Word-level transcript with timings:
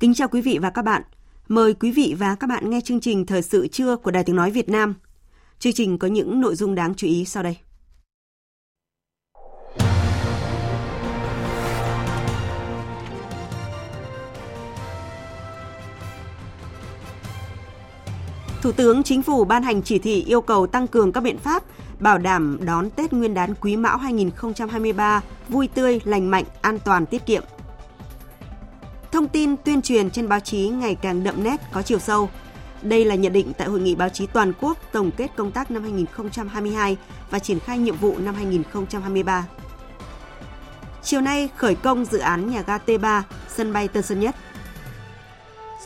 Kính 0.00 0.14
chào 0.14 0.28
quý 0.28 0.40
vị 0.40 0.58
và 0.62 0.70
các 0.70 0.82
bạn. 0.82 1.02
Mời 1.48 1.74
quý 1.74 1.90
vị 1.90 2.14
và 2.18 2.34
các 2.34 2.46
bạn 2.46 2.70
nghe 2.70 2.80
chương 2.80 3.00
trình 3.00 3.26
Thời 3.26 3.42
sự 3.42 3.66
trưa 3.66 3.96
của 3.96 4.10
Đài 4.10 4.24
Tiếng 4.24 4.36
Nói 4.36 4.50
Việt 4.50 4.68
Nam. 4.68 4.94
Chương 5.58 5.72
trình 5.72 5.98
có 5.98 6.08
những 6.08 6.40
nội 6.40 6.54
dung 6.54 6.74
đáng 6.74 6.94
chú 6.94 7.06
ý 7.06 7.24
sau 7.24 7.42
đây. 7.42 7.56
Thủ 18.62 18.72
tướng 18.72 19.02
Chính 19.02 19.22
phủ 19.22 19.44
ban 19.44 19.62
hành 19.62 19.82
chỉ 19.82 19.98
thị 19.98 20.22
yêu 20.22 20.40
cầu 20.40 20.66
tăng 20.66 20.86
cường 20.86 21.12
các 21.12 21.20
biện 21.20 21.38
pháp 21.38 21.62
bảo 22.00 22.18
đảm 22.18 22.58
đón 22.64 22.90
Tết 22.90 23.12
Nguyên 23.12 23.34
đán 23.34 23.54
Quý 23.54 23.76
Mão 23.76 23.96
2023 23.96 25.22
vui 25.48 25.68
tươi, 25.68 26.00
lành 26.04 26.30
mạnh, 26.30 26.44
an 26.60 26.78
toàn, 26.84 27.06
tiết 27.06 27.26
kiệm. 27.26 27.42
Thông 29.12 29.28
tin 29.28 29.56
tuyên 29.56 29.82
truyền 29.82 30.10
trên 30.10 30.28
báo 30.28 30.40
chí 30.40 30.68
ngày 30.68 30.94
càng 30.94 31.24
đậm 31.24 31.44
nét, 31.44 31.60
có 31.72 31.82
chiều 31.82 31.98
sâu. 31.98 32.30
Đây 32.82 33.04
là 33.04 33.14
nhận 33.14 33.32
định 33.32 33.52
tại 33.58 33.68
hội 33.68 33.80
nghị 33.80 33.94
báo 33.94 34.08
chí 34.08 34.26
toàn 34.26 34.52
quốc 34.60 34.78
tổng 34.92 35.10
kết 35.10 35.30
công 35.36 35.52
tác 35.52 35.70
năm 35.70 35.82
2022 35.82 36.96
và 37.30 37.38
triển 37.38 37.60
khai 37.60 37.78
nhiệm 37.78 37.96
vụ 37.96 38.18
năm 38.18 38.34
2023. 38.34 39.46
Chiều 41.02 41.20
nay 41.20 41.48
khởi 41.56 41.74
công 41.74 42.04
dự 42.04 42.18
án 42.18 42.50
nhà 42.50 42.62
ga 42.66 42.78
T3, 42.78 43.22
sân 43.48 43.72
bay 43.72 43.88
Tân 43.88 44.02
Sơn 44.02 44.20
Nhất. 44.20 44.36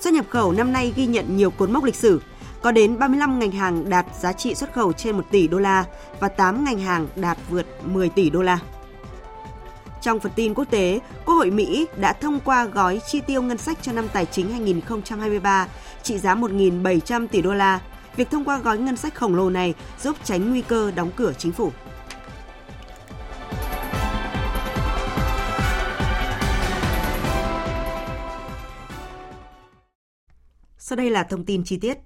Xuất 0.01 0.15
nhập 0.15 0.25
khẩu 0.31 0.53
năm 0.53 0.73
nay 0.73 0.93
ghi 0.97 1.07
nhận 1.07 1.37
nhiều 1.37 1.51
cột 1.51 1.71
mốc 1.71 1.85
lịch 1.85 1.95
sử, 1.95 2.21
có 2.63 2.73
đến 2.73 2.99
35 2.99 3.39
ngành 3.39 3.51
hàng 3.51 3.91
đạt 3.91 4.07
giá 4.21 4.33
trị 4.33 4.55
xuất 4.55 4.73
khẩu 4.73 4.93
trên 4.93 5.17
1 5.17 5.25
tỷ 5.31 5.49
đô 5.49 5.59
la 5.59 5.85
và 6.21 6.29
8 6.29 6.65
ngành 6.65 6.79
hàng 6.79 7.09
đạt 7.17 7.39
vượt 7.51 7.67
10 7.85 8.09
tỷ 8.09 8.31
đô 8.31 8.43
la. 8.43 8.59
Trong 10.01 10.21
phần 10.21 10.33
tin 10.37 10.55
quốc 10.55 10.65
tế, 10.71 11.01
Quốc 11.25 11.35
hội 11.35 11.51
Mỹ 11.51 11.87
đã 11.97 12.13
thông 12.13 12.41
qua 12.45 12.65
gói 12.65 13.01
chi 13.07 13.21
tiêu 13.21 13.43
ngân 13.43 13.59
sách 13.59 13.79
cho 13.83 13.93
năm 13.93 14.09
tài 14.13 14.27
chính 14.27 14.51
2023 14.51 15.69
trị 16.03 16.19
giá 16.19 16.35
1.700 16.35 17.29
tỷ 17.29 17.43
đô 17.43 17.55
la. 17.55 17.81
Việc 18.17 18.31
thông 18.31 18.45
qua 18.45 18.59
gói 18.59 18.79
ngân 18.79 18.97
sách 18.97 19.15
khổng 19.15 19.35
lồ 19.35 19.51
này 19.51 19.75
giúp 20.03 20.17
tránh 20.25 20.51
nguy 20.51 20.63
cơ 20.63 20.91
đóng 20.91 21.11
cửa 21.17 21.33
chính 21.39 21.53
phủ. 21.53 21.73
Sau 30.79 30.97
đây 30.97 31.11
là 31.11 31.23
thông 31.23 31.45
tin 31.45 31.65
chi 31.65 31.79
tiết. 31.79 31.99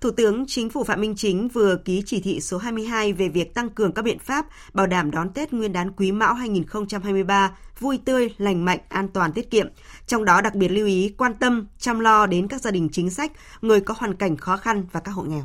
Thủ 0.00 0.10
tướng 0.10 0.44
Chính 0.46 0.70
phủ 0.70 0.84
Phạm 0.84 1.00
Minh 1.00 1.14
Chính 1.16 1.48
vừa 1.48 1.76
ký 1.76 2.02
chỉ 2.06 2.20
thị 2.20 2.40
số 2.40 2.58
22 2.58 3.12
về 3.12 3.28
việc 3.28 3.54
tăng 3.54 3.70
cường 3.70 3.92
các 3.92 4.02
biện 4.02 4.18
pháp 4.18 4.46
bảo 4.72 4.86
đảm 4.86 5.10
đón 5.10 5.32
Tết 5.32 5.52
Nguyên 5.52 5.72
đán 5.72 5.92
Quý 5.92 6.12
Mão 6.12 6.34
2023 6.34 7.56
vui 7.80 7.98
tươi, 8.04 8.34
lành 8.38 8.64
mạnh, 8.64 8.78
an 8.88 9.08
toàn, 9.08 9.32
tiết 9.32 9.50
kiệm. 9.50 9.66
Trong 10.06 10.24
đó 10.24 10.40
đặc 10.40 10.54
biệt 10.54 10.68
lưu 10.68 10.86
ý 10.86 11.14
quan 11.18 11.34
tâm, 11.34 11.66
chăm 11.78 12.00
lo 12.00 12.26
đến 12.26 12.48
các 12.48 12.60
gia 12.60 12.70
đình 12.70 12.88
chính 12.92 13.10
sách, 13.10 13.32
người 13.62 13.80
có 13.80 13.94
hoàn 13.98 14.14
cảnh 14.14 14.36
khó 14.36 14.56
khăn 14.56 14.84
và 14.92 15.00
các 15.00 15.12
hộ 15.12 15.22
nghèo. 15.22 15.44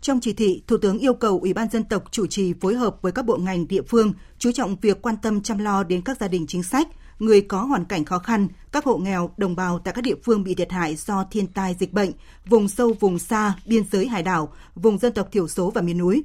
Trong 0.00 0.20
chỉ 0.20 0.32
thị, 0.32 0.62
Thủ 0.66 0.76
tướng 0.76 0.98
yêu 0.98 1.14
cầu 1.14 1.38
Ủy 1.40 1.52
ban 1.52 1.70
dân 1.70 1.84
tộc 1.84 2.04
chủ 2.10 2.26
trì 2.26 2.54
phối 2.60 2.74
hợp 2.74 2.96
với 3.02 3.12
các 3.12 3.24
bộ 3.24 3.36
ngành 3.36 3.68
địa 3.68 3.82
phương 3.82 4.12
chú 4.38 4.52
trọng 4.52 4.76
việc 4.76 5.02
quan 5.02 5.16
tâm 5.22 5.42
chăm 5.42 5.58
lo 5.58 5.82
đến 5.82 6.02
các 6.02 6.16
gia 6.20 6.28
đình 6.28 6.46
chính 6.46 6.62
sách, 6.62 6.88
người 7.18 7.40
có 7.40 7.62
hoàn 7.62 7.84
cảnh 7.84 8.04
khó 8.04 8.18
khăn, 8.18 8.48
các 8.72 8.84
hộ 8.84 8.96
nghèo, 8.96 9.30
đồng 9.36 9.56
bào 9.56 9.78
tại 9.78 9.94
các 9.94 10.02
địa 10.02 10.14
phương 10.24 10.44
bị 10.44 10.54
thiệt 10.54 10.72
hại 10.72 10.96
do 10.96 11.24
thiên 11.30 11.46
tai 11.46 11.76
dịch 11.80 11.92
bệnh, 11.92 12.10
vùng 12.46 12.68
sâu 12.68 12.92
vùng 13.00 13.18
xa, 13.18 13.54
biên 13.66 13.82
giới 13.92 14.08
hải 14.08 14.22
đảo, 14.22 14.52
vùng 14.74 14.98
dân 14.98 15.12
tộc 15.12 15.28
thiểu 15.32 15.48
số 15.48 15.70
và 15.70 15.82
miền 15.82 15.98
núi. 15.98 16.24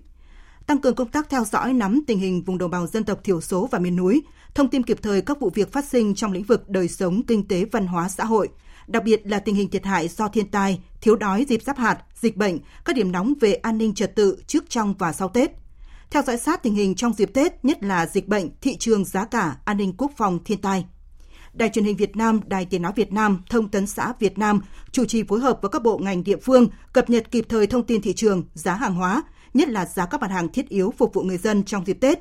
Tăng 0.68 0.82
cường 0.82 0.96
công 0.96 1.08
tác 1.08 1.30
theo 1.30 1.46
dõi 1.46 1.74
nắm 1.74 2.02
tình 2.08 2.20
hình 2.20 2.44
vùng 2.44 2.58
đồng 2.58 2.72
bào 2.72 2.88
dân 2.88 3.04
tộc 3.04 3.24
thiểu 3.24 3.42
số 3.42 3.68
và 3.72 3.80
miền 3.80 3.96
núi, 3.96 4.22
thông 4.54 4.70
tin 4.70 4.84
kịp 4.84 4.98
thời 5.02 5.22
các 5.22 5.40
vụ 5.40 5.50
việc 5.54 5.72
phát 5.72 5.86
sinh 5.86 6.16
trong 6.16 6.32
lĩnh 6.32 6.44
vực 6.44 6.70
đời 6.70 6.88
sống 6.88 7.24
kinh 7.24 7.48
tế 7.48 7.66
văn 7.66 7.88
hóa 7.88 8.10
xã 8.10 8.26
hội, 8.26 8.50
đặc 8.88 9.04
biệt 9.04 9.22
là 9.28 9.40
tình 9.40 9.56
hình 9.56 9.70
thiệt 9.70 9.86
hại 9.86 10.08
do 10.08 10.28
thiên 10.28 10.48
tai, 10.48 10.82
thiếu 11.02 11.16
đói 11.16 11.46
dịp 11.50 11.62
giáp 11.64 11.78
hạt, 11.78 11.98
dịch 12.22 12.38
bệnh, 12.38 12.60
các 12.86 12.96
điểm 12.96 13.12
nóng 13.12 13.34
về 13.40 13.54
an 13.54 13.78
ninh 13.78 13.94
trật 13.94 14.16
tự 14.16 14.44
trước 14.48 14.70
trong 14.70 14.94
và 14.94 15.14
sau 15.14 15.30
Tết 15.30 15.61
theo 16.12 16.24
dõi 16.24 16.38
sát 16.38 16.64
tình 16.64 16.76
hình 16.76 16.96
trong 16.96 17.14
dịp 17.14 17.34
Tết, 17.34 17.66
nhất 17.66 17.84
là 17.84 18.06
dịch 18.06 18.28
bệnh, 18.28 18.50
thị 18.62 18.78
trường 18.78 19.06
giá 19.06 19.26
cả, 19.26 19.56
an 19.66 19.78
ninh 19.78 19.94
quốc 19.98 20.12
phòng, 20.18 20.40
thiên 20.46 20.62
tai. 20.62 20.86
Đài 21.54 21.70
truyền 21.70 21.86
hình 21.86 21.96
Việt 21.96 22.16
Nam, 22.16 22.40
Đài 22.48 22.66
Tiếng 22.66 22.82
nói 22.82 22.92
Việt 22.96 23.14
Nam, 23.14 23.42
Thông 23.50 23.70
tấn 23.70 23.88
xã 23.88 24.14
Việt 24.20 24.38
Nam 24.38 24.62
chủ 24.92 25.06
trì 25.06 25.24
phối 25.24 25.40
hợp 25.40 25.60
với 25.62 25.70
các 25.70 25.84
bộ 25.84 25.98
ngành 25.98 26.24
địa 26.24 26.38
phương 26.38 26.68
cập 26.94 27.10
nhật 27.10 27.32
kịp 27.32 27.46
thời 27.50 27.68
thông 27.68 27.84
tin 27.84 28.02
thị 28.02 28.14
trường, 28.14 28.44
giá 28.54 28.74
hàng 28.74 28.96
hóa, 28.96 29.24
nhất 29.54 29.70
là 29.70 29.86
giá 29.86 30.06
các 30.06 30.22
mặt 30.22 30.32
hàng 30.32 30.50
thiết 30.50 30.70
yếu 30.70 30.94
phục 30.98 31.14
vụ 31.14 31.22
người 31.22 31.38
dân 31.38 31.64
trong 31.64 31.86
dịp 31.86 31.98
Tết. 32.02 32.20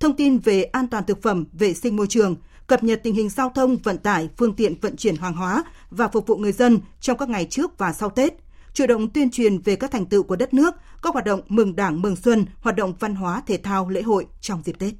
Thông 0.00 0.16
tin 0.16 0.38
về 0.38 0.62
an 0.62 0.88
toàn 0.88 1.04
thực 1.04 1.22
phẩm, 1.22 1.44
vệ 1.52 1.74
sinh 1.74 1.96
môi 1.96 2.06
trường, 2.06 2.36
cập 2.66 2.84
nhật 2.84 3.00
tình 3.02 3.14
hình 3.14 3.28
giao 3.28 3.52
thông, 3.54 3.76
vận 3.76 3.98
tải, 3.98 4.28
phương 4.36 4.56
tiện 4.56 4.80
vận 4.80 4.96
chuyển 4.96 5.16
hàng 5.16 5.36
hóa 5.36 5.64
và 5.90 6.08
phục 6.08 6.26
vụ 6.26 6.36
người 6.36 6.52
dân 6.52 6.78
trong 7.00 7.18
các 7.18 7.28
ngày 7.28 7.46
trước 7.50 7.78
và 7.78 7.92
sau 7.92 8.10
Tết– 8.10 8.34
chủ 8.78 8.86
động 8.86 9.08
tuyên 9.08 9.30
truyền 9.30 9.58
về 9.58 9.76
các 9.76 9.90
thành 9.90 10.06
tựu 10.06 10.22
của 10.22 10.36
đất 10.36 10.54
nước, 10.54 10.74
các 11.02 11.12
hoạt 11.12 11.24
động 11.24 11.40
mừng 11.48 11.76
Đảng, 11.76 12.02
mừng 12.02 12.16
Xuân, 12.16 12.46
hoạt 12.60 12.76
động 12.76 12.92
văn 13.00 13.14
hóa, 13.14 13.42
thể 13.46 13.56
thao, 13.56 13.88
lễ 13.88 14.02
hội 14.02 14.26
trong 14.40 14.62
dịp 14.64 14.78
Tết. 14.78 14.94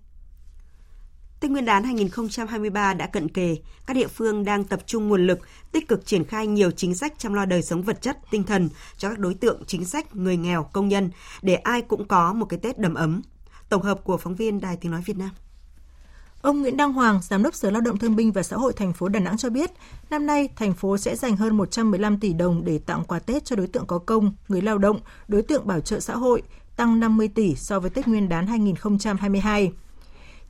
Tết 1.41 1.51
Nguyên 1.51 1.65
đán 1.65 1.85
2023 1.85 2.95
đã 2.95 3.07
cận 3.07 3.29
kề, 3.29 3.57
các 3.87 3.95
địa 3.95 4.07
phương 4.07 4.45
đang 4.45 4.65
tập 4.65 4.81
trung 4.87 5.09
nguồn 5.09 5.27
lực, 5.27 5.39
tích 5.73 5.89
cực 5.89 6.07
triển 6.07 6.25
khai 6.25 6.47
nhiều 6.47 6.71
chính 6.71 6.95
sách 6.95 7.19
chăm 7.19 7.35
lo 7.35 7.45
đời 7.45 7.63
sống 7.63 7.83
vật 7.83 8.03
chất, 8.03 8.19
tinh 8.31 8.45
thần 8.45 8.69
cho 8.97 9.09
các 9.09 9.19
đối 9.19 9.35
tượng 9.35 9.63
chính 9.67 9.85
sách, 9.85 10.17
người 10.17 10.37
nghèo, 10.37 10.63
công 10.73 10.89
nhân, 10.89 11.11
để 11.43 11.55
ai 11.55 11.83
cũng 11.83 12.09
có 12.09 12.33
một 12.33 12.47
cái 12.47 12.59
Tết 12.63 12.79
đầm 12.79 12.95
ấm. 12.95 13.23
Tổng 13.69 13.83
hợp 13.83 14.05
của 14.05 14.17
phóng 14.17 14.35
viên 14.35 14.61
Đài 14.61 14.77
Tiếng 14.77 14.93
Nói 14.93 15.03
Việt 15.07 15.17
Nam. 15.17 15.31
Ông 16.43 16.61
Nguyễn 16.61 16.77
Đăng 16.77 16.93
Hoàng, 16.93 17.21
Giám 17.23 17.43
đốc 17.43 17.55
Sở 17.55 17.71
Lao 17.71 17.81
động 17.81 17.99
Thương 17.99 18.17
binh 18.17 18.33
và 18.33 18.43
Xã 18.43 18.57
hội 18.57 18.73
thành 18.73 18.93
phố 18.93 19.09
Đà 19.09 19.21
Nẵng 19.21 19.37
cho 19.37 19.51
biết, 19.51 19.71
năm 20.11 20.27
nay 20.27 20.49
thành 20.57 20.75
phố 20.75 20.99
sẽ 20.99 21.17
dành 21.17 21.37
hơn 21.37 21.57
115 21.57 22.21
tỷ 22.21 22.33
đồng 22.33 22.65
để 22.65 22.79
tặng 22.79 23.05
quà 23.05 23.19
Tết 23.19 23.45
cho 23.45 23.57
đối 23.57 23.67
tượng 23.67 23.87
có 23.87 23.99
công, 23.99 24.33
người 24.49 24.63
lao 24.63 24.79
động, 24.79 25.01
đối 25.29 25.43
tượng 25.43 25.67
bảo 25.67 25.81
trợ 25.81 26.01
xã 26.01 26.17
hội, 26.17 26.43
tăng 26.77 27.01
50 27.01 27.29
tỷ 27.29 27.55
so 27.55 27.81
với 27.81 27.91
Tết 27.91 28.09
Nguyên 28.09 28.29
đán 28.29 28.47
2022. 28.47 29.73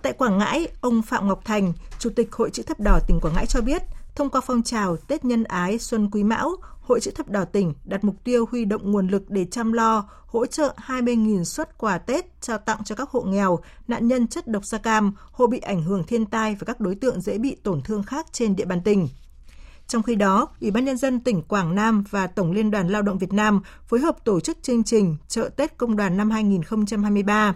Tại 0.02 0.12
Quảng 0.12 0.38
Ngãi, 0.38 0.68
ông 0.80 1.02
Phạm 1.02 1.28
Ngọc 1.28 1.40
Thành, 1.44 1.72
Chủ 1.98 2.10
tịch 2.10 2.32
Hội 2.32 2.50
chữ 2.50 2.62
thập 2.62 2.80
đỏ 2.80 2.98
tỉnh 3.08 3.20
Quảng 3.20 3.34
Ngãi 3.34 3.46
cho 3.46 3.60
biết, 3.60 3.82
thông 4.14 4.30
qua 4.30 4.40
phong 4.46 4.62
trào 4.62 4.96
Tết 4.96 5.24
Nhân 5.24 5.44
Ái 5.44 5.78
Xuân 5.78 6.10
Quý 6.10 6.22
Mão, 6.22 6.50
Hội 6.88 7.00
chữ 7.00 7.10
thập 7.10 7.28
đỏ 7.28 7.44
tỉnh 7.44 7.72
đặt 7.84 8.04
mục 8.04 8.16
tiêu 8.24 8.46
huy 8.50 8.64
động 8.64 8.92
nguồn 8.92 9.08
lực 9.08 9.30
để 9.30 9.44
chăm 9.44 9.72
lo, 9.72 10.08
hỗ 10.26 10.46
trợ 10.46 10.74
20.000 10.86 11.44
suất 11.44 11.78
quà 11.78 11.98
Tết 11.98 12.40
trao 12.40 12.58
tặng 12.58 12.84
cho 12.84 12.94
các 12.94 13.10
hộ 13.10 13.20
nghèo, 13.20 13.58
nạn 13.88 14.08
nhân 14.08 14.26
chất 14.26 14.48
độc 14.48 14.64
da 14.64 14.78
cam, 14.78 15.12
hộ 15.32 15.46
bị 15.46 15.58
ảnh 15.58 15.82
hưởng 15.82 16.04
thiên 16.04 16.26
tai 16.26 16.56
và 16.60 16.64
các 16.64 16.80
đối 16.80 16.94
tượng 16.94 17.20
dễ 17.20 17.38
bị 17.38 17.56
tổn 17.62 17.82
thương 17.82 18.02
khác 18.02 18.26
trên 18.32 18.56
địa 18.56 18.64
bàn 18.64 18.82
tỉnh. 18.82 19.08
Trong 19.86 20.02
khi 20.02 20.14
đó, 20.14 20.48
Ủy 20.60 20.70
ban 20.70 20.84
Nhân 20.84 20.96
dân 20.96 21.20
tỉnh 21.20 21.42
Quảng 21.42 21.74
Nam 21.74 22.04
và 22.10 22.26
Tổng 22.26 22.52
Liên 22.52 22.70
đoàn 22.70 22.88
Lao 22.88 23.02
động 23.02 23.18
Việt 23.18 23.32
Nam 23.32 23.60
phối 23.86 24.00
hợp 24.00 24.24
tổ 24.24 24.40
chức 24.40 24.62
chương 24.62 24.84
trình 24.84 25.16
Chợ 25.28 25.48
Tết 25.56 25.76
Công 25.78 25.96
đoàn 25.96 26.16
năm 26.16 26.30
2023. 26.30 27.54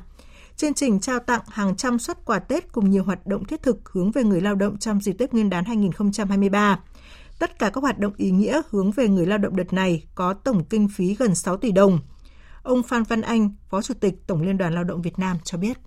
Chương 0.56 0.74
trình 0.74 1.00
trao 1.00 1.18
tặng 1.18 1.42
hàng 1.48 1.76
trăm 1.76 1.98
suất 1.98 2.24
quà 2.24 2.38
Tết 2.38 2.72
cùng 2.72 2.90
nhiều 2.90 3.04
hoạt 3.04 3.26
động 3.26 3.44
thiết 3.44 3.62
thực 3.62 3.88
hướng 3.88 4.10
về 4.10 4.24
người 4.24 4.40
lao 4.40 4.54
động 4.54 4.78
trong 4.78 5.00
dịp 5.00 5.12
Tết 5.12 5.32
Nguyên 5.32 5.50
đán 5.50 5.64
2023. 5.64 6.78
Tất 7.42 7.58
cả 7.58 7.70
các 7.70 7.80
hoạt 7.80 7.98
động 7.98 8.12
ý 8.16 8.30
nghĩa 8.30 8.62
hướng 8.70 8.90
về 8.90 9.08
người 9.08 9.26
lao 9.26 9.38
động 9.38 9.56
đợt 9.56 9.72
này 9.72 10.04
có 10.14 10.34
tổng 10.34 10.64
kinh 10.64 10.88
phí 10.88 11.14
gần 11.14 11.34
6 11.34 11.56
tỷ 11.56 11.72
đồng. 11.72 11.98
Ông 12.62 12.82
Phan 12.82 13.02
Văn 13.02 13.20
Anh, 13.20 13.54
Phó 13.70 13.82
Chủ 13.82 13.94
tịch 13.94 14.14
Tổng 14.26 14.42
Liên 14.42 14.58
đoàn 14.58 14.74
Lao 14.74 14.84
động 14.84 15.02
Việt 15.02 15.18
Nam 15.18 15.36
cho 15.44 15.58
biết. 15.58 15.78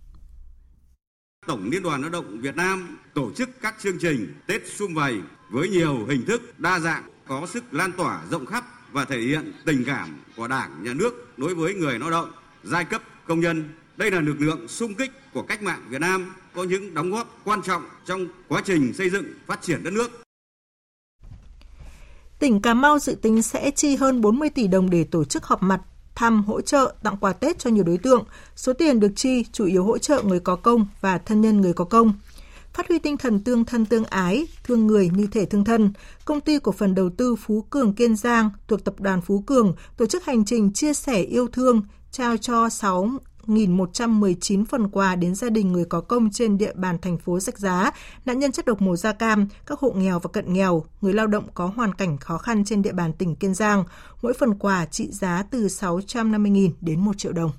Tổng 1.48 1.70
Liên 1.72 1.84
đoàn 1.84 2.02
Lao 2.02 2.10
động 2.10 2.42
Việt 2.42 2.56
Nam 2.56 2.98
tổ 3.14 3.32
chức 3.32 3.50
các 3.62 3.76
chương 3.80 4.00
trình 4.00 4.34
Tết 4.48 4.62
xung 4.68 4.94
vầy 4.94 5.18
với 5.50 5.70
nhiều 5.70 6.06
hình 6.06 6.26
thức 6.26 6.60
đa 6.60 6.80
dạng, 6.80 7.04
có 7.28 7.48
sức 7.48 7.74
lan 7.74 7.92
tỏa 7.98 8.22
rộng 8.32 8.46
khắp 8.46 8.66
và 8.92 9.06
thể 9.06 9.20
hiện 9.20 9.54
tình 9.66 9.84
cảm 9.86 10.24
của 10.38 10.48
Đảng, 10.48 10.84
Nhà 10.84 10.94
nước 10.94 11.38
đối 11.38 11.56
với 11.56 11.74
người 11.74 12.00
lao 12.00 12.12
động, 12.12 12.32
giai 12.64 12.86
cấp 12.86 13.02
công 13.28 13.40
nhân 13.40 13.70
Đây 13.98 14.12
là 14.12 14.20
lực 14.20 14.42
lượng 14.42 14.68
sung 14.68 14.94
kích 14.94 15.12
của 15.34 15.42
cách 15.42 15.64
mạng 15.64 15.82
Việt 15.90 16.02
Nam 16.02 16.34
có 16.54 16.64
những 16.64 16.94
đóng 16.94 17.12
góp 17.12 17.40
quan 17.44 17.62
trọng 17.62 17.84
trong 18.06 18.28
quá 18.48 18.62
trình 18.66 18.94
xây 18.94 19.10
dựng 19.10 19.26
phát 19.48 19.62
triển 19.62 19.84
đất 19.84 19.94
nước. 19.94 20.25
Tỉnh 22.46 22.62
Cà 22.62 22.74
Mau 22.74 23.00
dự 23.00 23.16
tính 23.16 23.42
sẽ 23.42 23.72
chi 23.72 23.96
hơn 23.96 24.22
40 24.22 24.50
tỷ 24.50 24.68
đồng 24.68 24.90
để 24.90 25.04
tổ 25.04 25.24
chức 25.24 25.46
họp 25.46 25.64
mặt, 25.64 25.82
thăm, 26.16 26.44
hỗ 26.44 26.62
trợ, 26.62 26.94
tặng 27.04 27.18
quà 27.18 27.34
Tết 27.34 27.60
cho 27.60 27.70
nhiều 27.70 27.84
đối 27.84 27.98
tượng. 27.98 28.24
Số 28.56 28.74
tiền 28.74 29.00
được 29.00 29.12
chi 29.16 29.46
chủ 29.52 29.66
yếu 29.66 29.84
hỗ 29.84 29.98
trợ 29.98 30.22
người 30.22 30.40
có 30.40 30.56
công 30.56 30.88
và 31.02 31.18
thân 31.18 31.42
nhân 31.42 31.62
người 31.62 31.74
có 31.74 31.86
công. 31.86 32.14
Phát 32.74 32.88
huy 32.88 33.00
tinh 33.00 33.18
thần 33.18 33.40
tương 33.40 33.66
thân 33.66 33.86
tương 33.86 34.06
ái, 34.06 34.48
thương 34.64 34.88
người 34.88 35.10
như 35.14 35.28
thể 35.28 35.46
thương 35.46 35.64
thân, 35.64 35.94
công 36.26 36.42
ty 36.42 36.60
cổ 36.60 36.72
phần 36.72 36.96
đầu 36.96 37.10
tư 37.18 37.36
Phú 37.36 37.62
Cường 37.70 37.94
Kiên 37.94 38.16
Giang 38.16 38.50
thuộc 38.68 38.84
tập 38.84 39.00
đoàn 39.00 39.22
Phú 39.22 39.44
Cường 39.48 39.76
tổ 39.98 40.06
chức 40.06 40.26
hành 40.26 40.46
trình 40.46 40.74
chia 40.74 40.94
sẻ 40.94 41.22
yêu 41.22 41.48
thương, 41.48 41.82
trao 42.12 42.38
cho 42.38 42.70
6 42.70 43.10
1.119 43.48 44.66
phần 44.66 44.90
quà 44.90 45.16
đến 45.16 45.36
gia 45.36 45.50
đình 45.50 45.72
người 45.72 45.86
có 45.86 46.02
công 46.02 46.30
trên 46.32 46.58
địa 46.58 46.74
bàn 46.76 46.98
thành 47.02 47.18
phố 47.18 47.40
Rạch 47.40 47.60
Giá, 47.60 47.92
nạn 48.26 48.40
nhân 48.40 48.52
chất 48.52 48.66
độc 48.66 48.82
màu 48.82 48.96
da 48.96 49.12
cam, 49.12 49.48
các 49.66 49.80
hộ 49.80 49.92
nghèo 49.92 50.20
và 50.20 50.30
cận 50.34 50.54
nghèo, 50.54 50.84
người 51.02 51.14
lao 51.14 51.28
động 51.28 51.44
có 51.54 51.72
hoàn 51.76 51.94
cảnh 51.94 52.18
khó 52.18 52.38
khăn 52.38 52.66
trên 52.66 52.82
địa 52.82 52.94
bàn 52.94 53.14
tỉnh 53.14 53.36
Kiên 53.36 53.54
Giang. 53.54 53.84
Mỗi 54.22 54.34
phần 54.34 54.54
quà 54.54 54.86
trị 54.86 55.08
giá 55.12 55.44
từ 55.52 55.68
650.000 55.68 56.70
đến 56.82 57.00
1 57.00 57.18
triệu 57.18 57.32
đồng. 57.32 57.52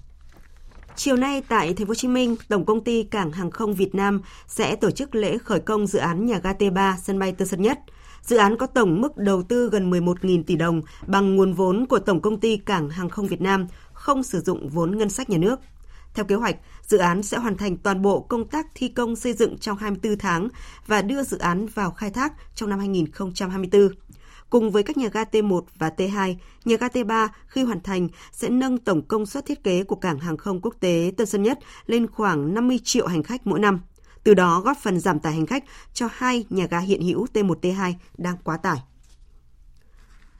Chiều 0.96 1.16
nay 1.16 1.42
tại 1.48 1.74
Thành 1.74 1.86
phố 1.86 1.90
Hồ 1.90 1.94
Chí 1.94 2.08
Minh, 2.08 2.36
Tổng 2.48 2.64
công 2.64 2.84
ty 2.84 3.02
Cảng 3.02 3.32
hàng 3.32 3.50
không 3.50 3.74
Việt 3.74 3.94
Nam 3.94 4.20
sẽ 4.48 4.76
tổ 4.76 4.90
chức 4.90 5.14
lễ 5.14 5.38
khởi 5.38 5.60
công 5.60 5.86
dự 5.86 5.98
án 5.98 6.26
nhà 6.26 6.38
ga 6.38 6.52
T3 6.52 6.94
sân 7.02 7.18
bay 7.18 7.32
Tân 7.32 7.48
Sơn 7.48 7.62
Nhất. 7.62 7.78
Dự 8.22 8.36
án 8.36 8.56
có 8.56 8.66
tổng 8.66 9.00
mức 9.00 9.16
đầu 9.16 9.42
tư 9.42 9.68
gần 9.72 9.90
11.000 9.90 10.42
tỷ 10.42 10.56
đồng 10.56 10.80
bằng 11.06 11.36
nguồn 11.36 11.52
vốn 11.52 11.86
của 11.86 11.98
Tổng 11.98 12.20
công 12.20 12.40
ty 12.40 12.56
Cảng 12.56 12.90
hàng 12.90 13.08
không 13.08 13.26
Việt 13.26 13.40
Nam, 13.40 13.66
không 13.92 14.22
sử 14.22 14.40
dụng 14.40 14.68
vốn 14.68 14.98
ngân 14.98 15.10
sách 15.10 15.30
nhà 15.30 15.38
nước. 15.38 15.60
Theo 16.16 16.24
kế 16.24 16.34
hoạch, 16.34 16.56
dự 16.82 16.98
án 16.98 17.22
sẽ 17.22 17.38
hoàn 17.38 17.56
thành 17.56 17.76
toàn 17.76 18.02
bộ 18.02 18.20
công 18.20 18.48
tác 18.48 18.66
thi 18.74 18.88
công 18.88 19.16
xây 19.16 19.32
dựng 19.32 19.58
trong 19.58 19.78
24 19.78 20.18
tháng 20.18 20.48
và 20.86 21.02
đưa 21.02 21.22
dự 21.22 21.38
án 21.38 21.66
vào 21.66 21.90
khai 21.90 22.10
thác 22.10 22.32
trong 22.54 22.70
năm 22.70 22.78
2024. 22.78 23.88
Cùng 24.50 24.70
với 24.70 24.82
các 24.82 24.96
nhà 24.96 25.08
ga 25.12 25.24
T1 25.24 25.60
và 25.78 25.90
T2, 25.96 26.34
nhà 26.64 26.76
ga 26.76 26.88
T3 26.88 27.28
khi 27.46 27.62
hoàn 27.62 27.80
thành 27.80 28.08
sẽ 28.32 28.48
nâng 28.48 28.78
tổng 28.78 29.02
công 29.02 29.26
suất 29.26 29.46
thiết 29.46 29.64
kế 29.64 29.84
của 29.84 29.96
cảng 29.96 30.18
hàng 30.18 30.36
không 30.36 30.60
quốc 30.60 30.74
tế 30.80 31.12
Tân 31.16 31.26
Sơn 31.26 31.42
Nhất 31.42 31.58
lên 31.86 32.06
khoảng 32.06 32.54
50 32.54 32.78
triệu 32.84 33.06
hành 33.06 33.22
khách 33.22 33.46
mỗi 33.46 33.60
năm. 33.60 33.80
Từ 34.24 34.34
đó 34.34 34.60
góp 34.60 34.78
phần 34.82 35.00
giảm 35.00 35.20
tải 35.20 35.32
hành 35.32 35.46
khách 35.46 35.64
cho 35.92 36.08
hai 36.12 36.44
nhà 36.50 36.66
ga 36.70 36.78
hiện 36.78 37.02
hữu 37.02 37.26
T1, 37.34 37.54
T2 37.62 37.92
đang 38.18 38.36
quá 38.44 38.56
tải. 38.56 38.78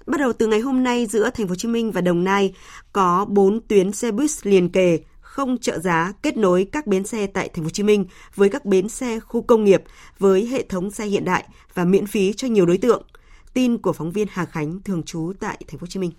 Bắt 0.07 0.21
đầu 0.21 0.33
từ 0.33 0.47
ngày 0.47 0.61
hôm 0.61 0.83
nay 0.83 1.07
giữa 1.07 1.31
Thành 1.31 1.47
phố 1.47 1.51
Hồ 1.51 1.57
Chí 1.57 1.69
Minh 1.69 1.93
và 1.93 2.01
Đồng 2.01 2.25
Nai 2.25 2.55
có 2.93 3.25
4 3.25 3.61
tuyến 3.61 3.93
xe 3.93 4.11
buýt 4.13 4.31
liền 4.43 4.69
kề 4.69 4.99
không 5.37 5.59
trợ 5.59 5.79
giá 5.79 6.13
kết 6.23 6.37
nối 6.37 6.67
các 6.73 6.87
bến 6.87 7.05
xe 7.05 7.27
tại 7.27 7.49
Thành 7.49 7.65
phố 7.65 7.67
Hồ 7.67 7.71
Chí 7.71 7.83
Minh 7.83 8.07
với 8.35 8.49
các 8.49 8.65
bến 8.65 8.89
xe 8.89 9.21
khu 9.21 9.43
công 9.43 9.65
nghiệp 9.65 9.83
với 10.19 10.47
hệ 10.47 10.63
thống 10.63 10.91
xe 10.91 11.05
hiện 11.05 11.25
đại 11.25 11.45
và 11.75 11.85
miễn 11.85 12.07
phí 12.07 12.33
cho 12.33 12.49
nhiều 12.49 12.67
đối 12.67 12.79
tượng. 12.79 13.03
Tin 13.55 13.79
của 13.79 13.93
phóng 13.93 14.11
viên 14.11 14.27
Hà 14.31 14.45
Khánh 14.45 14.83
thường 14.85 15.03
trú 15.03 15.33
tại 15.41 15.57
Thành 15.69 15.79
phố 15.79 15.83
Hồ 15.85 15.87
Chí 15.87 16.01
Minh. 16.01 16.11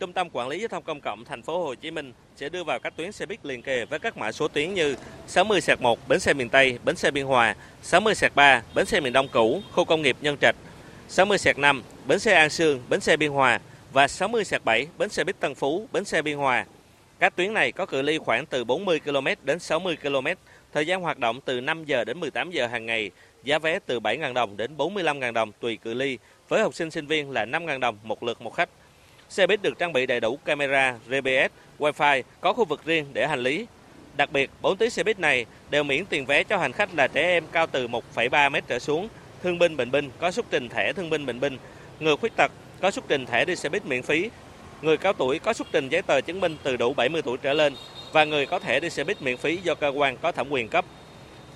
Trung 0.00 0.12
tâm 0.12 0.30
Quản 0.30 0.48
lý 0.48 0.58
Giao 0.58 0.68
thông 0.68 0.82
Công 0.82 1.00
cộng 1.00 1.24
Thành 1.24 1.42
phố 1.42 1.64
Hồ 1.64 1.74
Chí 1.74 1.90
Minh 1.90 2.12
sẽ 2.36 2.48
đưa 2.48 2.64
vào 2.64 2.78
các 2.78 2.96
tuyến 2.96 3.12
xe 3.12 3.26
buýt 3.26 3.46
liền 3.46 3.62
kề 3.62 3.84
với 3.84 3.98
các 3.98 4.16
mã 4.16 4.32
số 4.32 4.48
tuyến 4.48 4.74
như 4.74 4.96
60 5.26 5.60
sạc 5.60 5.80
1 5.80 6.08
bến 6.08 6.20
xe 6.20 6.34
miền 6.34 6.48
Tây, 6.48 6.78
bến 6.84 6.96
xe 6.96 7.10
Biên 7.10 7.26
Hòa, 7.26 7.56
60 7.82 8.14
sạc 8.14 8.36
3 8.36 8.62
bến 8.74 8.86
xe 8.86 9.00
miền 9.00 9.12
Đông 9.12 9.28
cũ, 9.32 9.62
khu 9.72 9.84
công 9.84 10.02
nghiệp 10.02 10.16
Nhân 10.20 10.36
Trạch, 10.40 10.56
60 11.08 11.38
sạc 11.38 11.58
5 11.58 11.82
bến 12.06 12.18
xe 12.18 12.34
An 12.34 12.50
Sương, 12.50 12.80
bến 12.88 13.00
xe 13.00 13.16
Biên 13.16 13.30
Hòa 13.30 13.60
và 13.92 14.08
60 14.08 14.44
sạc 14.44 14.64
7 14.64 14.88
bến 14.98 15.08
xe 15.08 15.24
buýt 15.24 15.40
Tân 15.40 15.54
Phú, 15.54 15.88
bến 15.92 16.04
xe 16.04 16.22
Biên 16.22 16.36
Hòa. 16.36 16.66
Các 17.18 17.36
tuyến 17.36 17.54
này 17.54 17.72
có 17.72 17.86
cự 17.86 18.02
ly 18.02 18.18
khoảng 18.18 18.46
từ 18.46 18.64
40 18.64 19.00
km 19.00 19.26
đến 19.42 19.58
60 19.58 19.96
km, 20.02 20.26
thời 20.72 20.86
gian 20.86 21.00
hoạt 21.00 21.18
động 21.18 21.40
từ 21.44 21.60
5 21.60 21.84
giờ 21.84 22.04
đến 22.04 22.20
18 22.20 22.50
giờ 22.50 22.66
hàng 22.66 22.86
ngày, 22.86 23.10
giá 23.44 23.58
vé 23.58 23.78
từ 23.86 24.00
7.000 24.00 24.32
đồng 24.32 24.56
đến 24.56 24.76
45.000 24.76 25.32
đồng 25.32 25.52
tùy 25.60 25.76
cự 25.76 25.94
ly, 25.94 26.18
với 26.48 26.62
học 26.62 26.74
sinh 26.74 26.90
sinh 26.90 27.06
viên 27.06 27.30
là 27.30 27.44
5.000 27.44 27.80
đồng 27.80 27.98
một 28.02 28.22
lượt 28.22 28.42
một 28.42 28.54
khách. 28.54 28.68
Xe 29.28 29.46
buýt 29.46 29.62
được 29.62 29.78
trang 29.78 29.92
bị 29.92 30.06
đầy 30.06 30.20
đủ 30.20 30.36
camera, 30.44 30.98
GPS, 31.08 31.52
Wi-Fi, 31.78 32.22
có 32.40 32.52
khu 32.52 32.64
vực 32.64 32.84
riêng 32.84 33.06
để 33.12 33.26
hành 33.26 33.40
lý. 33.40 33.66
Đặc 34.16 34.32
biệt, 34.32 34.50
4 34.62 34.76
tuyến 34.76 34.90
xe 34.90 35.02
buýt 35.02 35.18
này 35.18 35.46
đều 35.70 35.84
miễn 35.84 36.06
tiền 36.06 36.26
vé 36.26 36.44
cho 36.44 36.58
hành 36.58 36.72
khách 36.72 36.94
là 36.94 37.08
trẻ 37.08 37.22
em 37.22 37.44
cao 37.52 37.66
từ 37.66 37.88
1,3 37.88 38.50
m 38.50 38.56
trở 38.68 38.78
xuống, 38.78 39.08
thương 39.42 39.58
binh 39.58 39.76
bệnh 39.76 39.90
binh 39.90 40.10
có 40.18 40.30
xuất 40.30 40.46
trình 40.50 40.68
thẻ 40.68 40.92
thương 40.92 41.10
binh 41.10 41.26
bệnh 41.26 41.40
binh, 41.40 41.58
người 42.00 42.16
khuyết 42.16 42.32
tật 42.36 42.52
có 42.80 42.90
xuất 42.90 43.04
trình 43.08 43.26
thẻ 43.26 43.44
đi 43.44 43.56
xe 43.56 43.68
buýt 43.68 43.86
miễn 43.86 44.02
phí 44.02 44.30
người 44.82 44.96
cao 44.96 45.12
tuổi 45.12 45.38
có 45.38 45.52
xuất 45.52 45.68
trình 45.72 45.88
giấy 45.88 46.02
tờ 46.02 46.20
chứng 46.20 46.40
minh 46.40 46.56
từ 46.62 46.76
đủ 46.76 46.94
70 46.94 47.22
tuổi 47.22 47.36
trở 47.42 47.52
lên 47.52 47.74
và 48.12 48.24
người 48.24 48.46
có 48.46 48.58
thể 48.58 48.80
đi 48.80 48.90
xe 48.90 49.04
buýt 49.04 49.22
miễn 49.22 49.36
phí 49.36 49.56
do 49.56 49.74
cơ 49.74 49.88
quan 49.88 50.16
có 50.16 50.32
thẩm 50.32 50.50
quyền 50.50 50.68
cấp. 50.68 50.84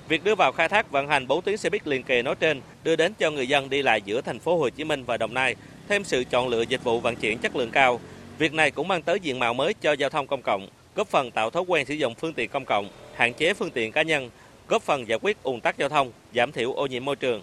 Việc 0.09 0.25
đưa 0.25 0.35
vào 0.35 0.53
khai 0.53 0.69
thác 0.69 0.91
vận 0.91 1.09
hành 1.09 1.27
4 1.27 1.43
tuyến 1.43 1.57
xe 1.57 1.71
buýt 1.71 1.87
liền 1.87 2.03
kề 2.03 2.23
nói 2.23 2.35
trên 2.41 2.61
đưa 2.85 2.97
đến 2.97 3.15
cho 3.19 3.31
người 3.31 3.49
dân 3.49 3.71
đi 3.71 3.83
lại 3.83 4.03
giữa 4.05 4.21
thành 4.21 4.39
phố 4.39 4.57
Hồ 4.57 4.69
Chí 4.69 4.85
Minh 4.85 5.05
và 5.05 5.17
Đồng 5.17 5.35
Nai 5.35 5.55
thêm 5.89 6.05
sự 6.05 6.25
chọn 6.31 6.49
lựa 6.49 6.63
dịch 6.63 6.85
vụ 6.85 7.01
vận 7.01 7.17
chuyển 7.17 7.39
chất 7.39 7.57
lượng 7.57 7.71
cao. 7.71 8.01
Việc 8.39 8.53
này 8.53 8.71
cũng 8.71 8.89
mang 8.89 9.03
tới 9.03 9.21
diện 9.21 9.39
mạo 9.39 9.55
mới 9.55 9.75
cho 9.75 9.93
giao 9.93 10.11
thông 10.11 10.27
công 10.27 10.43
cộng, 10.43 10.69
góp 10.95 11.09
phần 11.09 11.31
tạo 11.31 11.51
thói 11.51 11.63
quen 11.63 11.87
sử 11.87 11.95
dụng 11.95 12.15
phương 12.15 12.33
tiện 12.33 12.49
công 12.49 12.65
cộng, 12.65 12.89
hạn 13.15 13.35
chế 13.35 13.55
phương 13.55 13.71
tiện 13.71 13.93
cá 13.93 14.03
nhân, 14.03 14.31
góp 14.69 14.83
phần 14.83 15.09
giải 15.09 15.19
quyết 15.23 15.43
ùn 15.43 15.61
tắc 15.61 15.79
giao 15.79 15.89
thông, 15.89 16.13
giảm 16.35 16.53
thiểu 16.53 16.73
ô 16.73 16.87
nhiễm 16.87 17.05
môi 17.05 17.17
trường. 17.17 17.43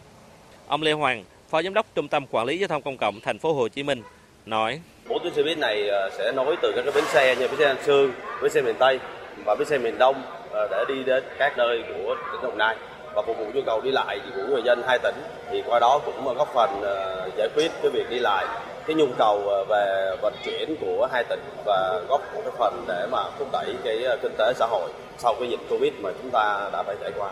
Ông 0.68 0.82
Lê 0.82 0.92
Hoàng, 0.92 1.24
Phó 1.50 1.62
Giám 1.62 1.74
đốc 1.74 1.86
Trung 1.96 2.08
tâm 2.08 2.26
Quản 2.32 2.46
lý 2.46 2.58
Giao 2.58 2.68
thông 2.68 2.82
Công 2.82 2.98
cộng 2.98 3.20
thành 3.22 3.40
phố 3.40 3.54
Hồ 3.54 3.68
Chí 3.68 3.84
Minh 3.84 4.02
nói. 4.50 4.80
Bốn 5.10 5.24
tuyến 5.24 5.34
xe 5.34 5.44
buýt 5.44 5.58
này 5.58 5.90
ờ, 5.90 6.10
sẽ 6.18 6.32
nối 6.32 6.56
từ 6.62 6.72
các 6.76 6.82
cái 6.82 6.92
bến 6.96 7.04
xe 7.08 7.36
như 7.36 7.48
bến 7.48 7.60
xe 7.60 7.66
An 7.66 7.78
Sương, 7.86 8.12
bến 8.42 8.52
xe 8.52 8.62
miền 8.62 8.76
Tây 8.80 9.00
và 9.46 9.56
bến 9.56 9.68
xe 9.68 9.78
miền 9.78 9.98
Đông 9.98 10.22
ờ, 10.52 10.68
để 10.72 10.86
đi 10.88 11.04
đến 11.04 11.24
các 11.40 11.58
nơi 11.58 11.84
của 11.88 12.16
tỉnh 12.32 12.42
Đồng 12.42 12.58
Nai 12.58 12.76
và 13.16 13.22
phục 13.28 13.38
vụ 13.38 13.46
nhu 13.54 13.62
cầu 13.66 13.82
đi 13.82 13.92
lại 13.92 14.20
của 14.36 14.42
người 14.50 14.62
dân 14.66 14.84
hai 14.88 15.00
tỉnh. 15.04 15.16
Thì 15.52 15.64
qua 15.66 15.80
đó 15.80 16.00
cũng 16.06 16.36
góp 16.38 16.54
phần 16.54 16.82
ờ, 16.82 17.30
giải 17.38 17.50
quyết 17.56 17.72
cái 17.82 17.92
việc 17.92 18.10
đi 18.10 18.20
lại 18.20 18.46
cái 18.88 18.96
nhu 18.96 19.08
cầu 19.18 19.66
về 19.70 20.16
vận 20.22 20.34
chuyển 20.46 20.76
của 20.82 21.10
hai 21.12 21.24
tỉnh 21.24 21.40
và 21.66 22.02
góp 22.10 22.22
một 22.34 22.42
cái 22.44 22.54
phần 22.60 22.86
để 22.88 23.08
mà 23.12 23.24
thúc 23.40 23.48
đẩy 23.52 23.76
cái 23.84 24.18
kinh 24.22 24.34
tế 24.38 24.54
xã 24.56 24.66
hội 24.66 24.92
sau 25.18 25.36
cái 25.40 25.50
dịch 25.50 25.60
Covid 25.70 25.94
mà 26.02 26.10
chúng 26.22 26.32
ta 26.32 26.70
đã 26.74 26.84
phải 26.84 26.96
trải 27.02 27.12
qua. 27.18 27.32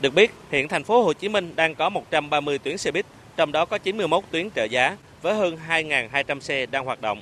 Được 0.00 0.14
biết, 0.14 0.30
hiện 0.50 0.68
thành 0.68 0.84
phố 0.84 1.02
Hồ 1.02 1.12
Chí 1.12 1.28
Minh 1.28 1.52
đang 1.56 1.74
có 1.74 1.88
130 1.88 2.58
tuyến 2.58 2.78
xe 2.78 2.90
buýt, 2.90 3.06
trong 3.36 3.52
đó 3.52 3.64
có 3.64 3.78
91 3.78 4.24
tuyến 4.30 4.50
trợ 4.50 4.64
giá 4.64 4.96
với 5.24 5.34
hơn 5.34 5.56
2.200 5.68 6.40
xe 6.40 6.66
đang 6.66 6.84
hoạt 6.84 7.00
động. 7.00 7.20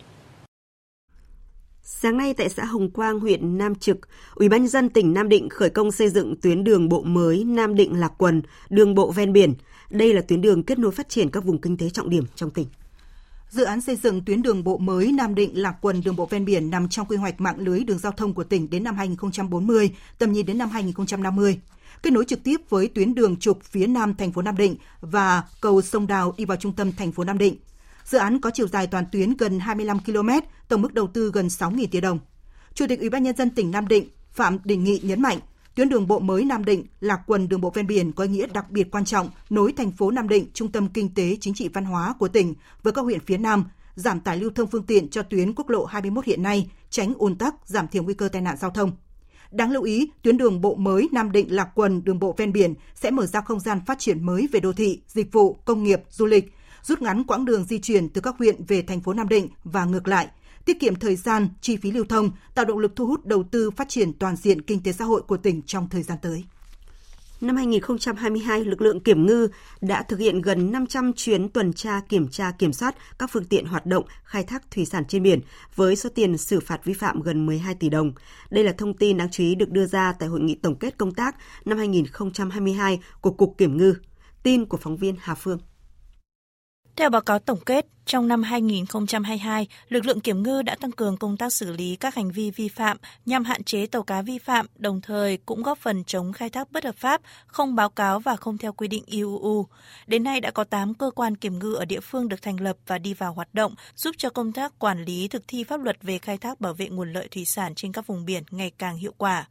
Sáng 1.82 2.16
nay 2.16 2.34
tại 2.34 2.48
xã 2.48 2.64
Hồng 2.64 2.90
Quang, 2.90 3.20
huyện 3.20 3.58
Nam 3.58 3.74
Trực, 3.74 3.98
Ủy 4.34 4.48
ban 4.48 4.60
nhân 4.60 4.68
dân 4.68 4.88
tỉnh 4.88 5.14
Nam 5.14 5.28
Định 5.28 5.48
khởi 5.48 5.70
công 5.70 5.92
xây 5.92 6.08
dựng 6.08 6.40
tuyến 6.42 6.64
đường 6.64 6.88
bộ 6.88 7.02
mới 7.02 7.44
Nam 7.44 7.74
Định 7.74 8.00
Lạc 8.00 8.12
Quần, 8.18 8.42
đường 8.70 8.94
bộ 8.94 9.10
ven 9.10 9.32
biển. 9.32 9.54
Đây 9.90 10.14
là 10.14 10.22
tuyến 10.28 10.40
đường 10.40 10.62
kết 10.62 10.78
nối 10.78 10.92
phát 10.92 11.08
triển 11.08 11.30
các 11.30 11.44
vùng 11.44 11.60
kinh 11.60 11.76
tế 11.76 11.90
trọng 11.90 12.10
điểm 12.10 12.24
trong 12.34 12.50
tỉnh. 12.50 12.66
Dự 13.48 13.64
án 13.64 13.80
xây 13.80 13.96
dựng 13.96 14.24
tuyến 14.24 14.42
đường 14.42 14.64
bộ 14.64 14.78
mới 14.78 15.12
Nam 15.12 15.34
Định 15.34 15.62
Lạc 15.62 15.74
Quần 15.80 16.00
đường 16.04 16.16
bộ 16.16 16.26
ven 16.26 16.44
biển 16.44 16.70
nằm 16.70 16.88
trong 16.88 17.06
quy 17.06 17.16
hoạch 17.16 17.40
mạng 17.40 17.56
lưới 17.58 17.84
đường 17.84 17.98
giao 17.98 18.12
thông 18.12 18.34
của 18.34 18.44
tỉnh 18.44 18.70
đến 18.70 18.84
năm 18.84 18.96
2040, 18.96 19.90
tầm 20.18 20.32
nhìn 20.32 20.46
đến 20.46 20.58
năm 20.58 20.70
2050 20.70 21.60
kết 22.02 22.12
nối 22.12 22.24
trực 22.24 22.42
tiếp 22.44 22.56
với 22.68 22.88
tuyến 22.88 23.14
đường 23.14 23.36
trục 23.36 23.62
phía 23.64 23.86
nam 23.86 24.14
thành 24.14 24.32
phố 24.32 24.42
Nam 24.42 24.56
Định 24.56 24.76
và 25.00 25.42
cầu 25.60 25.82
sông 25.82 26.06
Đào 26.06 26.34
đi 26.36 26.44
vào 26.44 26.56
trung 26.56 26.72
tâm 26.72 26.92
thành 26.92 27.12
phố 27.12 27.24
Nam 27.24 27.38
Định. 27.38 27.56
Dự 28.04 28.18
án 28.18 28.40
có 28.40 28.50
chiều 28.50 28.68
dài 28.68 28.86
toàn 28.86 29.04
tuyến 29.12 29.36
gần 29.36 29.60
25 29.60 29.98
km, 29.98 30.28
tổng 30.68 30.82
mức 30.82 30.94
đầu 30.94 31.06
tư 31.06 31.30
gần 31.34 31.46
6.000 31.46 31.86
tỷ 31.90 32.00
đồng. 32.00 32.18
Chủ 32.74 32.86
tịch 32.88 33.00
Ủy 33.00 33.10
ban 33.10 33.22
nhân 33.22 33.36
dân 33.36 33.50
tỉnh 33.50 33.70
Nam 33.70 33.88
Định 33.88 34.08
Phạm 34.32 34.58
Đình 34.64 34.84
Nghị 34.84 35.00
nhấn 35.02 35.22
mạnh, 35.22 35.38
tuyến 35.74 35.88
đường 35.88 36.08
bộ 36.08 36.18
mới 36.18 36.44
Nam 36.44 36.64
Định, 36.64 36.86
Lạc 37.00 37.20
Quần 37.26 37.48
đường 37.48 37.60
bộ 37.60 37.70
ven 37.70 37.86
biển 37.86 38.12
có 38.12 38.24
ý 38.24 38.30
nghĩa 38.30 38.46
đặc 38.46 38.70
biệt 38.70 38.90
quan 38.90 39.04
trọng 39.04 39.30
nối 39.50 39.72
thành 39.72 39.90
phố 39.90 40.10
Nam 40.10 40.28
Định, 40.28 40.46
trung 40.54 40.72
tâm 40.72 40.88
kinh 40.88 41.14
tế, 41.14 41.36
chính 41.40 41.54
trị 41.54 41.68
văn 41.68 41.84
hóa 41.84 42.14
của 42.18 42.28
tỉnh 42.28 42.54
với 42.82 42.92
các 42.92 43.02
huyện 43.02 43.20
phía 43.20 43.38
Nam, 43.38 43.64
giảm 43.94 44.20
tải 44.20 44.36
lưu 44.36 44.50
thông 44.54 44.70
phương 44.70 44.86
tiện 44.86 45.08
cho 45.08 45.22
tuyến 45.22 45.54
quốc 45.54 45.70
lộ 45.70 45.84
21 45.84 46.24
hiện 46.24 46.42
nay, 46.42 46.70
tránh 46.90 47.14
ùn 47.18 47.36
tắc, 47.36 47.54
giảm 47.64 47.88
thiểu 47.88 48.02
nguy 48.02 48.14
cơ 48.14 48.28
tai 48.28 48.42
nạn 48.42 48.56
giao 48.56 48.70
thông. 48.70 48.92
Đáng 49.50 49.70
lưu 49.70 49.82
ý, 49.82 50.10
tuyến 50.22 50.36
đường 50.36 50.60
bộ 50.60 50.74
mới 50.74 51.08
Nam 51.12 51.32
Định 51.32 51.54
Lạc 51.54 51.68
Quần 51.74 52.04
đường 52.04 52.18
bộ 52.18 52.34
ven 52.36 52.52
biển 52.52 52.74
sẽ 52.94 53.10
mở 53.10 53.26
ra 53.26 53.40
không 53.40 53.60
gian 53.60 53.80
phát 53.86 53.98
triển 53.98 54.26
mới 54.26 54.48
về 54.52 54.60
đô 54.60 54.72
thị, 54.72 55.02
dịch 55.06 55.32
vụ, 55.32 55.56
công 55.64 55.84
nghiệp, 55.84 56.02
du 56.10 56.26
lịch, 56.26 56.52
rút 56.82 57.02
ngắn 57.02 57.24
quãng 57.24 57.44
đường 57.44 57.64
di 57.64 57.78
chuyển 57.78 58.08
từ 58.08 58.20
các 58.20 58.34
huyện 58.38 58.64
về 58.64 58.82
thành 58.82 59.00
phố 59.00 59.12
Nam 59.12 59.28
Định 59.28 59.48
và 59.64 59.84
ngược 59.84 60.08
lại, 60.08 60.28
tiết 60.64 60.80
kiệm 60.80 60.94
thời 60.94 61.16
gian, 61.16 61.48
chi 61.60 61.76
phí 61.76 61.90
lưu 61.90 62.04
thông, 62.04 62.30
tạo 62.54 62.64
động 62.64 62.78
lực 62.78 62.96
thu 62.96 63.06
hút 63.06 63.26
đầu 63.26 63.42
tư 63.42 63.70
phát 63.70 63.88
triển 63.88 64.12
toàn 64.12 64.36
diện 64.36 64.62
kinh 64.62 64.82
tế 64.82 64.92
xã 64.92 65.04
hội 65.04 65.22
của 65.22 65.36
tỉnh 65.36 65.62
trong 65.62 65.88
thời 65.88 66.02
gian 66.02 66.18
tới. 66.22 66.44
Năm 67.42 67.56
2022, 67.56 68.64
lực 68.64 68.80
lượng 68.80 69.00
kiểm 69.00 69.26
ngư 69.26 69.48
đã 69.80 70.02
thực 70.02 70.18
hiện 70.18 70.42
gần 70.42 70.72
500 70.72 71.12
chuyến 71.12 71.48
tuần 71.48 71.72
tra 71.72 72.00
kiểm 72.08 72.28
tra 72.28 72.50
kiểm 72.50 72.72
soát 72.72 72.94
các 73.18 73.30
phương 73.32 73.44
tiện 73.44 73.66
hoạt 73.66 73.86
động 73.86 74.04
khai 74.24 74.44
thác 74.44 74.70
thủy 74.70 74.84
sản 74.84 75.04
trên 75.08 75.22
biển 75.22 75.40
với 75.76 75.96
số 75.96 76.10
tiền 76.14 76.38
xử 76.38 76.60
phạt 76.60 76.84
vi 76.84 76.92
phạm 76.92 77.22
gần 77.22 77.46
12 77.46 77.74
tỷ 77.74 77.88
đồng. 77.88 78.12
Đây 78.50 78.64
là 78.64 78.72
thông 78.72 78.96
tin 78.96 79.16
đáng 79.16 79.30
chú 79.30 79.42
ý 79.42 79.54
được 79.54 79.70
đưa 79.70 79.86
ra 79.86 80.12
tại 80.18 80.28
hội 80.28 80.40
nghị 80.40 80.54
tổng 80.54 80.76
kết 80.76 80.98
công 80.98 81.14
tác 81.14 81.36
năm 81.64 81.78
2022 81.78 83.00
của 83.20 83.30
Cục 83.30 83.54
Kiểm 83.58 83.76
ngư. 83.76 83.94
Tin 84.42 84.64
của 84.64 84.76
phóng 84.76 84.96
viên 84.96 85.16
Hà 85.20 85.34
Phương. 85.34 85.58
Theo 86.96 87.10
báo 87.10 87.20
cáo 87.20 87.38
tổng 87.38 87.60
kết, 87.66 87.86
trong 88.06 88.28
năm 88.28 88.42
2022, 88.42 89.66
lực 89.88 90.06
lượng 90.06 90.20
kiểm 90.20 90.42
ngư 90.42 90.62
đã 90.62 90.74
tăng 90.74 90.92
cường 90.92 91.16
công 91.16 91.36
tác 91.36 91.52
xử 91.52 91.72
lý 91.72 91.96
các 91.96 92.14
hành 92.14 92.30
vi 92.30 92.50
vi 92.50 92.68
phạm 92.68 92.96
nhằm 93.26 93.44
hạn 93.44 93.64
chế 93.64 93.86
tàu 93.86 94.02
cá 94.02 94.22
vi 94.22 94.38
phạm, 94.38 94.66
đồng 94.76 95.00
thời 95.00 95.36
cũng 95.36 95.62
góp 95.62 95.78
phần 95.78 96.04
chống 96.04 96.32
khai 96.32 96.50
thác 96.50 96.72
bất 96.72 96.84
hợp 96.84 96.96
pháp, 96.96 97.20
không 97.46 97.74
báo 97.74 97.88
cáo 97.88 98.20
và 98.20 98.36
không 98.36 98.58
theo 98.58 98.72
quy 98.72 98.88
định 98.88 99.04
IUU. 99.06 99.66
Đến 100.06 100.24
nay 100.24 100.40
đã 100.40 100.50
có 100.50 100.64
8 100.64 100.94
cơ 100.94 101.10
quan 101.14 101.36
kiểm 101.36 101.58
ngư 101.58 101.74
ở 101.74 101.84
địa 101.84 102.00
phương 102.00 102.28
được 102.28 102.42
thành 102.42 102.60
lập 102.60 102.76
và 102.86 102.98
đi 102.98 103.14
vào 103.14 103.32
hoạt 103.32 103.54
động, 103.54 103.74
giúp 103.96 104.14
cho 104.18 104.30
công 104.30 104.52
tác 104.52 104.78
quản 104.78 105.04
lý 105.04 105.28
thực 105.28 105.42
thi 105.48 105.64
pháp 105.64 105.80
luật 105.80 106.02
về 106.02 106.18
khai 106.18 106.38
thác 106.38 106.60
bảo 106.60 106.74
vệ 106.74 106.88
nguồn 106.88 107.12
lợi 107.12 107.28
thủy 107.30 107.44
sản 107.44 107.74
trên 107.74 107.92
các 107.92 108.06
vùng 108.06 108.24
biển 108.24 108.42
ngày 108.50 108.72
càng 108.78 108.96
hiệu 108.96 109.14
quả. 109.18 109.46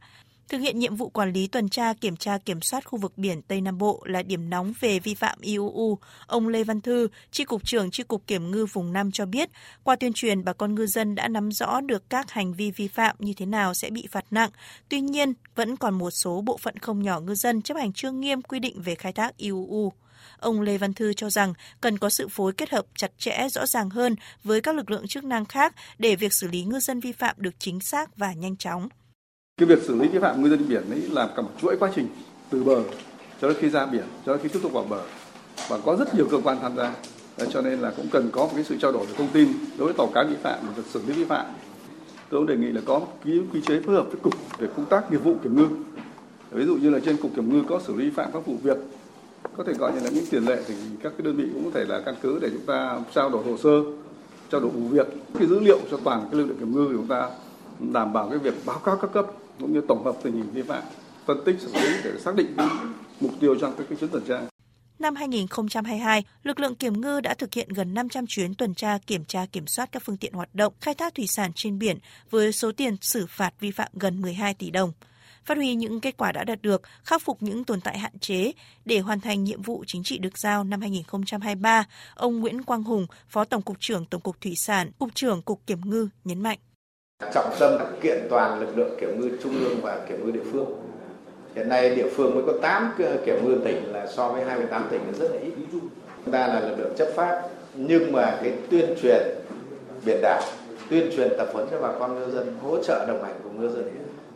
Thực 0.48 0.58
hiện 0.58 0.78
nhiệm 0.78 0.96
vụ 0.96 1.08
quản 1.08 1.32
lý 1.32 1.46
tuần 1.46 1.68
tra 1.68 1.92
kiểm 1.92 2.16
tra 2.16 2.38
kiểm 2.38 2.60
soát 2.60 2.84
khu 2.84 2.98
vực 2.98 3.18
biển 3.18 3.42
Tây 3.42 3.60
Nam 3.60 3.78
Bộ 3.78 4.02
là 4.04 4.22
điểm 4.22 4.50
nóng 4.50 4.72
về 4.80 4.98
vi 4.98 5.14
phạm 5.14 5.38
IUU, 5.40 5.98
ông 6.26 6.48
Lê 6.48 6.64
Văn 6.64 6.80
Thư, 6.80 7.08
Tri 7.30 7.44
cục 7.44 7.64
trưởng 7.64 7.90
Tri 7.90 8.02
cục 8.02 8.26
Kiểm 8.26 8.50
ngư 8.50 8.66
vùng 8.66 8.92
5 8.92 9.12
cho 9.12 9.26
biết, 9.26 9.50
qua 9.82 9.96
tuyên 9.96 10.12
truyền 10.12 10.44
bà 10.44 10.52
con 10.52 10.74
ngư 10.74 10.86
dân 10.86 11.14
đã 11.14 11.28
nắm 11.28 11.52
rõ 11.52 11.80
được 11.80 12.10
các 12.10 12.30
hành 12.30 12.54
vi 12.54 12.70
vi 12.70 12.88
phạm 12.88 13.16
như 13.18 13.32
thế 13.36 13.46
nào 13.46 13.74
sẽ 13.74 13.90
bị 13.90 14.06
phạt 14.10 14.24
nặng. 14.30 14.50
Tuy 14.88 15.00
nhiên, 15.00 15.32
vẫn 15.54 15.76
còn 15.76 15.94
một 15.94 16.10
số 16.10 16.40
bộ 16.40 16.56
phận 16.56 16.78
không 16.78 17.02
nhỏ 17.02 17.20
ngư 17.20 17.34
dân 17.34 17.62
chấp 17.62 17.76
hành 17.76 17.92
chưa 17.92 18.10
nghiêm 18.10 18.42
quy 18.42 18.58
định 18.58 18.82
về 18.82 18.94
khai 18.94 19.12
thác 19.12 19.36
IUU. 19.36 19.92
Ông 20.38 20.60
Lê 20.60 20.78
Văn 20.78 20.94
Thư 20.94 21.12
cho 21.12 21.30
rằng 21.30 21.54
cần 21.80 21.98
có 21.98 22.10
sự 22.10 22.28
phối 22.28 22.52
kết 22.52 22.70
hợp 22.70 22.86
chặt 22.96 23.10
chẽ 23.18 23.48
rõ 23.50 23.66
ràng 23.66 23.90
hơn 23.90 24.16
với 24.44 24.60
các 24.60 24.74
lực 24.74 24.90
lượng 24.90 25.08
chức 25.08 25.24
năng 25.24 25.44
khác 25.44 25.74
để 25.98 26.16
việc 26.16 26.32
xử 26.32 26.48
lý 26.48 26.64
ngư 26.64 26.80
dân 26.80 27.00
vi 27.00 27.12
phạm 27.12 27.36
được 27.38 27.54
chính 27.58 27.80
xác 27.80 28.16
và 28.16 28.32
nhanh 28.32 28.56
chóng. 28.56 28.88
Cái 29.62 29.76
việc 29.76 29.82
xử 29.82 29.94
lý 29.94 30.08
vi 30.08 30.18
phạm 30.18 30.42
ngư 30.42 30.48
dân 30.48 30.68
biển 30.68 30.90
ấy 30.90 31.02
là 31.12 31.28
cả 31.36 31.42
một 31.42 31.50
chuỗi 31.60 31.76
quá 31.80 31.90
trình 31.94 32.06
từ 32.50 32.64
bờ 32.64 32.82
cho 33.40 33.48
đến 33.48 33.56
khi 33.60 33.68
ra 33.68 33.86
biển 33.86 34.04
cho 34.26 34.32
đến 34.32 34.42
khi 34.42 34.48
tiếp 34.48 34.58
tục 34.62 34.72
vào 34.72 34.84
bờ. 34.90 35.00
Và 35.68 35.78
có 35.84 35.96
rất 35.96 36.14
nhiều 36.14 36.26
cơ 36.30 36.38
quan 36.44 36.58
tham 36.62 36.76
gia. 36.76 36.94
Đấy, 37.38 37.48
cho 37.52 37.60
nên 37.60 37.78
là 37.78 37.92
cũng 37.96 38.06
cần 38.12 38.30
có 38.32 38.42
một 38.42 38.50
cái 38.54 38.64
sự 38.64 38.76
trao 38.80 38.92
đổi 38.92 39.06
về 39.06 39.14
thông 39.18 39.28
tin 39.32 39.48
đối 39.78 39.86
với 39.86 39.94
tàu 39.98 40.06
cá 40.14 40.24
vi 40.24 40.34
phạm 40.42 40.58
và 40.62 40.72
việc 40.76 40.82
xử 40.90 41.00
lý 41.06 41.12
vi 41.12 41.24
phạm. 41.24 41.46
Tôi 42.30 42.40
cũng 42.40 42.46
đề 42.46 42.56
nghị 42.56 42.72
là 42.72 42.80
có 42.86 43.00
ký 43.24 43.40
quy 43.52 43.60
chế 43.60 43.80
phối 43.80 43.94
hợp 43.94 44.06
với 44.06 44.20
cục 44.22 44.34
về 44.58 44.68
công 44.76 44.86
tác 44.86 45.12
nghiệp 45.12 45.24
vụ 45.24 45.34
kiểm 45.42 45.56
ngư. 45.56 45.66
Ví 46.50 46.66
dụ 46.66 46.74
như 46.74 46.90
là 46.90 46.98
trên 47.04 47.16
cục 47.16 47.30
kiểm 47.36 47.54
ngư 47.54 47.62
có 47.68 47.80
xử 47.86 47.94
lý 47.94 48.04
vi 48.04 48.10
phạm 48.10 48.30
các 48.32 48.46
vụ 48.46 48.54
việc 48.62 48.78
có 49.56 49.64
thể 49.64 49.72
gọi 49.72 49.92
như 49.92 50.00
là 50.00 50.10
những 50.10 50.24
tiền 50.30 50.44
lệ 50.44 50.62
thì 50.66 50.74
các 51.02 51.12
cái 51.18 51.24
đơn 51.24 51.36
vị 51.36 51.44
cũng 51.54 51.64
có 51.64 51.70
thể 51.74 51.84
là 51.84 52.00
căn 52.00 52.14
cứ 52.22 52.38
để 52.38 52.50
chúng 52.50 52.66
ta 52.66 53.00
trao 53.14 53.30
đổi 53.30 53.44
hồ 53.44 53.56
sơ 53.56 53.82
trao 54.50 54.60
đổi 54.60 54.70
vụ 54.70 54.88
việc 54.88 55.06
cái 55.38 55.48
dữ 55.48 55.60
liệu 55.60 55.78
cho 55.90 55.96
toàn 56.04 56.28
cái 56.30 56.40
lực 56.40 56.46
lượng 56.46 56.58
kiểm 56.58 56.72
ngư 56.72 56.86
thì 56.90 56.96
chúng 56.96 57.06
ta 57.06 57.30
đảm 57.92 58.12
bảo 58.12 58.28
cái 58.28 58.38
việc 58.38 58.54
báo 58.66 58.78
cáo 58.78 58.96
các 58.96 59.12
cấp 59.12 59.26
cũng 59.60 59.72
như 59.72 59.80
tổng 59.88 60.04
hợp 60.04 60.16
tình 60.22 60.32
hình 60.32 60.50
vi 60.52 60.62
phạm, 60.62 60.82
phân 61.26 61.38
tích 61.44 61.56
xử 61.60 61.72
lý 61.72 61.96
để 62.04 62.18
xác 62.18 62.34
định 62.34 62.56
mục 63.20 63.32
tiêu 63.40 63.54
trong 63.60 63.74
các 63.78 63.98
chuyến 64.00 64.10
tuần 64.10 64.24
tra. 64.28 64.40
Năm 64.98 65.14
2022, 65.14 66.24
lực 66.42 66.60
lượng 66.60 66.74
kiểm 66.74 67.00
ngư 67.00 67.20
đã 67.20 67.34
thực 67.34 67.54
hiện 67.54 67.68
gần 67.68 67.94
500 67.94 68.26
chuyến 68.26 68.54
tuần 68.54 68.74
tra 68.74 68.98
kiểm 69.06 69.24
tra 69.24 69.46
kiểm 69.52 69.66
soát 69.66 69.92
các 69.92 70.02
phương 70.06 70.16
tiện 70.16 70.32
hoạt 70.32 70.54
động 70.54 70.72
khai 70.80 70.94
thác 70.94 71.14
thủy 71.14 71.26
sản 71.26 71.50
trên 71.54 71.78
biển 71.78 71.98
với 72.30 72.52
số 72.52 72.72
tiền 72.72 72.96
xử 73.00 73.26
phạt 73.28 73.54
vi 73.60 73.70
phạm 73.70 73.88
gần 73.92 74.20
12 74.20 74.54
tỷ 74.54 74.70
đồng. 74.70 74.92
Phát 75.44 75.56
huy 75.56 75.74
những 75.74 76.00
kết 76.00 76.16
quả 76.16 76.32
đã 76.32 76.44
đạt 76.44 76.62
được, 76.62 76.82
khắc 77.04 77.22
phục 77.22 77.42
những 77.42 77.64
tồn 77.64 77.80
tại 77.80 77.98
hạn 77.98 78.18
chế 78.18 78.52
để 78.84 78.98
hoàn 78.98 79.20
thành 79.20 79.44
nhiệm 79.44 79.62
vụ 79.62 79.84
chính 79.86 80.02
trị 80.02 80.18
được 80.18 80.38
giao 80.38 80.64
năm 80.64 80.80
2023, 80.80 81.84
ông 82.14 82.40
Nguyễn 82.40 82.62
Quang 82.62 82.82
Hùng, 82.82 83.06
Phó 83.28 83.44
Tổng 83.44 83.62
cục 83.62 83.76
trưởng 83.80 84.06
Tổng 84.06 84.20
cục 84.20 84.40
Thủy 84.40 84.56
sản, 84.56 84.90
Cục 84.98 85.14
trưởng 85.14 85.42
Cục 85.42 85.66
Kiểm 85.66 85.80
ngư 85.84 86.08
nhấn 86.24 86.42
mạnh 86.42 86.58
trọng 87.34 87.50
tâm 87.58 87.78
kiện 88.00 88.26
toàn 88.30 88.60
lực 88.60 88.78
lượng 88.78 88.96
kiểm 89.00 89.20
ngư 89.20 89.30
trung 89.42 89.64
ương 89.64 89.76
và 89.82 89.98
kiểm 90.08 90.26
ngư 90.26 90.30
địa 90.30 90.50
phương. 90.52 90.66
Hiện 91.54 91.68
nay 91.68 91.94
địa 91.94 92.08
phương 92.16 92.34
mới 92.34 92.42
có 92.46 92.52
8 92.62 92.94
kiểm 93.26 93.44
ngư 93.44 93.58
tỉnh 93.64 93.92
là 93.92 94.06
so 94.06 94.28
với 94.28 94.44
28 94.44 94.86
tỉnh 94.90 95.00
là 95.06 95.18
rất 95.18 95.30
là 95.30 95.40
ít. 95.40 95.52
Chúng 96.24 96.32
ta 96.32 96.46
là 96.46 96.60
lực 96.60 96.78
lượng 96.78 96.94
chấp 96.96 97.08
pháp, 97.14 97.42
nhưng 97.74 98.12
mà 98.12 98.38
cái 98.42 98.52
tuyên 98.70 98.94
truyền 99.02 99.22
biển 100.04 100.20
đảo, 100.22 100.42
tuyên 100.90 101.10
truyền 101.16 101.28
tập 101.38 101.48
huấn 101.52 101.66
cho 101.70 101.80
bà 101.80 101.88
con 101.98 102.14
ngư 102.14 102.30
dân, 102.30 102.56
hỗ 102.62 102.82
trợ 102.82 103.06
đồng 103.08 103.24
hành 103.24 103.34
cùng 103.42 103.60
ngư 103.60 103.68
dân 103.68 103.90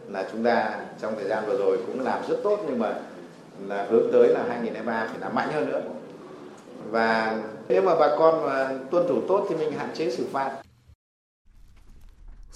là 0.09 0.29
chúng 0.33 0.45
ta 0.45 0.71
trong 1.03 1.15
thời 1.17 1.29
gian 1.29 1.45
vừa 1.47 1.57
rồi 1.57 1.79
cũng 1.87 2.05
làm 2.05 2.21
rất 2.29 2.37
tốt, 2.43 2.59
nhưng 2.69 2.79
mà 2.79 2.95
là 3.69 3.87
hướng 3.91 4.13
tới 4.13 4.29
là 4.29 4.41
2023 4.49 5.07
phải 5.11 5.21
làm 5.21 5.35
mạnh 5.35 5.49
hơn 5.53 5.69
nữa. 5.71 5.81
Và 6.91 7.39
nếu 7.69 7.83
mà 7.83 7.95
bà 7.95 8.17
con 8.19 8.47
mà 8.47 8.71
tuân 8.91 9.09
thủ 9.09 9.21
tốt 9.29 9.47
thì 9.49 9.57
mình 9.57 9.73
hạn 9.73 9.89
chế 9.95 10.11
xử 10.11 10.25
phạt. 10.33 10.51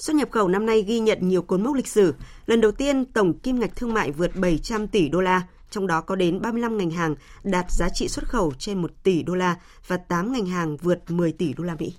Xuất 0.00 0.16
nhập 0.16 0.30
khẩu 0.30 0.48
năm 0.48 0.66
nay 0.66 0.82
ghi 0.82 1.00
nhận 1.00 1.28
nhiều 1.28 1.42
cột 1.42 1.60
mốc 1.60 1.74
lịch 1.74 1.86
sử. 1.86 2.14
Lần 2.46 2.60
đầu 2.60 2.72
tiên, 2.72 3.04
tổng 3.04 3.38
kim 3.38 3.60
ngạch 3.60 3.76
thương 3.76 3.94
mại 3.94 4.12
vượt 4.12 4.36
700 4.36 4.88
tỷ 4.88 5.08
đô 5.08 5.20
la, 5.20 5.42
trong 5.70 5.86
đó 5.86 6.00
có 6.00 6.16
đến 6.16 6.40
35 6.40 6.78
ngành 6.78 6.90
hàng 6.90 7.14
đạt 7.44 7.66
giá 7.70 7.88
trị 7.88 8.08
xuất 8.08 8.28
khẩu 8.28 8.52
trên 8.58 8.82
1 8.82 8.90
tỷ 9.02 9.22
đô 9.22 9.34
la 9.34 9.56
và 9.86 9.96
8 9.96 10.32
ngành 10.32 10.46
hàng 10.46 10.76
vượt 10.76 11.10
10 11.10 11.32
tỷ 11.32 11.52
đô 11.52 11.64
la 11.64 11.76
Mỹ. 11.78 11.94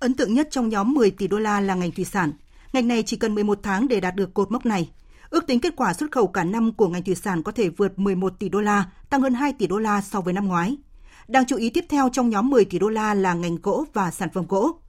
Ấn 0.00 0.14
tượng 0.14 0.34
nhất 0.34 0.48
trong 0.50 0.68
nhóm 0.68 0.94
10 0.94 1.10
tỷ 1.10 1.26
đô 1.28 1.38
la 1.38 1.60
là 1.60 1.74
ngành 1.74 1.90
thủy 1.90 2.04
sản. 2.04 2.32
Ngành 2.72 2.88
này 2.88 3.02
chỉ 3.02 3.16
cần 3.16 3.34
11 3.34 3.58
tháng 3.62 3.88
để 3.88 4.00
đạt 4.00 4.16
được 4.16 4.34
cột 4.34 4.50
mốc 4.50 4.66
này. 4.66 4.90
Ước 5.30 5.46
tính 5.46 5.60
kết 5.60 5.76
quả 5.76 5.94
xuất 5.94 6.12
khẩu 6.12 6.26
cả 6.26 6.44
năm 6.44 6.72
của 6.72 6.88
ngành 6.88 7.04
thủy 7.04 7.14
sản 7.14 7.42
có 7.42 7.52
thể 7.52 7.68
vượt 7.68 7.98
11 7.98 8.38
tỷ 8.38 8.48
đô 8.48 8.60
la, 8.60 8.90
tăng 9.10 9.22
hơn 9.22 9.34
2 9.34 9.52
tỷ 9.52 9.66
đô 9.66 9.78
la 9.78 10.00
so 10.00 10.20
với 10.20 10.34
năm 10.34 10.48
ngoái. 10.48 10.76
Đáng 11.28 11.46
chú 11.46 11.56
ý 11.56 11.70
tiếp 11.70 11.84
theo 11.88 12.08
trong 12.12 12.30
nhóm 12.30 12.50
10 12.50 12.64
tỷ 12.64 12.78
đô 12.78 12.88
la 12.88 13.14
là 13.14 13.34
ngành 13.34 13.56
gỗ 13.62 13.84
và 13.92 14.10
sản 14.10 14.28
phẩm 14.34 14.44
gỗ. 14.48 14.80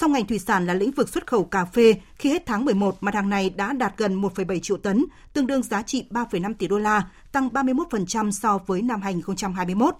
Song 0.00 0.12
ngành 0.12 0.26
thủy 0.26 0.38
sản 0.38 0.66
là 0.66 0.74
lĩnh 0.74 0.90
vực 0.90 1.08
xuất 1.08 1.26
khẩu 1.26 1.44
cà 1.44 1.64
phê, 1.64 1.94
khi 2.14 2.30
hết 2.30 2.42
tháng 2.46 2.64
11, 2.64 2.96
mặt 3.00 3.14
hàng 3.14 3.30
này 3.30 3.50
đã 3.50 3.72
đạt 3.72 3.94
gần 3.96 4.22
1,7 4.22 4.58
triệu 4.58 4.76
tấn, 4.76 5.04
tương 5.32 5.46
đương 5.46 5.62
giá 5.62 5.82
trị 5.82 6.04
3,5 6.10 6.54
tỷ 6.54 6.68
đô 6.68 6.78
la, 6.78 7.08
tăng 7.32 7.48
31% 7.48 8.30
so 8.30 8.58
với 8.66 8.82
năm 8.82 9.02
2021. 9.02 9.94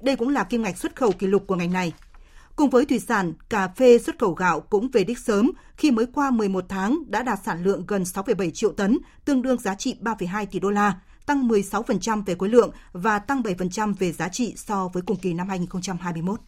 Đây 0.00 0.16
cũng 0.16 0.28
là 0.28 0.44
kim 0.44 0.62
ngạch 0.62 0.78
xuất 0.78 0.96
khẩu 0.96 1.12
kỷ 1.12 1.26
lục 1.26 1.44
của 1.46 1.56
ngành 1.56 1.72
này. 1.72 1.92
Cùng 2.56 2.70
với 2.70 2.84
thủy 2.84 2.98
sản, 2.98 3.32
cà 3.48 3.68
phê 3.68 3.98
xuất 3.98 4.18
khẩu 4.18 4.32
gạo 4.32 4.60
cũng 4.60 4.88
về 4.88 5.04
đích 5.04 5.18
sớm 5.18 5.50
khi 5.76 5.90
mới 5.90 6.06
qua 6.14 6.30
11 6.30 6.64
tháng 6.68 6.98
đã 7.06 7.22
đạt 7.22 7.38
sản 7.44 7.64
lượng 7.64 7.84
gần 7.86 8.02
6,7 8.02 8.50
triệu 8.50 8.72
tấn, 8.72 8.98
tương 9.24 9.42
đương 9.42 9.58
giá 9.58 9.74
trị 9.74 9.96
3,2 10.00 10.46
tỷ 10.46 10.60
đô 10.60 10.70
la, 10.70 11.00
tăng 11.26 11.48
16% 11.48 12.22
về 12.24 12.34
khối 12.38 12.48
lượng 12.48 12.70
và 12.92 13.18
tăng 13.18 13.42
7% 13.42 13.94
về 13.98 14.12
giá 14.12 14.28
trị 14.28 14.54
so 14.56 14.88
với 14.88 15.02
cùng 15.06 15.16
kỳ 15.16 15.32
năm 15.32 15.48
2021. 15.48 16.40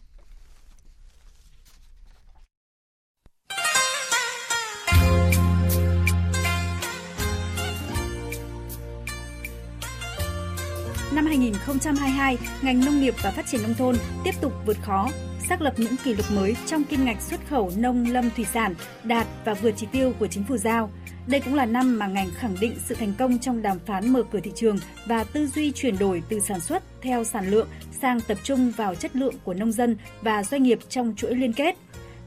Năm 11.15 11.25
2022, 11.25 12.37
ngành 12.61 12.85
nông 12.85 13.01
nghiệp 13.01 13.13
và 13.23 13.31
phát 13.31 13.45
triển 13.47 13.61
nông 13.63 13.73
thôn 13.73 13.95
tiếp 14.23 14.35
tục 14.41 14.53
vượt 14.65 14.77
khó, 14.81 15.09
xác 15.49 15.61
lập 15.61 15.73
những 15.77 15.95
kỷ 16.03 16.13
lục 16.13 16.25
mới 16.31 16.55
trong 16.65 16.83
kim 16.83 17.05
ngạch 17.05 17.21
xuất 17.21 17.39
khẩu 17.49 17.71
nông 17.77 18.05
lâm 18.11 18.29
thủy 18.35 18.45
sản, 18.53 18.75
đạt 19.03 19.27
và 19.45 19.53
vượt 19.53 19.73
chỉ 19.77 19.87
tiêu 19.91 20.13
của 20.19 20.27
chính 20.27 20.43
phủ 20.43 20.57
giao. 20.57 20.89
Đây 21.27 21.41
cũng 21.41 21.55
là 21.55 21.65
năm 21.65 21.99
mà 21.99 22.07
ngành 22.07 22.29
khẳng 22.35 22.55
định 22.61 22.75
sự 22.85 22.95
thành 22.95 23.13
công 23.17 23.39
trong 23.39 23.61
đàm 23.61 23.79
phán 23.85 24.13
mở 24.13 24.23
cửa 24.31 24.39
thị 24.39 24.51
trường 24.55 24.77
và 25.05 25.23
tư 25.23 25.47
duy 25.47 25.71
chuyển 25.71 25.97
đổi 25.97 26.23
từ 26.29 26.39
sản 26.39 26.59
xuất 26.59 26.83
theo 27.01 27.23
sản 27.23 27.51
lượng 27.51 27.67
sang 28.01 28.21
tập 28.21 28.37
trung 28.43 28.71
vào 28.71 28.95
chất 28.95 29.15
lượng 29.15 29.35
của 29.43 29.53
nông 29.53 29.71
dân 29.71 29.97
và 30.21 30.43
doanh 30.43 30.63
nghiệp 30.63 30.79
trong 30.89 31.13
chuỗi 31.17 31.35
liên 31.35 31.53
kết. 31.53 31.75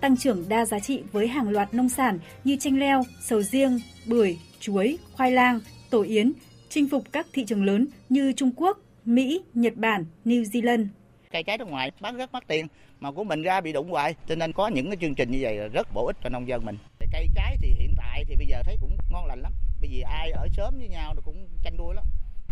Tăng 0.00 0.17
trưởng 0.17 0.49
đa 0.49 0.67
giá 0.67 0.79
trị 0.79 1.03
với 1.12 1.29
hàng 1.29 1.49
loạt 1.49 1.75
nông 1.75 1.88
sản 1.88 2.19
như 2.45 2.57
chanh 2.61 2.79
leo, 2.79 3.03
sầu 3.25 3.43
riêng, 3.43 3.81
bưởi, 4.07 4.38
chuối, 4.61 4.99
khoai 5.12 5.33
lang, 5.33 5.61
tổ 5.91 6.03
yến, 6.03 6.33
chinh 6.75 6.88
phục 6.88 7.04
các 7.12 7.26
thị 7.33 7.45
trường 7.45 7.64
lớn 7.64 7.87
như 8.09 8.33
Trung 8.33 8.50
Quốc, 8.57 8.78
Mỹ, 9.04 9.43
Nhật 9.54 9.76
Bản, 9.76 10.04
New 10.25 10.43
Zealand. 10.43 10.87
Cây 11.31 11.43
trái 11.43 11.59
nước 11.59 11.69
ngoài 11.69 11.90
bán 12.00 12.16
rất 12.16 12.33
mất 12.33 12.45
tiền 12.47 12.66
mà 13.00 13.12
của 13.12 13.25
mình 13.25 13.43
ra 13.43 13.61
bị 13.61 13.73
đụng 13.73 13.90
hoài 13.90 14.14
cho 14.28 14.35
nên 14.35 14.52
có 14.52 14.69
những 14.69 14.87
cái 14.87 14.97
chương 15.00 15.14
trình 15.14 15.31
như 15.31 15.38
vậy 15.40 15.57
là 15.57 15.69
rất 15.69 15.88
bổ 15.95 16.07
ích 16.07 16.16
cho 16.25 16.28
nông 16.28 16.49
dân 16.49 16.64
mình. 16.64 16.76
Cây 17.12 17.28
trái 17.35 17.57
thì 17.62 17.69
hiện 17.78 17.95
tại 17.97 18.25
thì 18.28 18.37
bây 18.37 18.47
giờ 18.47 18.62
thấy 18.64 18.76
cũng 18.81 18.97
ngon 19.11 19.26
lành 19.26 19.40
lắm. 19.40 19.52
Bởi 19.81 19.90
vì 19.93 20.00
ai 20.00 20.31
ở 20.31 20.49
sớm 20.57 20.75
với 20.78 20.88
nhau 20.88 21.14
nó 21.14 21.21
cũng 21.25 21.49
tranh 21.62 21.76
đua 21.76 21.93
lắm. 21.93 22.04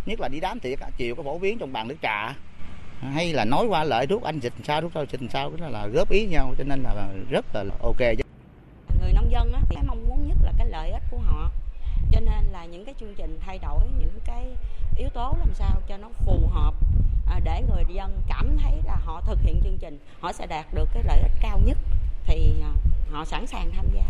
Nhất 0.05 0.19
là 0.19 0.27
đi 0.27 0.39
đám 0.39 0.59
tiệc 0.59 0.79
chiều 0.97 1.15
có 1.15 1.23
phổ 1.23 1.39
biến 1.39 1.57
trong 1.57 1.73
bàn 1.73 1.87
nước 1.87 1.97
trà 2.01 2.35
hay 3.13 3.33
là 3.33 3.45
nói 3.45 3.65
qua 3.65 3.83
lợi 3.83 4.07
thuốc 4.07 4.23
anh 4.23 4.39
dịch 4.39 4.53
sao 4.63 4.81
thuốc 4.81 4.91
sao 4.93 5.05
dịch 5.11 5.21
sao 5.29 5.51
đó 5.59 5.67
là 5.67 5.87
góp 5.87 6.11
ý 6.11 6.25
nhau 6.25 6.53
cho 6.57 6.63
nên 6.63 6.83
là 6.83 7.07
rất 7.29 7.45
là 7.53 7.65
ok 7.81 7.99
người 9.01 9.13
nông 9.13 9.31
dân 9.31 9.53
á, 9.53 9.61
thì 9.69 9.77
mong 9.87 10.05
muốn 10.09 10.27
nhất 10.27 10.37
là 10.43 10.51
cái 10.57 10.67
lợi 10.69 10.89
ích 10.89 11.03
của 11.11 11.17
họ 11.17 11.51
cho 12.13 12.19
nên 12.19 12.51
là 12.51 12.65
những 12.65 12.85
cái 12.85 12.95
chương 12.99 13.13
trình 13.17 13.37
thay 13.45 13.59
đổi 13.59 13.83
những 13.99 14.19
cái 14.25 14.45
yếu 14.97 15.09
tố 15.09 15.35
làm 15.39 15.49
sao 15.53 15.81
cho 15.89 15.97
nó 15.97 16.09
phù 16.25 16.47
hợp 16.47 16.73
à, 17.27 17.39
để 17.43 17.61
người 17.69 17.83
dân 17.95 18.11
cảm 18.27 18.57
thấy 18.63 18.73
là 18.85 18.95
họ 18.95 19.21
thực 19.27 19.39
hiện 19.41 19.59
chương 19.63 19.77
trình 19.81 19.97
họ 20.19 20.33
sẽ 20.33 20.47
đạt 20.47 20.65
được 20.73 20.89
cái 20.93 21.03
lợi 21.07 21.19
ích 21.19 21.31
cao 21.41 21.59
nhất 21.65 21.77
thì 22.25 22.53
à, 22.63 22.71
họ 23.11 23.25
sẵn 23.25 23.47
sàng 23.47 23.71
tham 23.75 23.85
gia 23.95 24.03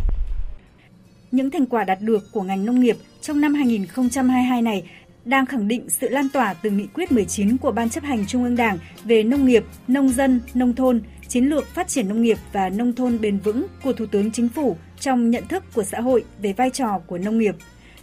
những 1.30 1.50
thành 1.50 1.66
quả 1.66 1.84
đạt 1.84 2.00
được 2.00 2.32
của 2.32 2.42
ngành 2.42 2.64
nông 2.64 2.80
nghiệp 2.80 2.96
trong 3.20 3.40
năm 3.40 3.54
2022 3.54 4.62
này 4.62 4.84
đang 5.24 5.46
khẳng 5.46 5.68
định 5.68 5.90
sự 5.90 6.08
lan 6.08 6.28
tỏa 6.32 6.54
từ 6.54 6.70
nghị 6.70 6.86
quyết 6.94 7.12
19 7.12 7.56
của 7.56 7.72
Ban 7.72 7.90
chấp 7.90 8.04
hành 8.04 8.26
Trung 8.26 8.44
ương 8.44 8.56
Đảng 8.56 8.78
về 9.04 9.22
nông 9.22 9.46
nghiệp, 9.46 9.64
nông 9.88 10.08
dân, 10.08 10.40
nông 10.54 10.74
thôn, 10.74 11.02
chiến 11.28 11.44
lược 11.44 11.66
phát 11.66 11.88
triển 11.88 12.08
nông 12.08 12.22
nghiệp 12.22 12.38
và 12.52 12.68
nông 12.68 12.92
thôn 12.92 13.20
bền 13.20 13.38
vững 13.38 13.66
của 13.84 13.92
Thủ 13.92 14.06
tướng 14.06 14.30
Chính 14.32 14.48
phủ 14.48 14.76
trong 15.00 15.30
nhận 15.30 15.48
thức 15.48 15.64
của 15.74 15.82
xã 15.82 16.00
hội 16.00 16.24
về 16.38 16.52
vai 16.52 16.70
trò 16.70 16.98
của 17.06 17.18
nông 17.18 17.38
nghiệp. 17.38 17.54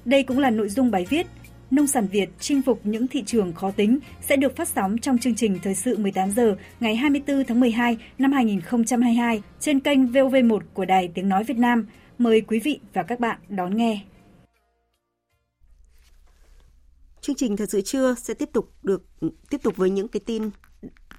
Đây 0.06 0.24
cũng 0.24 0.40
là 0.40 0.50
nội 0.50 0.70
dung 0.70 0.92
bài 0.92 1.06
viết 1.10 1.28
Nông 1.72 1.88
sản 1.88 2.08
Việt 2.08 2.30
chinh 2.40 2.62
phục 2.62 2.80
những 2.84 3.08
thị 3.08 3.24
trường 3.26 3.54
khó 3.54 3.72
tính 3.72 4.00
sẽ 4.22 4.36
được 4.36 4.56
phát 4.56 4.68
sóng 4.68 4.98
trong 4.98 5.18
chương 5.18 5.36
trình 5.36 5.60
Thời 5.64 5.76
sự 5.76 5.98
18 5.98 6.32
giờ 6.32 6.56
ngày 6.80 6.96
24 6.96 7.44
tháng 7.46 7.60
12 7.60 7.98
năm 8.18 8.32
2022 8.32 9.42
trên 9.60 9.80
kênh 9.80 10.06
VOV1 10.06 10.60
của 10.74 10.86
Đài 10.86 11.10
Tiếng 11.14 11.30
Nói 11.30 11.44
Việt 11.44 11.58
Nam. 11.58 11.88
Mời 12.18 12.42
quý 12.42 12.60
vị 12.60 12.80
và 12.94 13.04
các 13.04 13.20
bạn 13.20 13.38
đón 13.50 13.78
nghe. 13.78 14.02
Chương 17.22 17.36
trình 17.36 17.58
Thời 17.58 17.68
sự 17.68 17.82
trưa 17.82 18.16
sẽ 18.18 18.34
tiếp 18.34 18.50
tục 18.54 18.72
được 18.84 19.04
tiếp 19.50 19.64
tục 19.64 19.78
với 19.78 19.90
những 19.90 20.08
cái 20.08 20.22
tin 20.26 20.50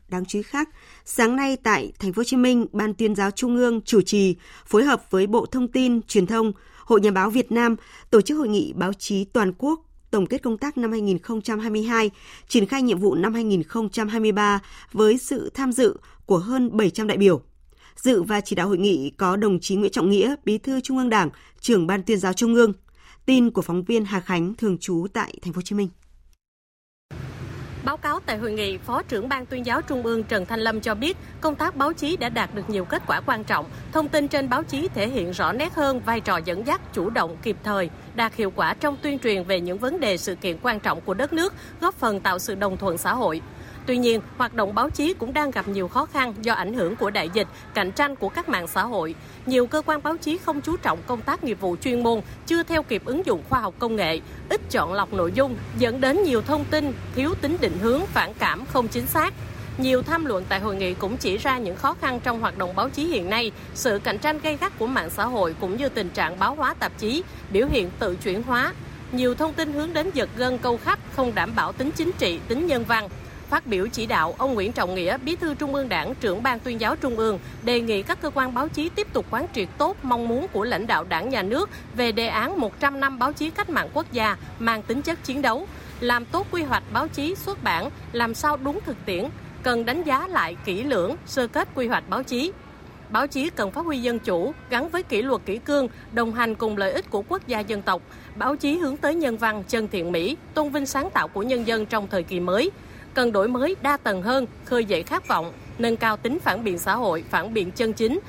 đáng 0.08 0.24
chú 0.24 0.38
ý 0.38 0.42
khác. 0.42 0.68
Sáng 1.04 1.36
nay 1.36 1.56
tại 1.62 1.92
Thành 1.98 2.12
phố 2.12 2.20
Hồ 2.20 2.24
Chí 2.24 2.36
Minh, 2.36 2.66
Ban 2.72 2.94
Tuyên 2.94 3.14
giáo 3.14 3.30
Trung 3.30 3.56
ương 3.56 3.80
chủ 3.80 4.02
trì 4.02 4.36
phối 4.66 4.84
hợp 4.84 5.10
với 5.10 5.26
Bộ 5.26 5.46
Thông 5.46 5.68
tin, 5.68 6.02
Truyền 6.02 6.26
thông, 6.26 6.52
Hội 6.92 7.00
Nhà 7.00 7.10
báo 7.10 7.30
Việt 7.30 7.52
Nam 7.52 7.76
tổ 8.10 8.20
chức 8.20 8.38
hội 8.38 8.48
nghị 8.48 8.72
báo 8.72 8.92
chí 8.92 9.24
toàn 9.24 9.52
quốc 9.58 9.80
tổng 10.10 10.26
kết 10.26 10.42
công 10.42 10.58
tác 10.58 10.78
năm 10.78 10.90
2022, 10.90 12.10
triển 12.48 12.66
khai 12.66 12.82
nhiệm 12.82 12.98
vụ 12.98 13.14
năm 13.14 13.34
2023 13.34 14.60
với 14.92 15.18
sự 15.18 15.50
tham 15.54 15.72
dự 15.72 15.96
của 16.26 16.38
hơn 16.38 16.76
700 16.76 17.06
đại 17.06 17.18
biểu. 17.18 17.42
Dự 17.96 18.22
và 18.22 18.40
chỉ 18.40 18.56
đạo 18.56 18.68
hội 18.68 18.78
nghị 18.78 19.10
có 19.10 19.36
đồng 19.36 19.60
chí 19.60 19.76
Nguyễn 19.76 19.92
Trọng 19.92 20.10
Nghĩa, 20.10 20.34
Bí 20.44 20.58
thư 20.58 20.80
Trung 20.80 20.98
ương 20.98 21.10
Đảng, 21.10 21.30
trưởng 21.60 21.86
Ban 21.86 22.02
Tuyên 22.02 22.18
giáo 22.18 22.32
Trung 22.32 22.54
ương. 22.54 22.72
Tin 23.26 23.50
của 23.50 23.62
phóng 23.62 23.82
viên 23.82 24.04
Hà 24.04 24.20
Khánh 24.20 24.54
thường 24.54 24.78
trú 24.78 25.06
tại 25.12 25.34
Thành 25.42 25.52
phố 25.52 25.58
Hồ 25.58 25.62
Chí 25.62 25.76
Minh. 25.76 25.88
Báo 27.84 27.96
cáo 27.96 28.20
tại 28.26 28.38
hội 28.38 28.52
nghị, 28.52 28.78
Phó 28.78 29.02
trưởng 29.02 29.28
Ban 29.28 29.46
tuyên 29.46 29.66
giáo 29.66 29.82
Trung 29.82 30.02
ương 30.02 30.24
Trần 30.24 30.46
Thanh 30.46 30.60
Lâm 30.60 30.80
cho 30.80 30.94
biết, 30.94 31.16
công 31.40 31.54
tác 31.54 31.76
báo 31.76 31.92
chí 31.92 32.16
đã 32.16 32.28
đạt 32.28 32.54
được 32.54 32.70
nhiều 32.70 32.84
kết 32.84 33.02
quả 33.06 33.20
quan 33.26 33.44
trọng. 33.44 33.66
Thông 33.92 34.08
tin 34.08 34.28
trên 34.28 34.48
báo 34.48 34.62
chí 34.62 34.88
thể 34.94 35.08
hiện 35.08 35.30
rõ 35.30 35.52
nét 35.52 35.74
hơn 35.74 36.00
vai 36.00 36.20
trò 36.20 36.36
dẫn 36.44 36.66
dắt, 36.66 36.80
chủ 36.92 37.10
động, 37.10 37.36
kịp 37.42 37.56
thời, 37.64 37.90
đạt 38.14 38.34
hiệu 38.34 38.52
quả 38.56 38.74
trong 38.74 38.96
tuyên 39.02 39.18
truyền 39.18 39.44
về 39.44 39.60
những 39.60 39.78
vấn 39.78 40.00
đề 40.00 40.16
sự 40.16 40.34
kiện 40.34 40.56
quan 40.62 40.80
trọng 40.80 41.00
của 41.00 41.14
đất 41.14 41.32
nước, 41.32 41.54
góp 41.80 41.94
phần 41.94 42.20
tạo 42.20 42.38
sự 42.38 42.54
đồng 42.54 42.76
thuận 42.76 42.98
xã 42.98 43.14
hội. 43.14 43.40
Tuy 43.86 43.96
nhiên, 43.96 44.20
hoạt 44.38 44.54
động 44.54 44.74
báo 44.74 44.90
chí 44.90 45.14
cũng 45.14 45.32
đang 45.32 45.50
gặp 45.50 45.68
nhiều 45.68 45.88
khó 45.88 46.06
khăn 46.06 46.34
do 46.42 46.52
ảnh 46.54 46.74
hưởng 46.74 46.96
của 46.96 47.10
đại 47.10 47.30
dịch, 47.34 47.46
cạnh 47.74 47.92
tranh 47.92 48.16
của 48.16 48.28
các 48.28 48.48
mạng 48.48 48.66
xã 48.66 48.82
hội. 48.82 49.14
Nhiều 49.46 49.66
cơ 49.66 49.82
quan 49.86 50.02
báo 50.02 50.16
chí 50.16 50.38
không 50.38 50.60
chú 50.60 50.76
trọng 50.76 50.98
công 51.06 51.22
tác 51.22 51.44
nghiệp 51.44 51.60
vụ 51.60 51.76
chuyên 51.76 52.02
môn, 52.02 52.20
chưa 52.46 52.62
theo 52.62 52.82
kịp 52.82 53.02
ứng 53.04 53.26
dụng 53.26 53.42
khoa 53.48 53.60
học 53.60 53.74
công 53.78 53.96
nghệ, 53.96 54.20
ít 54.48 54.60
chọn 54.70 54.92
lọc 54.92 55.12
nội 55.12 55.32
dung, 55.34 55.56
dẫn 55.78 56.00
đến 56.00 56.22
nhiều 56.22 56.42
thông 56.42 56.64
tin 56.64 56.92
thiếu 57.14 57.34
tính 57.40 57.56
định 57.60 57.78
hướng, 57.78 58.06
phản 58.06 58.34
cảm 58.34 58.64
không 58.66 58.88
chính 58.88 59.06
xác. 59.06 59.34
Nhiều 59.78 60.02
tham 60.02 60.24
luận 60.24 60.44
tại 60.48 60.60
hội 60.60 60.76
nghị 60.76 60.94
cũng 60.94 61.16
chỉ 61.16 61.36
ra 61.36 61.58
những 61.58 61.76
khó 61.76 61.94
khăn 62.00 62.20
trong 62.20 62.40
hoạt 62.40 62.58
động 62.58 62.76
báo 62.76 62.88
chí 62.88 63.04
hiện 63.06 63.30
nay, 63.30 63.52
sự 63.74 64.00
cạnh 64.04 64.18
tranh 64.18 64.38
gay 64.42 64.58
gắt 64.60 64.78
của 64.78 64.86
mạng 64.86 65.10
xã 65.10 65.24
hội 65.24 65.54
cũng 65.60 65.76
như 65.76 65.88
tình 65.88 66.10
trạng 66.10 66.38
báo 66.38 66.54
hóa 66.54 66.74
tạp 66.74 66.92
chí, 66.98 67.22
biểu 67.50 67.66
hiện 67.66 67.90
tự 67.98 68.16
chuyển 68.24 68.42
hóa. 68.42 68.72
Nhiều 69.12 69.34
thông 69.34 69.52
tin 69.52 69.72
hướng 69.72 69.92
đến 69.92 70.10
giật 70.14 70.28
gân 70.36 70.58
câu 70.58 70.76
khách 70.84 70.98
không 71.12 71.34
đảm 71.34 71.52
bảo 71.56 71.72
tính 71.72 71.90
chính 71.90 72.10
trị, 72.18 72.40
tính 72.48 72.66
nhân 72.66 72.84
văn, 72.88 73.08
Phát 73.52 73.66
biểu 73.66 73.86
chỉ 73.92 74.06
đạo, 74.06 74.34
ông 74.38 74.54
Nguyễn 74.54 74.72
Trọng 74.72 74.94
Nghĩa, 74.94 75.18
Bí 75.18 75.36
thư 75.36 75.54
Trung 75.54 75.74
ương 75.74 75.88
Đảng, 75.88 76.14
trưởng 76.14 76.42
ban 76.42 76.60
tuyên 76.60 76.80
giáo 76.80 76.96
Trung 76.96 77.16
ương, 77.16 77.38
đề 77.62 77.80
nghị 77.80 78.02
các 78.02 78.20
cơ 78.22 78.30
quan 78.30 78.54
báo 78.54 78.68
chí 78.68 78.88
tiếp 78.88 79.12
tục 79.12 79.26
quán 79.30 79.46
triệt 79.54 79.68
tốt 79.78 79.96
mong 80.02 80.28
muốn 80.28 80.46
của 80.52 80.64
lãnh 80.64 80.86
đạo 80.86 81.04
Đảng 81.04 81.28
nhà 81.28 81.42
nước 81.42 81.70
về 81.96 82.12
đề 82.12 82.26
án 82.26 82.60
100 82.60 83.00
năm 83.00 83.18
báo 83.18 83.32
chí 83.32 83.50
cách 83.50 83.70
mạng 83.70 83.88
quốc 83.94 84.12
gia 84.12 84.36
mang 84.58 84.82
tính 84.82 85.02
chất 85.02 85.24
chiến 85.24 85.42
đấu, 85.42 85.66
làm 86.00 86.24
tốt 86.24 86.46
quy 86.50 86.62
hoạch 86.62 86.82
báo 86.92 87.08
chí 87.08 87.34
xuất 87.34 87.62
bản, 87.62 87.90
làm 88.12 88.34
sao 88.34 88.56
đúng 88.56 88.80
thực 88.86 88.96
tiễn, 89.04 89.24
cần 89.62 89.84
đánh 89.84 90.02
giá 90.02 90.28
lại 90.28 90.56
kỹ 90.64 90.82
lưỡng 90.82 91.16
sơ 91.26 91.46
kết 91.46 91.68
quy 91.74 91.86
hoạch 91.88 92.08
báo 92.08 92.22
chí. 92.22 92.52
Báo 93.08 93.26
chí 93.26 93.50
cần 93.50 93.70
phát 93.70 93.84
huy 93.84 93.98
dân 93.98 94.18
chủ, 94.18 94.52
gắn 94.70 94.88
với 94.88 95.02
kỷ 95.02 95.22
luật 95.22 95.42
kỷ 95.46 95.58
cương, 95.58 95.88
đồng 96.12 96.34
hành 96.34 96.54
cùng 96.54 96.76
lợi 96.76 96.92
ích 96.92 97.10
của 97.10 97.22
quốc 97.28 97.46
gia 97.46 97.60
dân 97.60 97.82
tộc. 97.82 98.02
Báo 98.36 98.56
chí 98.56 98.78
hướng 98.78 98.96
tới 98.96 99.14
nhân 99.14 99.36
văn, 99.36 99.62
chân 99.68 99.88
thiện 99.88 100.12
mỹ, 100.12 100.36
tôn 100.54 100.70
vinh 100.70 100.86
sáng 100.86 101.10
tạo 101.10 101.28
của 101.28 101.42
nhân 101.42 101.66
dân 101.66 101.86
trong 101.86 102.08
thời 102.10 102.22
kỳ 102.22 102.40
mới, 102.40 102.70
cần 103.14 103.32
đổi 103.32 103.48
mới 103.48 103.76
đa 103.82 103.96
tầng 103.96 104.22
hơn, 104.22 104.46
khơi 104.64 104.84
dậy 104.84 105.02
khát 105.02 105.28
vọng, 105.28 105.52
nâng 105.78 105.96
cao 105.96 106.16
tính 106.16 106.38
phản 106.40 106.64
biện 106.64 106.78
xã 106.78 106.94
hội, 106.96 107.24
phản 107.30 107.54
biện 107.54 107.70
chân 107.70 107.92
chính. 107.92 108.20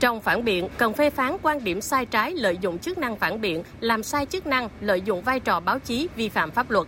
Trong 0.00 0.20
phản 0.20 0.44
biện, 0.44 0.68
cần 0.78 0.92
phê 0.92 1.10
phán 1.10 1.36
quan 1.42 1.64
điểm 1.64 1.80
sai 1.80 2.06
trái 2.06 2.34
lợi 2.34 2.58
dụng 2.60 2.78
chức 2.78 2.98
năng 2.98 3.16
phản 3.16 3.40
biện, 3.40 3.62
làm 3.80 4.02
sai 4.02 4.26
chức 4.26 4.46
năng, 4.46 4.68
lợi 4.80 5.00
dụng 5.00 5.22
vai 5.22 5.40
trò 5.40 5.60
báo 5.60 5.78
chí 5.78 6.08
vi 6.16 6.28
phạm 6.28 6.50
pháp 6.50 6.70
luật. 6.70 6.86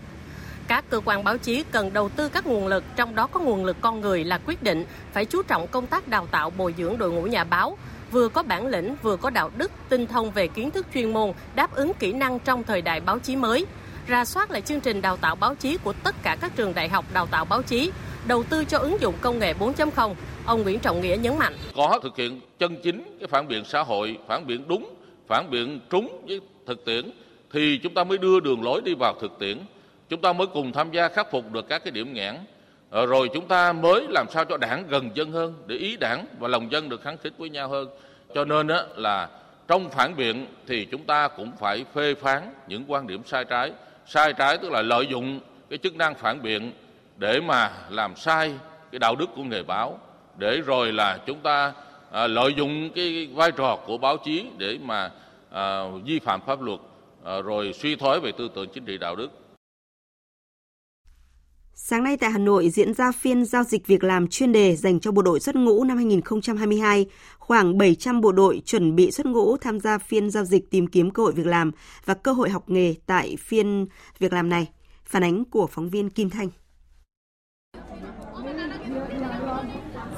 Các 0.68 0.84
cơ 0.90 1.00
quan 1.04 1.24
báo 1.24 1.38
chí 1.38 1.64
cần 1.70 1.92
đầu 1.92 2.08
tư 2.08 2.28
các 2.28 2.46
nguồn 2.46 2.66
lực, 2.66 2.84
trong 2.96 3.14
đó 3.14 3.26
có 3.26 3.40
nguồn 3.40 3.64
lực 3.64 3.76
con 3.80 4.00
người 4.00 4.24
là 4.24 4.40
quyết 4.46 4.62
định, 4.62 4.84
phải 5.12 5.24
chú 5.24 5.42
trọng 5.42 5.66
công 5.66 5.86
tác 5.86 6.08
đào 6.08 6.26
tạo 6.26 6.50
bồi 6.50 6.74
dưỡng 6.78 6.98
đội 6.98 7.12
ngũ 7.12 7.22
nhà 7.22 7.44
báo, 7.44 7.78
vừa 8.10 8.28
có 8.28 8.42
bản 8.42 8.66
lĩnh, 8.66 8.96
vừa 9.02 9.16
có 9.16 9.30
đạo 9.30 9.50
đức, 9.56 9.70
tinh 9.88 10.06
thông 10.06 10.30
về 10.30 10.48
kiến 10.48 10.70
thức 10.70 10.86
chuyên 10.94 11.12
môn, 11.12 11.32
đáp 11.54 11.74
ứng 11.74 11.94
kỹ 11.94 12.12
năng 12.12 12.38
trong 12.38 12.64
thời 12.64 12.82
đại 12.82 13.00
báo 13.00 13.18
chí 13.18 13.36
mới– 13.36 13.66
ra 14.06 14.24
soát 14.24 14.50
lại 14.50 14.60
chương 14.60 14.80
trình 14.80 15.02
đào 15.02 15.16
tạo 15.16 15.36
báo 15.36 15.54
chí 15.54 15.78
của 15.84 15.92
tất 16.04 16.14
cả 16.22 16.36
các 16.40 16.52
trường 16.56 16.74
đại 16.74 16.88
học 16.88 17.04
đào 17.12 17.26
tạo 17.26 17.44
báo 17.44 17.62
chí, 17.62 17.90
đầu 18.26 18.42
tư 18.50 18.64
cho 18.64 18.78
ứng 18.78 19.00
dụng 19.00 19.14
công 19.20 19.38
nghệ 19.38 19.52
4.0. 19.52 20.14
Ông 20.46 20.62
Nguyễn 20.62 20.78
Trọng 20.78 21.00
Nghĩa 21.00 21.16
nhấn 21.16 21.38
mạnh. 21.38 21.54
Có 21.76 22.00
thực 22.02 22.16
hiện 22.16 22.40
chân 22.58 22.76
chính 22.82 23.16
cái 23.18 23.28
phản 23.28 23.48
biện 23.48 23.64
xã 23.64 23.82
hội, 23.82 24.18
phản 24.28 24.46
biện 24.46 24.68
đúng, 24.68 24.94
phản 25.28 25.50
biện 25.50 25.80
trúng 25.90 26.22
với 26.28 26.40
thực 26.66 26.84
tiễn 26.84 27.10
thì 27.52 27.80
chúng 27.82 27.94
ta 27.94 28.04
mới 28.04 28.18
đưa 28.18 28.40
đường 28.40 28.62
lối 28.62 28.80
đi 28.84 28.94
vào 28.94 29.14
thực 29.20 29.38
tiễn. 29.38 29.58
Chúng 30.08 30.20
ta 30.20 30.32
mới 30.32 30.46
cùng 30.46 30.72
tham 30.72 30.90
gia 30.90 31.08
khắc 31.08 31.30
phục 31.30 31.52
được 31.52 31.68
các 31.68 31.84
cái 31.84 31.90
điểm 31.90 32.12
nghẽn. 32.12 32.34
Ờ, 32.90 33.06
rồi 33.06 33.30
chúng 33.34 33.48
ta 33.48 33.72
mới 33.72 34.06
làm 34.08 34.26
sao 34.30 34.44
cho 34.44 34.56
đảng 34.56 34.84
gần 34.88 35.10
dân 35.14 35.32
hơn 35.32 35.54
để 35.66 35.76
ý 35.76 35.96
đảng 35.96 36.26
và 36.38 36.48
lòng 36.48 36.72
dân 36.72 36.88
được 36.88 37.02
kháng 37.02 37.16
khích 37.18 37.32
với 37.38 37.50
nhau 37.50 37.68
hơn. 37.68 37.88
Cho 38.34 38.44
nên 38.44 38.68
là 38.96 39.28
trong 39.68 39.90
phản 39.90 40.16
biện 40.16 40.46
thì 40.66 40.84
chúng 40.84 41.04
ta 41.04 41.28
cũng 41.28 41.52
phải 41.60 41.84
phê 41.94 42.14
phán 42.14 42.42
những 42.68 42.84
quan 42.88 43.06
điểm 43.06 43.22
sai 43.26 43.44
trái 43.44 43.72
sai 44.06 44.32
trái 44.32 44.58
tức 44.58 44.70
là 44.70 44.82
lợi 44.82 45.06
dụng 45.06 45.40
cái 45.70 45.78
chức 45.78 45.96
năng 45.96 46.14
phản 46.14 46.42
biện 46.42 46.72
để 47.16 47.40
mà 47.40 47.70
làm 47.90 48.16
sai 48.16 48.54
cái 48.92 48.98
đạo 48.98 49.16
đức 49.16 49.30
của 49.36 49.42
nghề 49.42 49.62
báo 49.62 49.98
để 50.38 50.60
rồi 50.66 50.92
là 50.92 51.18
chúng 51.26 51.38
ta 51.38 51.72
à, 52.12 52.26
lợi 52.26 52.54
dụng 52.54 52.90
cái 52.94 53.28
vai 53.34 53.52
trò 53.52 53.78
của 53.86 53.98
báo 53.98 54.16
chí 54.16 54.46
để 54.58 54.78
mà 54.82 55.10
à, 55.50 55.82
vi 56.04 56.18
phạm 56.18 56.40
pháp 56.40 56.62
luật 56.62 56.80
à, 57.24 57.40
rồi 57.40 57.72
suy 57.72 57.96
thoái 57.96 58.20
về 58.20 58.32
tư 58.32 58.50
tưởng 58.54 58.68
chính 58.68 58.84
trị 58.84 58.98
đạo 58.98 59.16
đức. 59.16 59.43
Sáng 61.76 62.04
nay 62.04 62.16
tại 62.16 62.30
Hà 62.30 62.38
Nội 62.38 62.70
diễn 62.70 62.94
ra 62.94 63.12
phiên 63.12 63.44
giao 63.44 63.64
dịch 63.64 63.86
việc 63.86 64.04
làm 64.04 64.28
chuyên 64.28 64.52
đề 64.52 64.76
dành 64.76 65.00
cho 65.00 65.12
bộ 65.12 65.22
đội 65.22 65.40
xuất 65.40 65.56
ngũ 65.56 65.84
năm 65.84 65.96
2022. 65.96 67.06
Khoảng 67.38 67.78
700 67.78 68.20
bộ 68.20 68.32
đội 68.32 68.62
chuẩn 68.64 68.96
bị 68.96 69.10
xuất 69.10 69.26
ngũ 69.26 69.56
tham 69.56 69.80
gia 69.80 69.98
phiên 69.98 70.30
giao 70.30 70.44
dịch 70.44 70.70
tìm 70.70 70.86
kiếm 70.86 71.10
cơ 71.10 71.22
hội 71.22 71.32
việc 71.32 71.46
làm 71.46 71.70
và 72.04 72.14
cơ 72.14 72.32
hội 72.32 72.50
học 72.50 72.70
nghề 72.70 72.94
tại 73.06 73.36
phiên 73.36 73.86
việc 74.18 74.32
làm 74.32 74.48
này. 74.48 74.68
Phản 75.04 75.24
ánh 75.24 75.44
của 75.44 75.66
phóng 75.66 75.88
viên 75.90 76.10
Kim 76.10 76.30
Thanh. 76.30 76.48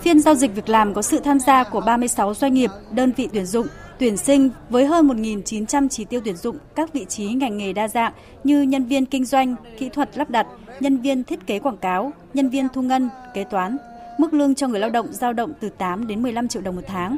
Phiên 0.00 0.20
giao 0.20 0.34
dịch 0.34 0.54
việc 0.54 0.68
làm 0.68 0.94
có 0.94 1.02
sự 1.02 1.20
tham 1.20 1.38
gia 1.40 1.64
của 1.64 1.80
36 1.80 2.34
doanh 2.34 2.54
nghiệp, 2.54 2.70
đơn 2.92 3.12
vị 3.16 3.28
tuyển 3.32 3.46
dụng, 3.46 3.66
tuyển 3.98 4.16
sinh 4.16 4.50
với 4.70 4.86
hơn 4.86 5.08
1.900 5.08 5.88
chỉ 5.88 6.04
tiêu 6.04 6.20
tuyển 6.24 6.36
dụng 6.36 6.56
các 6.74 6.92
vị 6.92 7.04
trí 7.08 7.24
ngành 7.26 7.56
nghề 7.56 7.72
đa 7.72 7.88
dạng 7.88 8.12
như 8.44 8.62
nhân 8.62 8.84
viên 8.84 9.06
kinh 9.06 9.24
doanh, 9.24 9.54
kỹ 9.78 9.88
thuật 9.88 10.18
lắp 10.18 10.30
đặt, 10.30 10.46
nhân 10.80 10.98
viên 10.98 11.24
thiết 11.24 11.46
kế 11.46 11.58
quảng 11.58 11.76
cáo, 11.76 12.12
nhân 12.34 12.48
viên 12.48 12.68
thu 12.68 12.82
ngân, 12.82 13.08
kế 13.34 13.44
toán. 13.44 13.76
Mức 14.18 14.34
lương 14.34 14.54
cho 14.54 14.68
người 14.68 14.80
lao 14.80 14.90
động 14.90 15.06
dao 15.12 15.32
động 15.32 15.52
từ 15.60 15.68
8 15.68 16.06
đến 16.06 16.22
15 16.22 16.48
triệu 16.48 16.62
đồng 16.62 16.76
một 16.76 16.82
tháng. 16.86 17.16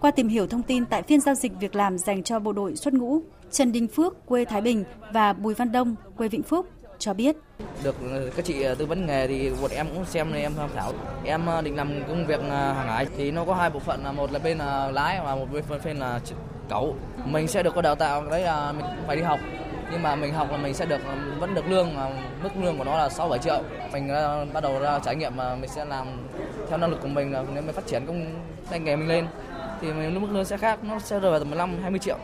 Qua 0.00 0.10
tìm 0.10 0.28
hiểu 0.28 0.46
thông 0.46 0.62
tin 0.62 0.84
tại 0.84 1.02
phiên 1.02 1.20
giao 1.20 1.34
dịch 1.34 1.52
việc 1.60 1.76
làm 1.76 1.98
dành 1.98 2.22
cho 2.22 2.38
bộ 2.38 2.52
đội 2.52 2.76
xuất 2.76 2.94
ngũ, 2.94 3.20
Trần 3.50 3.72
Đình 3.72 3.88
Phước, 3.88 4.26
quê 4.26 4.44
Thái 4.44 4.60
Bình 4.60 4.84
và 5.12 5.32
Bùi 5.32 5.54
Văn 5.54 5.72
Đông, 5.72 5.94
quê 6.16 6.28
Vĩnh 6.28 6.42
Phúc 6.42 6.66
cho 7.02 7.14
biết. 7.14 7.36
Được 7.84 7.96
ờ, 8.10 8.30
các 8.36 8.44
chị 8.44 8.62
ờ, 8.62 8.74
tư 8.74 8.86
vấn 8.86 9.06
nghề 9.06 9.26
thì 9.26 9.50
bọn 9.62 9.70
em 9.70 9.86
cũng 9.94 10.04
xem 10.04 10.32
em 10.32 10.52
tham 10.56 10.68
khảo. 10.74 10.92
Em 11.24 11.46
ờ, 11.46 11.62
định 11.62 11.76
làm 11.76 12.04
công 12.08 12.26
việc 12.26 12.40
hàng 12.50 12.88
hải 12.88 13.06
thì 13.16 13.30
nó 13.30 13.44
có 13.44 13.54
hai 13.54 13.70
bộ 13.70 13.78
phận 13.78 14.04
là 14.04 14.12
một 14.12 14.32
là 14.32 14.38
bên 14.38 14.58
là 14.58 14.90
lái 14.90 15.20
và 15.24 15.34
một 15.34 15.46
bên 15.52 15.64
bên 15.84 15.96
là 15.96 16.20
cẩu. 16.68 16.96
Mình 17.24 17.48
sẽ 17.48 17.62
được 17.62 17.74
có 17.74 17.82
đào 17.82 17.94
tạo 17.94 18.24
đấy 18.30 18.40
là 18.40 18.72
mình 18.72 18.86
phải 19.06 19.16
đi 19.16 19.22
học 19.22 19.38
nhưng 19.90 20.02
mà 20.02 20.16
mình 20.16 20.34
học 20.34 20.50
là 20.50 20.56
mình 20.56 20.74
sẽ 20.74 20.86
được 20.86 21.00
vẫn 21.38 21.54
được 21.54 21.68
lương 21.68 21.88
mức 22.42 22.50
lương 22.62 22.78
của 22.78 22.84
nó 22.84 22.98
là 22.98 23.08
6 23.08 23.28
7 23.28 23.38
triệu. 23.38 23.62
Mình 23.92 24.08
bắt 24.52 24.62
đầu 24.62 24.78
ra 24.80 24.98
trải 24.98 25.16
nghiệm 25.16 25.36
mà 25.36 25.54
mình 25.54 25.70
sẽ 25.70 25.84
làm 25.84 26.06
theo 26.68 26.78
năng 26.78 26.90
lực 26.90 27.02
của 27.02 27.08
mình 27.08 27.32
là 27.32 27.44
nếu 27.54 27.62
mình 27.62 27.74
phát 27.74 27.86
triển 27.86 28.06
công 28.06 28.26
tay 28.70 28.80
nghề 28.80 28.96
mình 28.96 29.08
lên 29.08 29.26
thì 29.80 29.92
mình 29.92 30.20
mức 30.20 30.28
lương 30.30 30.44
sẽ 30.44 30.56
khác 30.56 30.84
nó 30.84 30.98
sẽ 30.98 31.20
rơi 31.20 31.30
vào 31.30 31.40
tầm 31.40 31.50
15 31.50 31.78
20 31.82 31.98
triệu. 31.98 32.16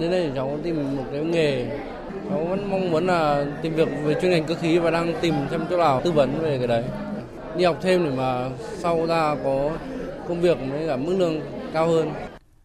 Đến 0.00 0.10
đây 0.10 0.32
cháu 0.34 0.58
tìm 0.62 0.96
một 0.96 1.04
cái 1.12 1.20
nghề 1.20 1.66
cháu 2.30 2.44
vẫn 2.44 2.70
mong 2.70 2.90
muốn 2.90 3.06
là 3.06 3.46
tìm 3.62 3.74
việc 3.74 3.88
về 4.04 4.14
chuyên 4.20 4.30
ngành 4.30 4.44
cơ 4.44 4.54
khí 4.54 4.78
và 4.78 4.90
đang 4.90 5.14
tìm 5.20 5.34
xem 5.50 5.60
chỗ 5.70 5.76
nào 5.76 6.00
tư 6.04 6.12
vấn 6.12 6.38
về 6.42 6.58
cái 6.58 6.66
đấy 6.66 6.84
đi 7.56 7.64
học 7.64 7.78
thêm 7.82 8.04
để 8.04 8.10
mà 8.10 8.50
sau 8.78 9.06
ra 9.06 9.36
có 9.44 9.70
công 10.28 10.40
việc 10.40 10.58
với 10.70 10.88
cả 10.88 10.96
mức 10.96 11.14
lương 11.18 11.40
cao 11.72 11.88
hơn. 11.88 12.10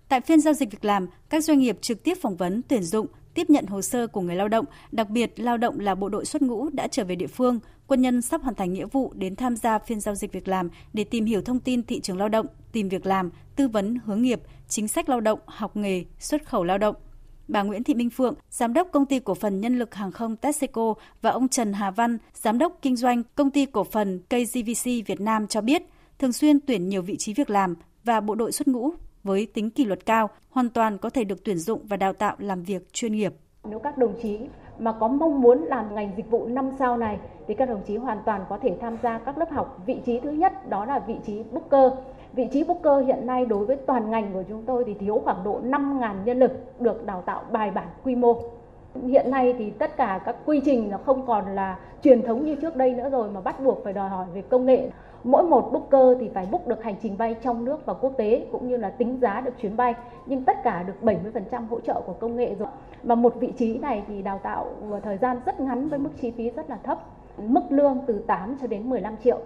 Tại 0.10 0.22
phiên 0.22 0.42
giao 0.42 0.54
dịch 0.54 0.72
việc 0.72 0.86
làm, 0.86 1.08
các 1.30 1.44
doanh 1.44 1.60
nghiệp 1.60 1.78
trực 1.82 2.04
tiếp 2.04 2.18
phỏng 2.22 2.36
vấn, 2.36 2.62
tuyển 2.68 2.84
dụng, 2.84 3.08
tiếp 3.34 3.50
nhận 3.50 3.66
hồ 3.66 3.82
sơ 3.82 4.08
của 4.08 4.22
người 4.22 4.36
lao 4.36 4.48
động, 4.48 4.66
đặc 4.92 5.10
biệt 5.10 5.40
lao 5.40 5.58
động 5.58 5.80
là 5.80 5.96
bộ 5.96 6.10
đội 6.10 6.26
xuất 6.26 6.42
ngũ 6.42 6.70
đã 6.70 6.88
trở 6.88 7.04
về 7.04 7.16
địa 7.16 7.28
phương, 7.28 7.60
quân 7.88 8.02
nhân 8.02 8.22
sắp 8.22 8.42
hoàn 8.42 8.56
thành 8.56 8.74
nghĩa 8.74 8.86
vụ 8.86 9.14
đến 9.16 9.36
tham 9.36 9.56
gia 9.56 9.80
phiên 9.80 10.00
giao 10.00 10.16
dịch 10.16 10.32
việc 10.32 10.48
làm 10.48 10.70
để 10.94 11.04
tìm 11.04 11.26
hiểu 11.26 11.42
thông 11.42 11.60
tin 11.60 11.84
thị 11.84 12.00
trường 12.00 12.18
lao 12.18 12.30
động, 12.30 12.46
tìm 12.72 12.90
việc 12.90 13.06
làm, 13.06 13.30
tư 13.56 13.68
vấn 13.68 13.98
hướng 14.06 14.22
nghiệp, 14.22 14.42
chính 14.68 14.88
sách 14.88 15.10
lao 15.10 15.22
động, 15.22 15.40
học 15.46 15.78
nghề, 15.78 16.04
xuất 16.20 16.46
khẩu 16.46 16.64
lao 16.64 16.78
động 16.78 16.96
bà 17.50 17.64
Nguyễn 17.64 17.84
Thị 17.84 17.94
Minh 17.94 18.10
Phượng, 18.10 18.36
giám 18.50 18.74
đốc 18.74 18.88
công 18.92 19.06
ty 19.06 19.20
cổ 19.20 19.34
phần 19.34 19.62
nhân 19.62 19.80
lực 19.80 19.96
hàng 19.96 20.12
không 20.12 20.36
Texaco 20.36 20.94
và 21.22 21.30
ông 21.30 21.48
Trần 21.48 21.74
Hà 21.74 21.92
Văn, 21.92 22.18
giám 22.34 22.58
đốc 22.58 22.78
kinh 22.82 22.96
doanh 22.96 23.24
công 23.36 23.52
ty 23.52 23.66
cổ 23.66 23.84
phần 23.84 24.20
KGVC 24.20 24.86
Việt 25.06 25.22
Nam 25.22 25.48
cho 25.48 25.62
biết, 25.62 25.84
thường 26.20 26.34
xuyên 26.34 26.60
tuyển 26.60 26.90
nhiều 26.90 27.02
vị 27.02 27.16
trí 27.18 27.34
việc 27.34 27.50
làm 27.50 27.76
và 28.04 28.20
bộ 28.20 28.36
đội 28.36 28.52
xuất 28.52 28.68
ngũ 28.68 28.90
với 29.24 29.48
tính 29.54 29.70
kỷ 29.70 29.86
luật 29.86 30.06
cao 30.06 30.30
hoàn 30.50 30.70
toàn 30.70 30.98
có 30.98 31.10
thể 31.10 31.24
được 31.24 31.44
tuyển 31.44 31.58
dụng 31.58 31.82
và 31.88 31.98
đào 31.98 32.14
tạo 32.14 32.36
làm 32.40 32.64
việc 32.64 32.94
chuyên 32.94 33.14
nghiệp. 33.14 33.34
Nếu 33.64 33.80
các 33.80 33.98
đồng 33.98 34.14
chí 34.22 34.40
mà 34.80 34.94
có 35.00 35.08
mong 35.08 35.42
muốn 35.42 35.64
làm 35.64 35.96
ngành 35.96 36.14
dịch 36.18 36.30
vụ 36.30 36.46
năm 36.46 36.72
sao 36.80 36.98
này 36.98 37.18
thì 37.48 37.54
các 37.54 37.70
đồng 37.70 37.84
chí 37.88 37.98
hoàn 37.98 38.18
toàn 38.26 38.46
có 38.50 38.60
thể 38.62 38.78
tham 38.82 38.98
gia 39.04 39.18
các 39.18 39.38
lớp 39.38 39.52
học. 39.52 39.84
Vị 39.86 39.98
trí 40.06 40.20
thứ 40.20 40.32
nhất 40.32 40.70
đó 40.70 40.86
là 40.86 41.00
vị 41.08 41.16
trí 41.26 41.44
booker. 41.52 41.94
Vị 42.34 42.48
trí 42.52 42.63
booker 42.63 43.08
hiện 43.08 43.28
nay 43.28 43.46
đối 43.46 43.65
với 43.65 43.76
toàn 43.76 44.10
ngành 44.10 44.34
của 44.34 44.44
chúng 44.50 44.63
tôi 44.65 44.84
thì 44.88 44.94
thiếu 44.94 45.22
khoảng 45.24 45.44
độ 45.44 45.60
5.000 45.63 46.15
nhân 46.26 46.39
lực 46.39 46.52
được 46.80 47.06
đào 47.06 47.22
tạo 47.22 47.42
bài 47.52 47.72
bản 47.72 47.88
quy 48.04 48.15
mô. 48.15 48.36
Hiện 49.08 49.32
nay 49.32 49.56
thì 49.58 49.70
tất 49.70 49.98
cả 49.98 50.22
các 50.26 50.36
quy 50.46 50.62
trình 50.65 50.89
nó 50.89 50.98
không 51.06 51.26
còn 51.28 51.56
là 51.56 51.80
truyền 52.04 52.22
thống 52.22 52.46
như 52.46 52.56
trước 52.56 52.76
đây 52.76 52.94
nữa 52.94 53.10
rồi 53.10 53.30
mà 53.30 53.42
bắt 53.42 53.63
buộc 53.63 53.84
phải 53.84 53.94
đòi 53.94 54.10
hỏi 54.10 54.26
về 54.34 54.42
công 54.42 54.65
nghệ. 54.65 54.89
Mỗi 55.24 55.44
một 55.44 55.70
booker 55.72 56.18
thì 56.20 56.30
phải 56.30 56.48
book 56.52 56.68
được 56.68 56.84
hành 56.84 56.96
trình 57.02 57.18
bay 57.18 57.36
trong 57.42 57.65
nước 57.65 57.86
và 57.86 57.94
quốc 57.94 58.13
tế 58.18 58.46
cũng 58.52 58.68
như 58.68 58.78
là 58.78 58.89
tính 58.89 59.18
giá 59.22 59.42
được 59.42 59.54
chuyến 59.62 59.78
bay, 59.78 59.96
nhưng 60.26 60.44
tất 60.44 60.63
cả 60.63 60.84
được 60.84 60.94
70% 61.02 61.68
hỗ 61.70 61.80
trợ 61.80 62.02
của 62.06 62.13
công 62.13 62.36
nghệ 62.36 62.56
rồi. 62.60 62.70
Mà 63.04 63.15
một 63.15 63.36
vị 63.39 63.54
trí 63.58 63.78
này 63.78 64.04
thì 64.08 64.22
đào 64.22 64.39
tạo 64.44 64.65
thời 65.04 65.18
gian 65.18 65.38
rất 65.46 65.60
ngắn 65.60 65.89
với 65.89 66.00
mức 66.00 66.10
chi 66.22 66.32
phí 66.32 66.50
rất 66.50 66.70
là 66.70 66.78
thấp, 66.84 67.00
mức 67.38 67.63
lương 67.70 67.98
từ 68.08 68.24
8 68.28 68.58
cho 68.62 68.68
đến 68.68 68.89
15 68.89 69.18
triệu. 69.24 69.39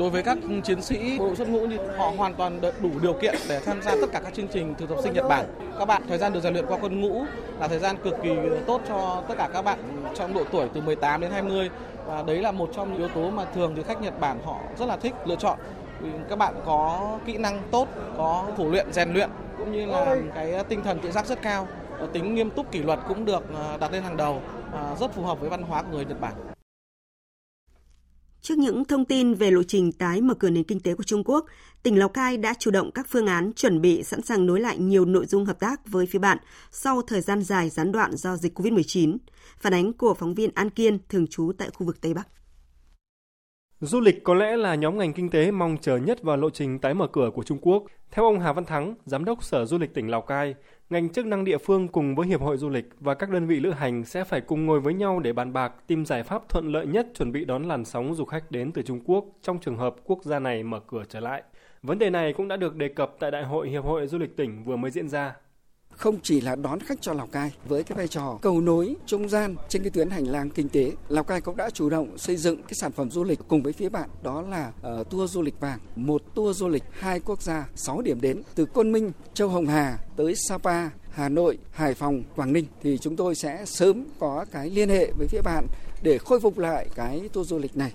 Đối 0.00 0.10
với 0.10 0.22
các 0.22 0.38
chiến 0.64 0.82
sĩ 0.82 1.18
bộ 1.18 1.26
đội 1.26 1.36
xuất 1.36 1.48
ngũ 1.48 1.66
thì 1.66 1.78
họ 1.96 2.12
hoàn 2.16 2.34
toàn 2.34 2.60
đủ 2.80 2.90
điều 3.02 3.12
kiện 3.12 3.34
để 3.48 3.60
tham 3.66 3.82
gia 3.82 3.90
tất 3.90 4.06
cả 4.12 4.20
các 4.24 4.34
chương 4.34 4.48
trình 4.48 4.74
thực 4.78 4.88
tập 4.88 4.98
sinh 5.02 5.12
Nhật 5.12 5.28
Bản. 5.28 5.46
Các 5.78 5.84
bạn 5.84 6.02
thời 6.08 6.18
gian 6.18 6.32
được 6.32 6.40
rèn 6.40 6.52
luyện 6.52 6.66
qua 6.66 6.78
quân 6.80 7.00
ngũ 7.00 7.24
là 7.60 7.68
thời 7.68 7.78
gian 7.78 7.96
cực 8.04 8.14
kỳ 8.22 8.30
tốt 8.66 8.80
cho 8.88 9.22
tất 9.28 9.34
cả 9.38 9.48
các 9.52 9.62
bạn 9.62 9.78
trong 10.14 10.34
độ 10.34 10.44
tuổi 10.52 10.68
từ 10.74 10.80
18 10.80 11.20
đến 11.20 11.30
20 11.30 11.70
và 12.06 12.22
đấy 12.22 12.38
là 12.38 12.52
một 12.52 12.70
trong 12.76 12.92
những 12.92 12.98
yếu 12.98 13.08
tố 13.08 13.30
mà 13.30 13.44
thường 13.44 13.72
thì 13.76 13.82
khách 13.82 14.02
Nhật 14.02 14.20
Bản 14.20 14.38
họ 14.44 14.58
rất 14.78 14.86
là 14.86 14.96
thích 14.96 15.14
lựa 15.26 15.36
chọn. 15.36 15.58
Vì 16.00 16.10
các 16.28 16.36
bạn 16.36 16.54
có 16.66 17.18
kỹ 17.26 17.38
năng 17.38 17.62
tốt, 17.70 17.88
có 18.16 18.46
khổ 18.56 18.64
luyện 18.70 18.92
rèn 18.92 19.12
luyện 19.12 19.30
cũng 19.58 19.72
như 19.72 19.86
là 19.86 20.16
cái 20.34 20.64
tinh 20.68 20.82
thần 20.82 20.98
tự 20.98 21.10
giác 21.12 21.26
rất 21.26 21.42
cao, 21.42 21.68
tính 22.12 22.34
nghiêm 22.34 22.50
túc 22.50 22.72
kỷ 22.72 22.82
luật 22.82 22.98
cũng 23.08 23.24
được 23.24 23.42
ờ, 23.54 23.76
đặt 23.80 23.92
lên 23.92 24.02
hàng 24.02 24.16
đầu, 24.16 24.42
rất 25.00 25.12
phù 25.14 25.22
hợp 25.22 25.40
với 25.40 25.50
văn 25.50 25.62
hóa 25.62 25.82
của 25.82 25.88
người 25.92 26.04
Nhật 26.04 26.20
Bản. 26.20 26.32
Trước 28.42 28.58
những 28.58 28.84
thông 28.84 29.04
tin 29.04 29.34
về 29.34 29.50
lộ 29.50 29.62
trình 29.62 29.92
tái 29.92 30.20
mở 30.20 30.34
cửa 30.34 30.50
nền 30.50 30.64
kinh 30.64 30.80
tế 30.80 30.94
của 30.94 31.02
Trung 31.02 31.24
Quốc, 31.24 31.46
tỉnh 31.82 31.98
Lào 31.98 32.08
Cai 32.08 32.36
đã 32.36 32.54
chủ 32.58 32.70
động 32.70 32.90
các 32.94 33.06
phương 33.08 33.26
án 33.26 33.52
chuẩn 33.52 33.80
bị 33.80 34.02
sẵn 34.02 34.22
sàng 34.22 34.46
nối 34.46 34.60
lại 34.60 34.78
nhiều 34.78 35.04
nội 35.04 35.26
dung 35.26 35.44
hợp 35.44 35.60
tác 35.60 35.86
với 35.86 36.06
phía 36.06 36.18
bạn 36.18 36.38
sau 36.70 37.02
thời 37.02 37.20
gian 37.20 37.42
dài 37.42 37.68
gián 37.68 37.92
đoạn 37.92 38.16
do 38.16 38.36
dịch 38.36 38.58
COVID-19. 38.58 39.16
Phản 39.58 39.74
ánh 39.74 39.92
của 39.92 40.14
phóng 40.14 40.34
viên 40.34 40.50
An 40.54 40.70
Kiên, 40.70 40.98
thường 41.08 41.26
trú 41.26 41.52
tại 41.58 41.70
khu 41.74 41.86
vực 41.86 42.00
Tây 42.00 42.14
Bắc. 42.14 42.28
Du 43.80 44.00
lịch 44.00 44.24
có 44.24 44.34
lẽ 44.34 44.56
là 44.56 44.74
nhóm 44.74 44.98
ngành 44.98 45.12
kinh 45.12 45.30
tế 45.30 45.50
mong 45.50 45.76
chờ 45.80 45.96
nhất 45.96 46.22
vào 46.22 46.36
lộ 46.36 46.50
trình 46.50 46.78
tái 46.78 46.94
mở 46.94 47.06
cửa 47.12 47.30
của 47.34 47.42
Trung 47.42 47.58
Quốc. 47.60 47.84
Theo 48.10 48.24
ông 48.24 48.40
Hà 48.40 48.52
Văn 48.52 48.64
Thắng, 48.64 48.94
Giám 49.04 49.24
đốc 49.24 49.44
Sở 49.44 49.64
Du 49.64 49.78
lịch 49.78 49.94
tỉnh 49.94 50.10
Lào 50.10 50.22
Cai, 50.22 50.54
ngành 50.90 51.08
chức 51.08 51.26
năng 51.26 51.44
địa 51.44 51.58
phương 51.58 51.88
cùng 51.88 52.14
với 52.14 52.26
Hiệp 52.26 52.40
hội 52.40 52.56
Du 52.56 52.68
lịch 52.68 52.88
và 53.00 53.14
các 53.14 53.30
đơn 53.30 53.46
vị 53.46 53.60
lữ 53.60 53.70
hành 53.70 54.04
sẽ 54.04 54.24
phải 54.24 54.40
cùng 54.40 54.66
ngồi 54.66 54.80
với 54.80 54.94
nhau 54.94 55.20
để 55.20 55.32
bàn 55.32 55.52
bạc, 55.52 55.72
tìm 55.86 56.06
giải 56.06 56.22
pháp 56.22 56.48
thuận 56.48 56.72
lợi 56.72 56.86
nhất 56.86 57.06
chuẩn 57.14 57.32
bị 57.32 57.44
đón 57.44 57.68
làn 57.68 57.84
sóng 57.84 58.14
du 58.14 58.24
khách 58.24 58.50
đến 58.50 58.72
từ 58.72 58.82
Trung 58.82 59.00
Quốc 59.04 59.24
trong 59.42 59.58
trường 59.58 59.76
hợp 59.76 59.96
quốc 60.04 60.24
gia 60.24 60.38
này 60.38 60.62
mở 60.62 60.80
cửa 60.86 61.04
trở 61.08 61.20
lại. 61.20 61.42
Vấn 61.82 61.98
đề 61.98 62.10
này 62.10 62.32
cũng 62.32 62.48
đã 62.48 62.56
được 62.56 62.76
đề 62.76 62.88
cập 62.88 63.16
tại 63.18 63.30
Đại 63.30 63.44
hội 63.44 63.68
Hiệp 63.68 63.84
hội 63.84 64.06
Du 64.06 64.18
lịch 64.18 64.36
tỉnh 64.36 64.64
vừa 64.64 64.76
mới 64.76 64.90
diễn 64.90 65.08
ra 65.08 65.34
không 66.00 66.18
chỉ 66.22 66.40
là 66.40 66.56
đón 66.56 66.80
khách 66.80 66.98
cho 67.00 67.12
Lào 67.12 67.26
Cai 67.26 67.52
với 67.68 67.82
cái 67.82 67.98
vai 67.98 68.08
trò 68.08 68.38
cầu 68.42 68.60
nối 68.60 68.96
trung 69.06 69.28
gian 69.28 69.56
trên 69.68 69.82
cái 69.82 69.90
tuyến 69.90 70.10
hành 70.10 70.24
lang 70.24 70.50
kinh 70.50 70.68
tế. 70.68 70.92
Lào 71.08 71.24
Cai 71.24 71.40
cũng 71.40 71.56
đã 71.56 71.70
chủ 71.70 71.90
động 71.90 72.18
xây 72.18 72.36
dựng 72.36 72.62
cái 72.62 72.74
sản 72.74 72.92
phẩm 72.92 73.10
du 73.10 73.24
lịch 73.24 73.38
cùng 73.48 73.62
với 73.62 73.72
phía 73.72 73.88
bạn 73.88 74.08
đó 74.22 74.42
là 74.42 74.72
uh, 75.00 75.10
tour 75.10 75.32
du 75.32 75.42
lịch 75.42 75.60
vàng, 75.60 75.78
một 75.96 76.22
tour 76.34 76.56
du 76.56 76.68
lịch 76.68 76.82
hai 76.90 77.20
quốc 77.20 77.42
gia, 77.42 77.68
6 77.74 78.00
điểm 78.00 78.20
đến 78.20 78.42
từ 78.54 78.64
Côn 78.64 78.92
Minh, 78.92 79.12
Châu 79.34 79.48
Hồng 79.48 79.66
Hà 79.66 79.98
tới 80.16 80.34
Sapa, 80.48 80.88
Hà 81.10 81.28
Nội, 81.28 81.58
Hải 81.70 81.94
Phòng, 81.94 82.22
Quảng 82.36 82.52
Ninh 82.52 82.66
thì 82.82 82.98
chúng 82.98 83.16
tôi 83.16 83.34
sẽ 83.34 83.64
sớm 83.66 84.04
có 84.18 84.44
cái 84.52 84.70
liên 84.70 84.88
hệ 84.88 85.12
với 85.18 85.26
phía 85.26 85.40
bạn 85.44 85.66
để 86.02 86.18
khôi 86.18 86.40
phục 86.40 86.58
lại 86.58 86.88
cái 86.94 87.28
tour 87.32 87.48
du 87.48 87.58
lịch 87.58 87.76
này. 87.76 87.92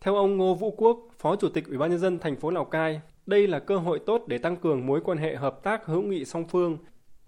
Theo 0.00 0.16
ông 0.16 0.36
Ngô 0.36 0.54
Vũ 0.54 0.74
Quốc, 0.76 0.98
Phó 1.18 1.36
Chủ 1.36 1.48
tịch 1.48 1.68
Ủy 1.68 1.78
ban 1.78 1.90
nhân 1.90 1.98
dân 1.98 2.18
thành 2.18 2.36
phố 2.36 2.50
Lào 2.50 2.64
Cai, 2.64 3.00
đây 3.26 3.46
là 3.46 3.58
cơ 3.58 3.76
hội 3.76 4.00
tốt 4.06 4.22
để 4.26 4.38
tăng 4.38 4.56
cường 4.56 4.86
mối 4.86 5.00
quan 5.04 5.18
hệ 5.18 5.36
hợp 5.36 5.62
tác 5.62 5.86
hữu 5.86 6.02
nghị 6.02 6.24
song 6.24 6.44
phương 6.48 6.78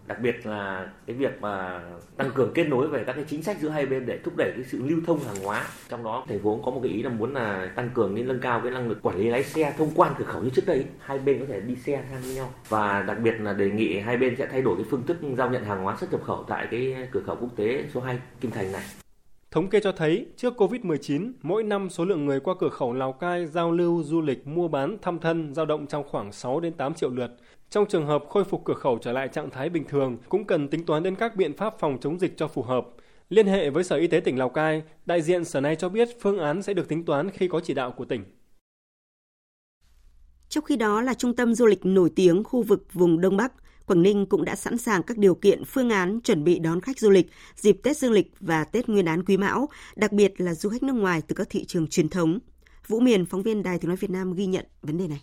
đặc 0.07 0.21
biệt 0.21 0.45
là 0.45 0.89
cái 1.05 1.15
việc 1.15 1.41
mà 1.41 1.81
tăng 2.17 2.31
cường 2.31 2.53
kết 2.53 2.63
nối 2.63 2.87
về 2.87 3.03
các 3.03 3.13
cái 3.13 3.25
chính 3.27 3.43
sách 3.43 3.57
giữa 3.59 3.69
hai 3.69 3.85
bên 3.85 4.05
để 4.05 4.19
thúc 4.23 4.33
đẩy 4.37 4.51
cái 4.55 4.63
sự 4.63 4.81
lưu 4.85 4.99
thông 5.05 5.19
hàng 5.19 5.43
hóa. 5.43 5.67
Trong 5.89 6.03
đó 6.03 6.25
thành 6.27 6.39
phố 6.39 6.55
cũng 6.55 6.65
có 6.65 6.71
một 6.71 6.79
cái 6.83 6.91
ý 6.91 7.03
là 7.03 7.09
muốn 7.09 7.33
là 7.33 7.71
tăng 7.75 7.89
cường 7.93 8.15
cái 8.15 8.23
nâng 8.23 8.39
cao 8.39 8.61
cái 8.63 8.71
năng 8.71 8.89
lực 8.89 9.01
quản 9.01 9.17
lý 9.17 9.29
lái 9.29 9.43
xe 9.43 9.73
thông 9.77 9.91
quan 9.95 10.13
cửa 10.17 10.25
khẩu 10.25 10.43
như 10.43 10.49
trước 10.49 10.65
đây. 10.65 10.85
Hai 10.99 11.19
bên 11.19 11.39
có 11.39 11.45
thể 11.49 11.59
đi 11.59 11.75
xe 11.75 12.03
sang 12.11 12.21
với 12.21 12.35
nhau. 12.35 12.49
Và 12.69 13.01
đặc 13.01 13.17
biệt 13.23 13.33
là 13.39 13.53
đề 13.53 13.69
nghị 13.69 13.99
hai 13.99 14.17
bên 14.17 14.35
sẽ 14.37 14.47
thay 14.51 14.61
đổi 14.61 14.75
cái 14.75 14.85
phương 14.89 15.03
thức 15.03 15.17
giao 15.37 15.49
nhận 15.49 15.63
hàng 15.63 15.83
hóa 15.83 15.95
xuất 15.99 16.11
nhập 16.11 16.21
khẩu 16.23 16.45
tại 16.47 16.67
cái 16.71 16.95
cửa 17.11 17.21
khẩu 17.25 17.35
quốc 17.35 17.49
tế 17.55 17.83
số 17.93 18.01
2 18.01 18.19
Kim 18.41 18.51
Thành 18.51 18.71
này. 18.71 18.83
Thống 19.51 19.69
kê 19.69 19.79
cho 19.79 19.91
thấy, 19.91 20.27
trước 20.35 20.61
Covid-19, 20.61 21.31
mỗi 21.41 21.63
năm 21.63 21.89
số 21.89 22.05
lượng 22.05 22.25
người 22.25 22.39
qua 22.39 22.55
cửa 22.59 22.69
khẩu 22.69 22.93
Lào 22.93 23.13
Cai 23.13 23.45
giao 23.45 23.71
lưu, 23.71 24.03
du 24.03 24.21
lịch, 24.21 24.47
mua 24.47 24.67
bán, 24.67 24.97
thăm 25.01 25.19
thân 25.19 25.53
dao 25.53 25.65
động 25.65 25.87
trong 25.87 26.03
khoảng 26.09 26.31
6 26.31 26.59
đến 26.59 26.73
8 26.73 26.93
triệu 26.93 27.09
lượt. 27.09 27.31
Trong 27.69 27.85
trường 27.85 28.05
hợp 28.05 28.23
khôi 28.29 28.43
phục 28.43 28.61
cửa 28.65 28.73
khẩu 28.73 28.97
trở 28.97 29.11
lại 29.11 29.27
trạng 29.27 29.49
thái 29.49 29.69
bình 29.69 29.83
thường, 29.89 30.17
cũng 30.29 30.45
cần 30.45 30.67
tính 30.67 30.85
toán 30.85 31.03
đến 31.03 31.15
các 31.15 31.35
biện 31.35 31.57
pháp 31.57 31.79
phòng 31.79 31.97
chống 32.01 32.19
dịch 32.19 32.37
cho 32.37 32.47
phù 32.47 32.61
hợp. 32.61 32.87
Liên 33.29 33.47
hệ 33.47 33.69
với 33.69 33.83
Sở 33.83 33.95
Y 33.95 34.07
tế 34.07 34.19
tỉnh 34.19 34.39
Lào 34.39 34.49
Cai, 34.49 34.83
đại 35.05 35.21
diện 35.21 35.45
sở 35.45 35.61
này 35.61 35.75
cho 35.75 35.89
biết 35.89 36.09
phương 36.21 36.39
án 36.39 36.61
sẽ 36.61 36.73
được 36.73 36.89
tính 36.89 37.05
toán 37.05 37.29
khi 37.29 37.47
có 37.47 37.59
chỉ 37.59 37.73
đạo 37.73 37.91
của 37.91 38.05
tỉnh. 38.05 38.23
Trong 40.49 40.63
khi 40.63 40.75
đó 40.75 41.01
là 41.01 41.13
trung 41.13 41.35
tâm 41.35 41.55
du 41.55 41.65
lịch 41.65 41.85
nổi 41.85 42.09
tiếng 42.15 42.43
khu 42.43 42.63
vực 42.63 42.93
vùng 42.93 43.21
Đông 43.21 43.37
Bắc, 43.37 43.53
Quảng 43.85 44.01
Ninh 44.01 44.25
cũng 44.25 44.45
đã 44.45 44.55
sẵn 44.55 44.77
sàng 44.77 45.03
các 45.03 45.17
điều 45.17 45.35
kiện 45.35 45.65
phương 45.65 45.89
án 45.89 46.21
chuẩn 46.21 46.43
bị 46.43 46.59
đón 46.59 46.81
khách 46.81 46.99
du 46.99 47.09
lịch 47.09 47.27
dịp 47.55 47.77
Tết 47.83 47.97
Dương 47.97 48.11
lịch 48.11 48.31
và 48.39 48.63
Tết 48.63 48.89
Nguyên 48.89 49.05
đán 49.05 49.25
Quý 49.25 49.37
Mão, 49.37 49.69
đặc 49.95 50.11
biệt 50.11 50.33
là 50.37 50.53
du 50.53 50.69
khách 50.69 50.83
nước 50.83 50.93
ngoài 50.93 51.21
từ 51.27 51.35
các 51.35 51.47
thị 51.49 51.65
trường 51.65 51.87
truyền 51.87 52.09
thống. 52.09 52.39
Vũ 52.87 52.99
Miền, 52.99 53.25
phóng 53.25 53.41
viên 53.41 53.63
Đài 53.63 53.79
Tiếng 53.79 53.89
Nói 53.89 53.97
Việt 53.97 54.09
Nam 54.09 54.33
ghi 54.33 54.45
nhận 54.45 54.65
vấn 54.81 54.97
đề 54.97 55.07
này. 55.07 55.21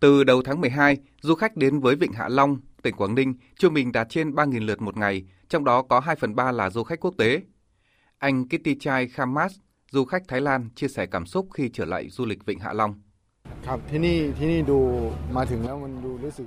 Từ 0.00 0.24
đầu 0.24 0.42
tháng 0.42 0.60
12, 0.60 0.96
du 1.20 1.34
khách 1.34 1.56
đến 1.56 1.80
với 1.80 1.96
Vịnh 1.96 2.12
Hạ 2.12 2.28
Long, 2.28 2.56
tỉnh 2.82 2.96
Quảng 2.96 3.14
Ninh 3.14 3.34
trung 3.58 3.74
bình 3.74 3.92
đạt 3.92 4.06
trên 4.10 4.30
3.000 4.30 4.66
lượt 4.66 4.82
một 4.82 4.96
ngày, 4.96 5.24
trong 5.48 5.64
đó 5.64 5.82
có 5.82 6.00
2 6.00 6.16
phần 6.16 6.34
3 6.34 6.52
là 6.52 6.70
du 6.70 6.82
khách 6.82 7.00
quốc 7.00 7.14
tế. 7.18 7.40
Anh 8.18 8.48
Kitty 8.48 8.78
Chai 8.80 9.08
Khamas, 9.08 9.56
du 9.90 10.04
khách 10.04 10.22
Thái 10.28 10.40
Lan, 10.40 10.68
chia 10.74 10.88
sẻ 10.88 11.06
cảm 11.06 11.26
xúc 11.26 11.48
khi 11.54 11.70
trở 11.72 11.84
lại 11.84 12.08
du 12.08 12.26
lịch 12.26 12.46
Vịnh 12.46 12.58
Hạ 12.58 12.72
Long. 12.72 13.00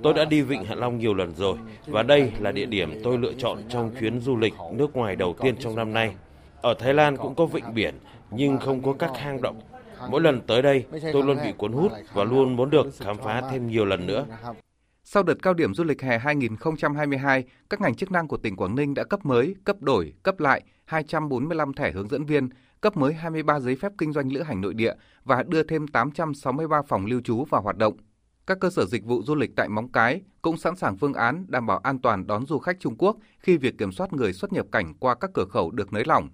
Tôi 0.02 0.14
đã 0.14 0.24
đi 0.24 0.42
Vịnh 0.42 0.64
Hạ 0.64 0.74
Long 0.74 0.98
nhiều 0.98 1.14
lần 1.14 1.34
rồi 1.34 1.58
và 1.86 2.02
đây 2.02 2.32
là 2.40 2.52
địa 2.52 2.66
điểm 2.66 3.00
tôi 3.04 3.18
lựa 3.18 3.32
chọn 3.32 3.58
trong 3.68 3.90
chuyến 4.00 4.20
du 4.20 4.36
lịch 4.36 4.54
nước 4.72 4.96
ngoài 4.96 5.16
đầu 5.16 5.34
tiên 5.40 5.54
trong 5.58 5.76
năm 5.76 5.92
nay. 5.92 6.14
Ở 6.62 6.74
Thái 6.78 6.94
Lan 6.94 7.16
cũng 7.16 7.34
có 7.34 7.46
vịnh 7.46 7.74
biển 7.74 7.94
nhưng 8.30 8.58
không 8.58 8.82
có 8.82 8.92
các 8.92 9.10
hang 9.16 9.42
động 9.42 9.60
Mỗi 10.10 10.20
lần 10.20 10.40
tới 10.46 10.62
đây, 10.62 10.86
tôi 11.12 11.22
luôn 11.22 11.38
bị 11.44 11.52
cuốn 11.58 11.72
hút 11.72 11.92
và 12.12 12.24
luôn 12.24 12.56
muốn 12.56 12.70
được 12.70 12.86
khám 12.98 13.16
phá 13.18 13.42
thêm 13.50 13.66
nhiều 13.66 13.84
lần 13.84 14.06
nữa. 14.06 14.26
Sau 15.04 15.22
đợt 15.22 15.42
cao 15.42 15.54
điểm 15.54 15.74
du 15.74 15.84
lịch 15.84 16.02
hè 16.02 16.18
2022, 16.18 17.44
các 17.70 17.80
ngành 17.80 17.94
chức 17.94 18.12
năng 18.12 18.28
của 18.28 18.36
tỉnh 18.36 18.56
Quảng 18.56 18.74
Ninh 18.74 18.94
đã 18.94 19.04
cấp 19.04 19.26
mới, 19.26 19.54
cấp 19.64 19.82
đổi, 19.82 20.12
cấp 20.22 20.40
lại 20.40 20.62
245 20.84 21.72
thẻ 21.72 21.92
hướng 21.92 22.08
dẫn 22.08 22.24
viên, 22.24 22.48
cấp 22.80 22.96
mới 22.96 23.14
23 23.14 23.60
giấy 23.60 23.76
phép 23.76 23.92
kinh 23.98 24.12
doanh 24.12 24.32
lữ 24.32 24.42
hành 24.42 24.60
nội 24.60 24.74
địa 24.74 24.94
và 25.24 25.42
đưa 25.42 25.62
thêm 25.62 25.88
863 25.88 26.82
phòng 26.82 27.06
lưu 27.06 27.20
trú 27.20 27.44
vào 27.44 27.62
hoạt 27.62 27.76
động. 27.76 27.96
Các 28.46 28.60
cơ 28.60 28.70
sở 28.70 28.84
dịch 28.84 29.04
vụ 29.04 29.22
du 29.22 29.34
lịch 29.34 29.56
tại 29.56 29.68
Móng 29.68 29.92
Cái 29.92 30.20
cũng 30.42 30.56
sẵn 30.56 30.76
sàng 30.76 30.96
phương 30.96 31.14
án 31.14 31.44
đảm 31.48 31.66
bảo 31.66 31.78
an 31.78 31.98
toàn 31.98 32.26
đón 32.26 32.46
du 32.46 32.58
khách 32.58 32.80
Trung 32.80 32.96
Quốc 32.98 33.16
khi 33.38 33.56
việc 33.56 33.78
kiểm 33.78 33.92
soát 33.92 34.12
người 34.12 34.32
xuất 34.32 34.52
nhập 34.52 34.66
cảnh 34.72 34.94
qua 34.98 35.14
các 35.14 35.30
cửa 35.34 35.44
khẩu 35.50 35.70
được 35.70 35.92
nới 35.92 36.04
lỏng. 36.04 36.28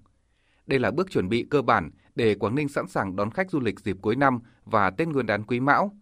Đây 0.69 0.79
là 0.79 0.91
bước 0.91 1.11
chuẩn 1.11 1.29
bị 1.29 1.47
cơ 1.51 1.63
bản 1.63 1.91
để 2.15 2.35
Quảng 2.35 2.55
Ninh 2.55 2.69
sẵn 2.69 2.89
sàng 2.89 3.17
đón 3.17 3.31
khách 3.31 3.51
du 3.51 3.61
lịch 3.61 3.81
dịp 3.81 3.97
cuối 4.03 4.17
năm 4.17 4.41
và 4.65 4.91
Tết 4.91 5.09
Nguyên 5.09 5.27
đán 5.27 5.43
Quý 5.43 5.61
Mão. 5.61 5.93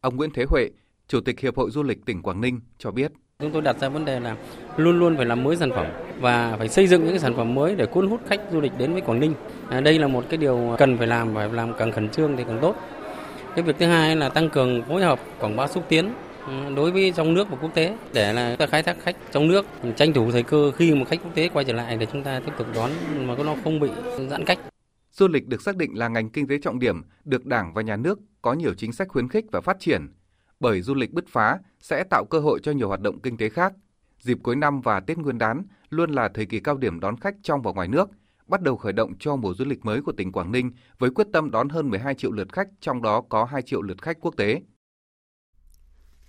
Ông 0.00 0.16
Nguyễn 0.16 0.30
Thế 0.30 0.44
Huệ, 0.48 0.70
Chủ 1.08 1.20
tịch 1.20 1.40
Hiệp 1.40 1.56
hội 1.56 1.70
Du 1.70 1.82
lịch 1.82 2.04
tỉnh 2.06 2.22
Quảng 2.22 2.40
Ninh 2.40 2.60
cho 2.78 2.90
biết. 2.90 3.12
Chúng 3.38 3.52
tôi 3.52 3.62
đặt 3.62 3.78
ra 3.80 3.88
vấn 3.88 4.04
đề 4.04 4.20
là 4.20 4.36
luôn 4.76 4.98
luôn 4.98 5.16
phải 5.16 5.26
làm 5.26 5.42
mới 5.42 5.56
sản 5.56 5.70
phẩm 5.70 5.86
và 6.20 6.56
phải 6.56 6.68
xây 6.68 6.86
dựng 6.86 7.04
những 7.04 7.18
sản 7.18 7.34
phẩm 7.36 7.54
mới 7.54 7.76
để 7.76 7.86
cuốn 7.86 8.10
hút 8.10 8.20
khách 8.26 8.40
du 8.52 8.60
lịch 8.60 8.72
đến 8.78 8.92
với 8.92 9.00
Quảng 9.00 9.20
Ninh. 9.20 9.34
À, 9.68 9.80
đây 9.80 9.98
là 9.98 10.08
một 10.08 10.24
cái 10.28 10.38
điều 10.38 10.74
cần 10.78 10.98
phải 10.98 11.06
làm 11.06 11.34
và 11.34 11.46
làm 11.46 11.72
càng 11.78 11.92
khẩn 11.92 12.08
trương 12.08 12.36
thì 12.36 12.44
càng 12.44 12.58
tốt. 12.62 12.76
Cái 13.54 13.62
việc 13.62 13.76
thứ 13.78 13.86
hai 13.86 14.16
là 14.16 14.28
tăng 14.28 14.50
cường 14.50 14.82
phối 14.82 15.02
hợp 15.02 15.20
quảng 15.40 15.56
bá 15.56 15.66
xúc 15.66 15.84
tiến 15.88 16.12
Ừ, 16.46 16.74
đối 16.76 16.90
với 16.90 17.12
trong 17.16 17.34
nước 17.34 17.50
và 17.50 17.56
quốc 17.60 17.74
tế 17.74 17.96
để 18.12 18.32
là 18.32 18.56
ta 18.56 18.66
khai 18.66 18.82
thác 18.82 18.96
khách 19.00 19.16
trong 19.32 19.48
nước 19.48 19.66
tranh 19.96 20.12
thủ 20.12 20.30
thời 20.30 20.42
cơ 20.42 20.72
khi 20.76 20.94
mà 20.94 21.04
khách 21.04 21.20
quốc 21.22 21.34
tế 21.34 21.48
quay 21.48 21.64
trở 21.64 21.72
lại 21.72 21.96
để 21.96 22.06
chúng 22.12 22.22
ta 22.22 22.40
tiếp 22.40 22.52
tục 22.58 22.66
đón 22.74 22.90
mà 23.26 23.34
nó 23.44 23.56
không 23.64 23.80
bị 23.80 23.88
giãn 24.30 24.44
cách. 24.44 24.58
Du 25.12 25.28
lịch 25.28 25.46
được 25.48 25.62
xác 25.62 25.76
định 25.76 25.98
là 25.98 26.08
ngành 26.08 26.30
kinh 26.30 26.48
tế 26.48 26.58
trọng 26.58 26.78
điểm, 26.78 27.02
được 27.24 27.46
Đảng 27.46 27.74
và 27.74 27.82
Nhà 27.82 27.96
nước 27.96 28.18
có 28.42 28.52
nhiều 28.52 28.74
chính 28.74 28.92
sách 28.92 29.08
khuyến 29.08 29.28
khích 29.28 29.44
và 29.52 29.60
phát 29.60 29.76
triển. 29.80 30.08
Bởi 30.60 30.82
du 30.82 30.94
lịch 30.94 31.12
bứt 31.12 31.24
phá 31.28 31.58
sẽ 31.80 32.04
tạo 32.10 32.24
cơ 32.30 32.38
hội 32.38 32.60
cho 32.62 32.72
nhiều 32.72 32.88
hoạt 32.88 33.00
động 33.00 33.20
kinh 33.20 33.36
tế 33.36 33.48
khác. 33.48 33.72
Dịp 34.20 34.38
cuối 34.42 34.56
năm 34.56 34.80
và 34.80 35.00
Tết 35.00 35.18
Nguyên 35.18 35.38
đán 35.38 35.62
luôn 35.90 36.10
là 36.10 36.28
thời 36.28 36.46
kỳ 36.46 36.60
cao 36.60 36.76
điểm 36.76 37.00
đón 37.00 37.16
khách 37.16 37.34
trong 37.42 37.62
và 37.62 37.72
ngoài 37.72 37.88
nước, 37.88 38.08
bắt 38.46 38.62
đầu 38.62 38.76
khởi 38.76 38.92
động 38.92 39.12
cho 39.18 39.36
mùa 39.36 39.54
du 39.54 39.64
lịch 39.64 39.84
mới 39.84 40.02
của 40.02 40.12
tỉnh 40.12 40.32
Quảng 40.32 40.52
Ninh 40.52 40.72
với 40.98 41.10
quyết 41.10 41.26
tâm 41.32 41.50
đón 41.50 41.68
hơn 41.68 41.90
12 41.90 42.14
triệu 42.14 42.32
lượt 42.32 42.52
khách, 42.52 42.68
trong 42.80 43.02
đó 43.02 43.20
có 43.28 43.44
2 43.44 43.62
triệu 43.62 43.82
lượt 43.82 44.02
khách 44.02 44.20
quốc 44.20 44.36
tế. 44.36 44.60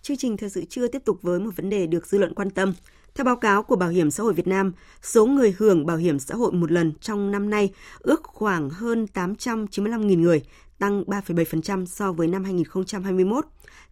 Chương 0.03 0.17
trình 0.17 0.37
thời 0.37 0.49
sự 0.49 0.63
trưa 0.69 0.87
tiếp 0.87 1.01
tục 1.05 1.21
với 1.21 1.39
một 1.39 1.55
vấn 1.55 1.69
đề 1.69 1.87
được 1.87 2.07
dư 2.07 2.17
luận 2.17 2.33
quan 2.33 2.49
tâm. 2.49 2.73
Theo 3.15 3.25
báo 3.25 3.35
cáo 3.35 3.63
của 3.63 3.75
Bảo 3.75 3.89
hiểm 3.89 4.11
xã 4.11 4.23
hội 4.23 4.33
Việt 4.33 4.47
Nam, 4.47 4.71
số 5.01 5.25
người 5.25 5.55
hưởng 5.57 5.85
bảo 5.85 5.97
hiểm 5.97 6.19
xã 6.19 6.35
hội 6.35 6.51
một 6.51 6.71
lần 6.71 6.93
trong 7.01 7.31
năm 7.31 7.49
nay 7.49 7.69
ước 7.99 8.23
khoảng 8.23 8.69
hơn 8.69 9.05
895.000 9.13 10.19
người, 10.19 10.43
tăng 10.79 11.03
3,7% 11.03 11.85
so 11.85 12.11
với 12.11 12.27
năm 12.27 12.43
2021. 12.43 13.45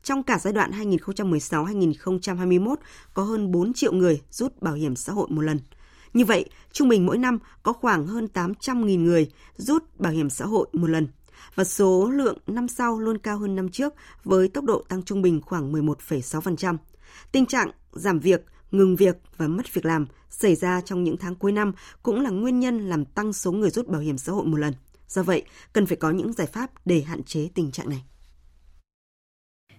Trong 0.04 0.24
cả 0.24 0.40
giai 0.40 0.54
đoạn 0.54 0.72
2016-2021 0.72 2.76
có 3.14 3.24
hơn 3.24 3.52
4 3.52 3.74
triệu 3.74 3.94
người 3.94 4.22
rút 4.32 4.62
bảo 4.62 4.74
hiểm 4.74 4.96
xã 4.96 5.14
hội 5.14 5.28
một 5.30 5.42
lần. 5.42 5.60
Như 6.14 6.26
vậy, 6.26 6.46
trung 6.72 6.90
bình 6.90 7.06
mỗi 7.06 7.18
năm 7.18 7.40
có 7.64 7.74
khoảng 7.74 8.08
hơn 8.08 8.28
800.000 8.34 9.04
người 9.04 9.32
rút 9.58 9.84
bảo 10.00 10.12
hiểm 10.12 10.30
xã 10.30 10.46
hội 10.46 10.68
một 10.74 10.90
lần 10.90 11.08
và 11.56 11.64
số 11.64 12.10
lượng 12.10 12.38
năm 12.48 12.68
sau 12.68 13.00
luôn 13.00 13.18
cao 13.18 13.38
hơn 13.38 13.56
năm 13.56 13.70
trước 13.70 13.94
với 14.24 14.48
tốc 14.48 14.64
độ 14.64 14.84
tăng 14.90 15.04
trung 15.04 15.22
bình 15.22 15.42
khoảng 15.42 15.74
11,6%. 15.74 16.78
Tình 17.32 17.46
trạng 17.46 17.72
giảm 17.92 18.20
việc, 18.20 18.46
ngừng 18.72 18.96
việc 18.96 19.18
và 19.38 19.48
mất 19.48 19.74
việc 19.74 19.86
làm 19.86 20.08
xảy 20.30 20.56
ra 20.56 20.82
trong 20.82 21.04
những 21.04 21.18
tháng 21.18 21.36
cuối 21.36 21.52
năm 21.52 21.74
cũng 22.04 22.22
là 22.22 22.30
nguyên 22.30 22.60
nhân 22.60 22.90
làm 22.90 23.06
tăng 23.06 23.34
số 23.34 23.52
người 23.52 23.70
rút 23.70 23.88
bảo 23.88 24.02
hiểm 24.02 24.18
xã 24.18 24.32
hội 24.32 24.46
một 24.46 24.58
lần. 24.58 24.74
Do 25.08 25.24
vậy, 25.24 25.44
cần 25.74 25.86
phải 25.86 25.98
có 25.98 26.12
những 26.12 26.34
giải 26.34 26.48
pháp 26.48 26.72
để 26.86 27.02
hạn 27.02 27.24
chế 27.24 27.50
tình 27.54 27.72
trạng 27.72 27.90
này. 27.90 28.04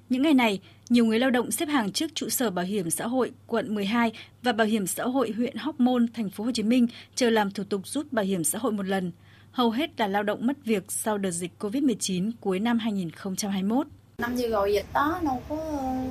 Những 0.08 0.22
ngày 0.22 0.34
này, 0.34 0.60
nhiều 0.88 1.04
người 1.04 1.18
lao 1.18 1.30
động 1.30 1.50
xếp 1.50 1.66
hàng 1.66 1.92
trước 1.92 2.14
trụ 2.14 2.28
sở 2.28 2.50
Bảo 2.50 2.64
hiểm 2.64 2.90
xã 2.90 3.06
hội 3.06 3.32
quận 3.46 3.74
12 3.74 4.12
và 4.42 4.52
Bảo 4.52 4.66
hiểm 4.66 4.86
xã 4.86 5.04
hội 5.04 5.30
huyện 5.30 5.56
Hóc 5.56 5.80
Môn, 5.80 6.06
thành 6.14 6.30
phố 6.30 6.44
Hồ 6.44 6.50
Chí 6.54 6.62
Minh 6.62 6.86
chờ 7.14 7.30
làm 7.30 7.50
thủ 7.50 7.64
tục 7.64 7.86
rút 7.86 8.12
bảo 8.12 8.24
hiểm 8.24 8.44
xã 8.44 8.58
hội 8.58 8.72
một 8.72 8.86
lần. 8.86 9.12
Hầu 9.52 9.70
hết 9.70 9.90
là 10.00 10.06
lao 10.06 10.22
động 10.22 10.46
mất 10.46 10.56
việc 10.64 10.82
sau 10.88 11.18
đợt 11.18 11.30
dịch 11.30 11.50
Covid-19 11.58 12.30
cuối 12.40 12.60
năm 12.60 12.78
2021. 12.78 13.86
Năm 14.18 14.34
vừa 14.36 14.48
rồi 14.48 14.72
dịch 14.72 14.86
đó 14.94 15.20
đâu 15.22 15.42
có 15.48 15.56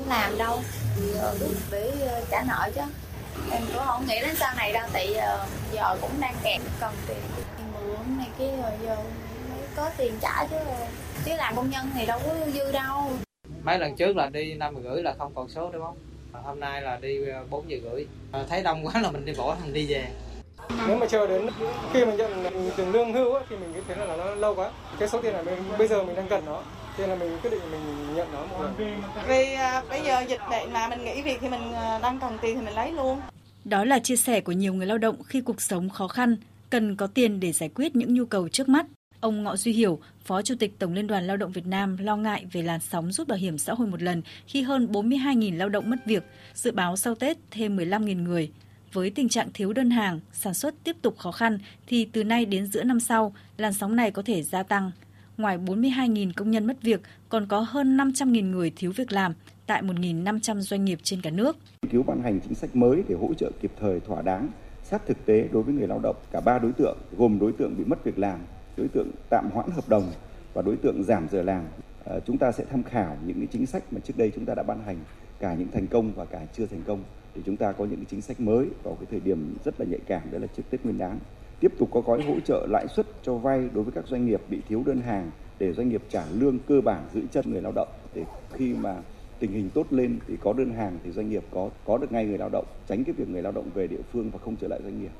làm 0.08 0.38
đâu, 0.38 0.60
rút 1.40 1.52
để 1.72 1.92
ờ, 2.08 2.26
trả 2.32 2.44
nợ 2.48 2.72
chứ. 2.76 2.82
Em 3.52 3.62
cũng 3.74 3.84
không 3.86 4.06
nghĩ 4.08 4.16
đến 4.22 4.36
sau 4.36 4.54
này 4.58 4.74
đâu, 4.74 4.88
tại 4.94 5.08
giờ, 5.14 5.46
giờ 5.74 5.98
cũng 6.02 6.12
đang 6.20 6.36
kẹt 6.44 6.62
cần 6.80 6.94
tiền 7.08 7.18
mượn 7.74 8.18
này 8.18 8.28
kia 8.40 8.52
rồi 8.62 8.72
giờ 8.86 8.96
mới 9.50 9.60
có 9.76 9.90
tiền 9.98 10.14
trả 10.22 10.46
chứ. 10.46 10.58
Chứ 11.26 11.32
làm 11.38 11.56
công 11.56 11.70
nhân 11.70 11.86
thì 11.94 12.06
đâu 12.06 12.20
có 12.26 12.36
dư 12.54 12.72
đâu. 12.72 13.12
Mấy 13.64 13.80
lần 13.80 13.96
trước 13.96 14.16
là 14.16 14.30
đi 14.30 14.54
năm 14.54 14.76
rưỡi 14.84 15.04
là 15.04 15.16
không 15.18 15.32
còn 15.36 15.50
số 15.50 15.72
đúng 15.72 15.84
không? 15.84 15.98
Hôm 16.32 16.60
nay 16.60 16.82
là 16.82 16.98
đi 17.02 17.20
4 17.50 17.70
giờ 17.70 17.78
rưỡi. 17.84 18.06
À, 18.32 18.44
thấy 18.50 18.64
đông 18.64 18.86
quá 18.88 19.02
là 19.02 19.12
mình 19.12 19.26
đi 19.26 19.34
bỏ 19.38 19.58
mình 19.64 19.74
đi 19.74 19.86
về 19.88 20.08
nếu 20.88 20.98
mà 20.98 21.06
chờ 21.06 21.28
đến 21.28 21.48
khi 21.94 22.06
mình 22.06 22.18
nhận 22.18 22.72
tiền 22.78 22.92
lương 22.92 23.14
hưu 23.14 23.40
thì 23.50 23.56
mình 23.58 23.84
thấy 23.88 24.08
là 24.08 24.18
nó 24.18 24.36
lâu 24.36 24.56
quá. 24.56 24.72
Cái 25.00 25.10
số 25.10 25.22
tiền 25.22 25.34
này 25.34 25.44
mình, 25.44 25.64
bây 25.78 25.88
giờ 25.88 26.04
mình 26.04 26.16
đang 26.16 26.28
cần 26.30 26.46
nó. 26.46 26.64
Thế 26.98 27.08
là 27.08 27.16
mình 27.16 27.38
quyết 27.42 27.50
định 27.50 27.62
mình 27.72 28.16
nhận 28.16 28.28
nó. 28.34 28.46
Một 28.46 28.64
lần 28.64 28.74
vì 29.28 29.54
à, 29.54 29.84
bây 29.90 30.02
giờ 30.02 30.22
dịch 30.30 30.42
bệnh 30.50 30.74
mà 30.74 30.88
mình 30.90 31.04
nghỉ 31.04 31.22
việc 31.22 31.38
thì 31.42 31.50
mình 31.50 31.74
à, 31.74 32.00
đang 32.00 32.20
cần 32.20 32.38
tiền 32.42 32.56
thì 32.56 32.66
mình 32.66 32.76
lấy 32.76 32.92
luôn. 32.92 33.20
Đó 33.66 33.84
là 33.84 34.00
chia 34.00 34.16
sẻ 34.16 34.42
của 34.42 34.52
nhiều 34.52 34.74
người 34.74 34.86
lao 34.86 34.98
động 34.98 35.24
khi 35.24 35.42
cuộc 35.42 35.62
sống 35.62 35.90
khó 35.90 36.08
khăn 36.08 36.36
cần 36.70 36.96
có 36.96 37.08
tiền 37.08 37.40
để 37.40 37.52
giải 37.52 37.70
quyết 37.76 37.96
những 37.96 38.14
nhu 38.14 38.26
cầu 38.26 38.50
trước 38.50 38.70
mắt. 38.70 38.86
Ông 39.20 39.44
Ngọ 39.44 39.56
Duy 39.56 39.72
Hiểu, 39.72 40.00
Phó 40.26 40.42
Chủ 40.42 40.56
tịch 40.60 40.80
Tổng 40.80 40.94
Liên 40.94 41.08
đoàn 41.08 41.28
Lao 41.28 41.38
động 41.38 41.52
Việt 41.52 41.68
Nam 41.68 41.98
lo 41.98 42.16
ngại 42.16 42.46
về 42.52 42.62
làn 42.62 42.80
sóng 42.80 43.12
rút 43.12 43.28
bảo 43.28 43.38
hiểm 43.38 43.58
xã 43.58 43.74
hội 43.74 43.88
một 43.88 44.02
lần 44.02 44.22
khi 44.48 44.62
hơn 44.62 44.88
42.000 44.92 45.58
lao 45.58 45.70
động 45.70 45.90
mất 45.90 45.98
việc, 46.06 46.24
dự 46.54 46.72
báo 46.72 46.98
sau 46.98 47.16
Tết 47.16 47.38
thêm 47.52 47.78
15.000 47.78 48.24
người. 48.24 48.52
Với 48.94 49.10
tình 49.10 49.30
trạng 49.30 49.50
thiếu 49.54 49.74
đơn 49.74 49.90
hàng, 49.90 50.20
sản 50.34 50.54
xuất 50.54 50.76
tiếp 50.84 50.96
tục 51.02 51.18
khó 51.18 51.32
khăn 51.32 51.58
thì 51.88 52.06
từ 52.06 52.24
nay 52.24 52.46
đến 52.46 52.66
giữa 52.66 52.84
năm 52.84 53.00
sau, 53.00 53.34
làn 53.58 53.74
sóng 53.74 53.96
này 53.96 54.12
có 54.12 54.22
thể 54.22 54.44
gia 54.44 54.64
tăng. 54.64 54.92
Ngoài 55.38 55.58
42.000 55.58 56.32
công 56.36 56.52
nhân 56.52 56.66
mất 56.68 56.82
việc, 56.82 57.02
còn 57.30 57.46
có 57.48 57.60
hơn 57.60 57.98
500.000 57.98 58.52
người 58.52 58.72
thiếu 58.76 58.92
việc 58.96 59.12
làm 59.12 59.34
tại 59.66 59.82
1.500 59.82 60.60
doanh 60.60 60.86
nghiệp 60.86 61.00
trên 61.04 61.22
cả 61.22 61.30
nước. 61.30 61.58
Cứu 61.92 62.04
ban 62.04 62.24
hành 62.24 62.40
chính 62.44 62.56
sách 62.56 62.76
mới 62.76 63.04
để 63.08 63.16
hỗ 63.16 63.34
trợ 63.34 63.52
kịp 63.62 63.72
thời 63.80 64.00
thỏa 64.00 64.22
đáng 64.22 64.50
sát 64.84 65.06
thực 65.06 65.26
tế 65.26 65.48
đối 65.52 65.64
với 65.64 65.74
người 65.74 65.88
lao 65.88 66.00
động 66.00 66.16
cả 66.32 66.42
ba 66.42 66.60
đối 66.60 66.72
tượng 66.72 66.98
gồm 67.18 67.40
đối 67.40 67.52
tượng 67.52 67.78
bị 67.78 67.84
mất 67.84 68.04
việc 68.04 68.20
làm 68.20 68.40
đối 68.78 68.88
tượng 68.88 69.12
tạm 69.30 69.50
hoãn 69.54 69.70
hợp 69.72 69.90
đồng 69.90 70.12
và 70.54 70.62
đối 70.62 70.76
tượng 70.76 71.04
giảm 71.04 71.28
giờ 71.32 71.42
làm 71.42 71.64
à, 72.06 72.16
chúng 72.26 72.38
ta 72.38 72.52
sẽ 72.52 72.66
tham 72.72 72.84
khảo 72.84 73.18
những 73.26 73.38
cái 73.38 73.48
chính 73.52 73.66
sách 73.66 73.84
mà 73.92 74.00
trước 74.04 74.18
đây 74.18 74.32
chúng 74.36 74.46
ta 74.46 74.54
đã 74.56 74.64
ban 74.64 74.84
hành 74.84 74.98
cả 75.40 75.54
những 75.54 75.72
thành 75.72 75.88
công 75.88 76.12
và 76.16 76.26
cả 76.26 76.40
chưa 76.54 76.66
thành 76.66 76.82
công 76.88 77.04
thì 77.40 77.44
chúng 77.46 77.58
ta 77.58 77.72
có 77.72 77.86
những 77.86 78.06
chính 78.06 78.22
sách 78.22 78.40
mới 78.40 78.68
vào 78.84 78.96
cái 78.96 79.06
thời 79.12 79.20
điểm 79.20 79.56
rất 79.66 79.80
là 79.80 79.86
nhạy 79.90 80.00
cảm 80.08 80.22
đó 80.32 80.38
là 80.40 80.48
trước 80.58 80.64
Tết 80.70 80.84
Nguyên 80.84 80.98
đán. 80.98 81.20
Tiếp 81.60 81.72
tục 81.80 81.90
có 81.92 82.02
gói 82.02 82.22
hỗ 82.22 82.40
trợ 82.40 82.68
lãi 82.70 82.88
suất 82.96 83.06
cho 83.24 83.36
vay 83.36 83.70
đối 83.74 83.84
với 83.84 83.92
các 83.92 84.08
doanh 84.08 84.26
nghiệp 84.26 84.42
bị 84.50 84.58
thiếu 84.70 84.84
đơn 84.86 85.02
hàng 85.02 85.32
để 85.60 85.74
doanh 85.74 85.90
nghiệp 85.90 86.02
trả 86.10 86.26
lương 86.40 86.60
cơ 86.60 86.82
bản 86.82 87.08
giữ 87.14 87.22
chân 87.32 87.52
người 87.52 87.62
lao 87.62 87.72
động. 87.76 87.88
Để 88.16 88.24
khi 88.54 88.74
mà 88.74 88.96
tình 89.40 89.52
hình 89.52 89.70
tốt 89.74 89.88
lên 89.90 90.20
thì 90.28 90.34
có 90.42 90.54
đơn 90.54 90.74
hàng 90.74 91.00
thì 91.04 91.12
doanh 91.12 91.30
nghiệp 91.30 91.44
có 91.52 91.70
có 91.86 91.98
được 91.98 92.12
ngay 92.12 92.26
người 92.26 92.38
lao 92.38 92.50
động 92.50 92.66
tránh 92.88 93.04
cái 93.04 93.14
việc 93.14 93.30
người 93.30 93.42
lao 93.42 93.52
động 93.52 93.70
về 93.74 93.88
địa 93.88 94.02
phương 94.14 94.30
và 94.30 94.40
không 94.40 94.56
trở 94.56 94.68
lại 94.68 94.80
doanh 94.84 95.02
nghiệp. 95.02 95.12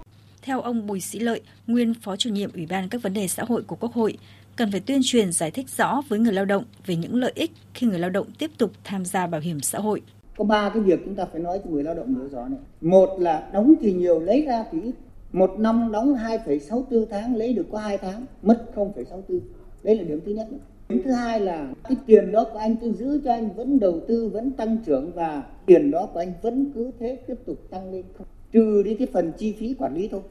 Theo 0.42 0.62
ông 0.62 0.88
Bùi 0.88 1.00
Sĩ 1.00 1.20
Lợi, 1.20 1.42
nguyên 1.68 1.94
Phó 1.94 2.16
chủ 2.16 2.30
nhiệm 2.30 2.52
Ủy 2.54 2.66
ban 2.66 2.90
các 2.90 3.02
vấn 3.02 3.14
đề 3.14 3.28
xã 3.28 3.44
hội 3.48 3.64
của 3.64 3.76
Quốc 3.76 3.94
hội, 3.94 4.18
cần 4.56 4.72
phải 4.72 4.80
tuyên 4.80 5.00
truyền 5.04 5.32
giải 5.32 5.52
thích 5.52 5.70
rõ 5.70 6.02
với 6.08 6.20
người 6.20 6.34
lao 6.34 6.46
động 6.46 6.64
về 6.86 6.96
những 6.96 7.16
lợi 7.16 7.32
ích 7.36 7.52
khi 7.74 7.88
người 7.88 8.00
lao 8.00 8.10
động 8.10 8.28
tiếp 8.38 8.52
tục 8.58 8.72
tham 8.84 9.06
gia 9.06 9.28
bảo 9.28 9.42
hiểm 9.42 9.60
xã 9.60 9.80
hội. 9.80 10.02
Có 10.40 10.46
ba 10.46 10.70
cái 10.74 10.84
việc 10.84 11.00
chúng 11.06 11.16
ta 11.16 11.26
phải 11.26 11.42
nói 11.42 11.60
cho 11.64 11.70
người 11.70 11.84
lao 11.84 11.96
động 11.96 12.14
nhớ 12.14 12.28
rõ 12.32 12.48
này. 12.48 12.60
Một 12.82 13.10
là 13.20 13.50
đóng 13.54 13.74
thì 13.82 13.94
nhiều, 13.94 14.20
lấy 14.20 14.46
ra 14.46 14.66
thì 14.72 14.82
ít. 14.82 14.94
Một 15.32 15.60
năm 15.60 15.90
đóng 15.92 16.16
2,64 16.16 17.06
tháng, 17.10 17.36
lấy 17.36 17.54
được 17.54 17.66
có 17.72 17.78
2 17.78 17.98
tháng, 17.98 18.26
mất 18.42 18.66
0,64. 18.76 19.40
Đấy 19.84 19.96
là 19.96 20.04
điểm 20.04 20.20
thứ 20.26 20.32
nhất. 20.32 20.48
Điểm 20.90 21.02
thứ 21.04 21.12
hai 21.12 21.40
là 21.40 21.74
cái 21.84 21.98
tiền 22.06 22.32
đó 22.32 22.46
của 22.54 22.60
anh 22.60 22.76
tôi 22.82 22.94
giữ 22.94 23.22
cho 23.24 23.32
anh 23.32 23.50
vẫn 23.56 23.80
đầu 23.80 24.00
tư, 24.08 24.30
vẫn 24.34 24.52
tăng 24.52 24.78
trưởng 24.86 25.12
và 25.16 25.44
tiền 25.66 25.92
đó 25.92 26.10
của 26.14 26.20
anh 26.20 26.34
vẫn 26.42 26.72
cứ 26.76 26.92
thế 27.00 27.16
tiếp 27.28 27.36
tục 27.46 27.58
tăng 27.70 27.92
lên 27.92 28.04
không 28.18 28.28
trừ 28.52 28.84
đi 28.84 28.96
cái 28.96 29.08
phần 29.14 29.32
chi 29.38 29.54
phí 29.54 29.76
quản 29.80 29.96
lý 29.96 30.08
thôi 30.08 30.22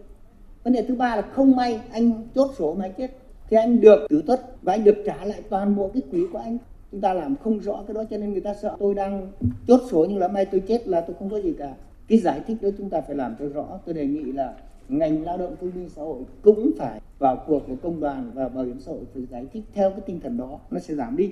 vấn 0.65 0.73
đề 0.73 0.83
thứ 0.83 0.95
ba 0.95 1.17
là 1.17 1.23
không 1.23 1.57
may 1.57 1.81
anh 1.91 2.13
chốt 2.35 2.51
sổ 2.59 2.75
mà 2.75 2.85
anh 2.85 2.93
chết 2.99 3.11
thì 3.51 3.57
anh 3.57 3.81
được 3.81 4.07
tử 4.09 4.23
tuất 4.27 4.63
và 4.63 4.73
anh 4.73 4.85
được 4.85 4.97
trả 5.07 5.25
lại 5.25 5.43
toàn 5.49 5.77
bộ 5.77 5.91
cái 5.95 6.03
quỹ 6.11 6.27
của 6.33 6.39
anh 6.39 6.59
chúng 6.93 7.01
ta 7.01 7.15
làm 7.15 7.37
không 7.37 7.59
rõ 7.59 7.83
cái 7.87 7.95
đó 7.95 8.05
cho 8.11 8.17
nên 8.17 8.33
người 8.33 8.41
ta 8.41 8.55
sợ. 8.63 8.77
Tôi 8.79 8.95
đang 8.95 9.33
chốt 9.69 9.81
sổ 9.91 10.07
nhưng 10.09 10.19
là 10.19 10.29
mai 10.29 10.45
tôi 10.45 10.63
chết 10.69 10.89
là 10.89 11.01
tôi 11.01 11.17
không 11.19 11.31
có 11.31 11.41
gì 11.41 11.55
cả. 11.59 11.75
Cái 12.09 12.19
giải 12.19 12.41
thích 12.47 12.57
đó 12.63 12.69
chúng 12.79 12.91
ta 12.91 13.01
phải 13.01 13.17
làm 13.17 13.35
cho 13.39 13.49
rõ. 13.49 13.67
Tôi 13.87 13.95
đề 13.95 14.07
nghị 14.07 14.33
là 14.33 14.55
ngành 14.89 15.25
lao 15.25 15.39
động 15.39 15.57
thương 15.61 15.73
binh 15.75 15.89
xã 15.97 16.03
hội 16.03 16.23
cũng 16.43 16.71
phải 16.79 17.01
vào 17.19 17.45
cuộc 17.47 17.63
của 17.67 17.77
công 17.83 18.01
đoàn 18.01 18.31
và 18.35 18.49
bảo 18.49 18.65
hiểm 18.65 18.81
xã 18.81 18.93
hội 18.93 19.01
phải 19.15 19.23
giải 19.31 19.47
thích 19.53 19.63
theo 19.75 19.91
cái 19.91 20.01
tinh 20.07 20.21
thần 20.21 20.37
đó. 20.37 20.59
Nó 20.71 20.81
sẽ 20.81 20.95
giảm 20.95 21.17
đi. 21.17 21.31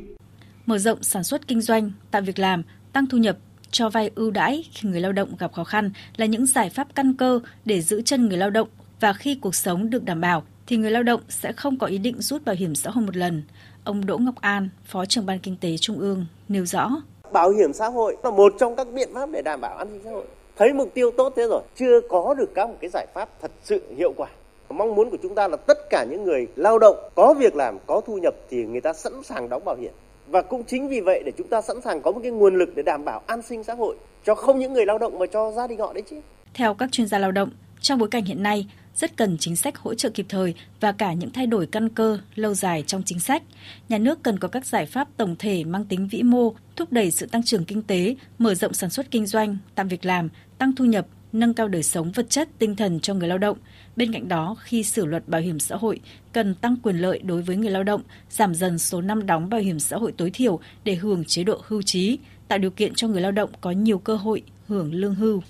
Mở 0.67 0.79
rộng 0.79 1.03
sản 1.03 1.25
xuất 1.25 1.49
kinh 1.49 1.61
doanh, 1.61 1.93
tạo 2.11 2.23
việc 2.23 2.39
làm, 2.39 2.63
tăng 2.93 3.07
thu 3.07 3.19
nhập, 3.19 3.37
cho 3.71 3.89
vay 3.89 4.11
ưu 4.15 4.31
đãi 4.31 4.65
khi 4.73 4.89
người 4.89 5.01
lao 5.01 5.13
động 5.13 5.29
gặp 5.39 5.53
khó 5.53 5.65
khăn 5.65 5.91
là 6.17 6.27
những 6.27 6.47
giải 6.47 6.71
pháp 6.71 6.89
căn 6.95 7.15
cơ 7.15 7.41
để 7.65 7.81
giữ 7.81 8.03
chân 8.03 8.29
người 8.29 8.39
lao 8.39 8.51
động 8.51 8.69
và 9.01 9.13
khi 9.13 9.35
cuộc 9.35 9.55
sống 9.55 9.91
được 9.91 10.05
đảm 10.05 10.21
bảo 10.21 10.43
thì 10.67 10.77
người 10.77 10.91
lao 10.91 11.03
động 11.03 11.21
sẽ 11.29 11.53
không 11.53 11.79
có 11.79 11.87
ý 11.87 11.99
định 11.99 12.21
rút 12.21 12.45
bảo 12.45 12.55
hiểm 12.59 12.75
xã 12.75 12.91
hội 12.91 13.05
một 13.05 13.17
lần. 13.17 13.43
Ông 13.87 14.07
Đỗ 14.07 14.19
Ngọc 14.19 14.35
An, 14.41 14.69
Phó 14.85 15.05
trưởng 15.05 15.27
ban 15.27 15.39
kinh 15.39 15.57
tế 15.61 15.77
Trung 15.81 15.99
ương 15.99 16.27
nêu 16.49 16.67
rõ. 16.67 16.91
Bảo 17.33 17.51
hiểm 17.51 17.73
xã 17.73 17.89
hội 17.89 18.17
là 18.25 18.31
một 18.31 18.55
trong 18.59 18.77
các 18.77 18.87
biện 18.93 19.09
pháp 19.15 19.31
để 19.33 19.43
đảm 19.43 19.61
bảo 19.61 19.77
an 19.77 19.89
sinh 19.91 20.01
xã 20.05 20.11
hội. 20.11 20.25
Thấy 20.57 20.73
mục 20.73 20.95
tiêu 20.95 21.11
tốt 21.17 21.33
thế 21.37 21.47
rồi, 21.51 21.63
chưa 21.77 22.01
có 22.09 22.35
được 22.35 22.55
các 22.55 22.69
một 22.69 22.75
cái 22.81 22.91
giải 22.93 23.07
pháp 23.15 23.29
thật 23.43 23.51
sự 23.63 23.83
hiệu 23.97 24.13
quả. 24.17 24.29
Mong 24.71 24.95
muốn 24.95 25.11
của 25.11 25.17
chúng 25.23 25.35
ta 25.35 25.49
là 25.49 25.57
tất 25.57 25.79
cả 25.91 26.07
những 26.11 26.25
người 26.25 26.47
lao 26.57 26.79
động 26.79 26.97
có 27.15 27.35
việc 27.39 27.57
làm, 27.57 27.79
có 27.87 28.01
thu 28.07 28.19
nhập 28.19 28.35
thì 28.51 28.65
người 28.65 28.81
ta 28.81 28.93
sẵn 28.93 29.23
sàng 29.23 29.49
đóng 29.49 29.65
bảo 29.65 29.77
hiểm 29.77 29.93
và 30.27 30.43
cũng 30.43 30.65
chính 30.65 30.89
vì 30.89 31.01
vậy 31.01 31.23
để 31.27 31.33
chúng 31.39 31.49
ta 31.49 31.63
sẵn 31.63 31.81
sàng 31.81 32.03
có 32.03 32.13
một 32.13 32.21
cái 32.23 32.33
nguồn 32.33 32.59
lực 32.59 32.69
để 32.77 32.83
đảm 32.83 33.05
bảo 33.05 33.23
an 33.27 33.43
sinh 33.43 33.65
xã 33.65 33.75
hội 33.75 33.97
cho 34.25 34.35
không 34.35 34.59
những 34.59 34.73
người 34.73 34.87
lao 34.87 34.99
động 34.99 35.19
mà 35.19 35.27
cho 35.27 35.53
gia 35.53 35.67
đình 35.67 35.79
họ 35.79 35.93
đấy 35.93 36.03
chứ. 36.11 36.17
Theo 36.55 36.75
các 36.75 36.93
chuyên 36.93 37.07
gia 37.07 37.19
lao 37.19 37.33
động, 37.33 37.51
trong 37.81 37.99
bối 37.99 38.09
cảnh 38.09 38.25
hiện 38.25 38.43
nay, 38.43 38.67
rất 38.97 39.17
cần 39.17 39.37
chính 39.41 39.57
sách 39.57 39.79
hỗ 39.79 39.95
trợ 39.95 40.11
kịp 40.11 40.27
thời 40.29 40.55
và 40.81 40.93
cả 40.93 41.13
những 41.13 41.31
thay 41.31 41.47
đổi 41.47 41.67
căn 41.67 41.89
cơ 41.89 42.19
lâu 42.35 42.55
dài 42.55 42.85
trong 42.87 43.03
chính 43.03 43.21
sách. 43.21 43.43
Nhà 43.89 43.99
nước 43.99 44.23
cần 44.23 44.39
có 44.39 44.49
các 44.49 44.67
giải 44.67 44.87
pháp 44.87 45.09
tổng 45.17 45.37
thể 45.39 45.65
mang 45.65 45.85
tính 45.85 46.09
vĩ 46.09 46.23
mô, 46.23 46.55
thúc 46.77 46.93
đẩy 46.93 47.11
sự 47.11 47.27
tăng 47.27 47.43
trưởng 47.43 47.65
kinh 47.65 47.83
tế, 47.83 48.17
mở 48.39 48.55
rộng 48.55 48.75
sản 48.75 48.91
xuất 48.91 49.11
kinh 49.11 49.27
doanh, 49.27 49.57
tạo 49.75 49.87
việc 49.87 50.05
làm, 50.05 50.29
tăng 50.59 50.75
thu 50.75 50.85
nhập, 50.85 51.07
nâng 51.33 51.55
cao 51.55 51.69
đời 51.69 51.83
sống 51.83 52.13
vật 52.13 52.31
chất, 52.31 52.49
tinh 52.59 52.77
thần 52.77 53.01
cho 53.01 53.15
người 53.15 53.29
lao 53.29 53.39
động. 53.39 53.59
Bên 53.97 54.13
cạnh 54.13 54.29
đó, 54.29 54.57
khi 54.61 54.83
sửa 54.83 55.05
luật 55.05 55.29
bảo 55.29 55.41
hiểm 55.41 55.59
xã 55.59 55.77
hội, 55.77 56.01
cần 56.33 56.55
tăng 56.55 56.77
quyền 56.83 56.97
lợi 56.97 57.19
đối 57.19 57.43
với 57.43 57.57
người 57.57 57.71
lao 57.71 57.83
động, 57.83 58.03
giảm 58.31 58.55
dần 58.55 58.79
số 58.79 59.01
năm 59.01 59.27
đóng 59.27 59.49
bảo 59.49 59.61
hiểm 59.61 59.81
xã 59.81 59.97
hội 59.97 60.13
tối 60.13 60.31
thiểu 60.35 60.61
để 60.85 60.95
hưởng 60.95 61.25
chế 61.25 61.45
độ 61.45 61.63
hưu 61.67 61.83
trí, 61.83 62.19
tạo 62.49 62.59
điều 62.59 62.71
kiện 62.71 62.95
cho 62.95 63.09
người 63.09 63.21
lao 63.21 63.33
động 63.33 63.51
có 63.61 63.71
nhiều 63.71 63.99
cơ 63.99 64.17
hội 64.17 64.43
hưởng 64.69 64.95
lương 64.95 65.15
hưu. 65.15 65.43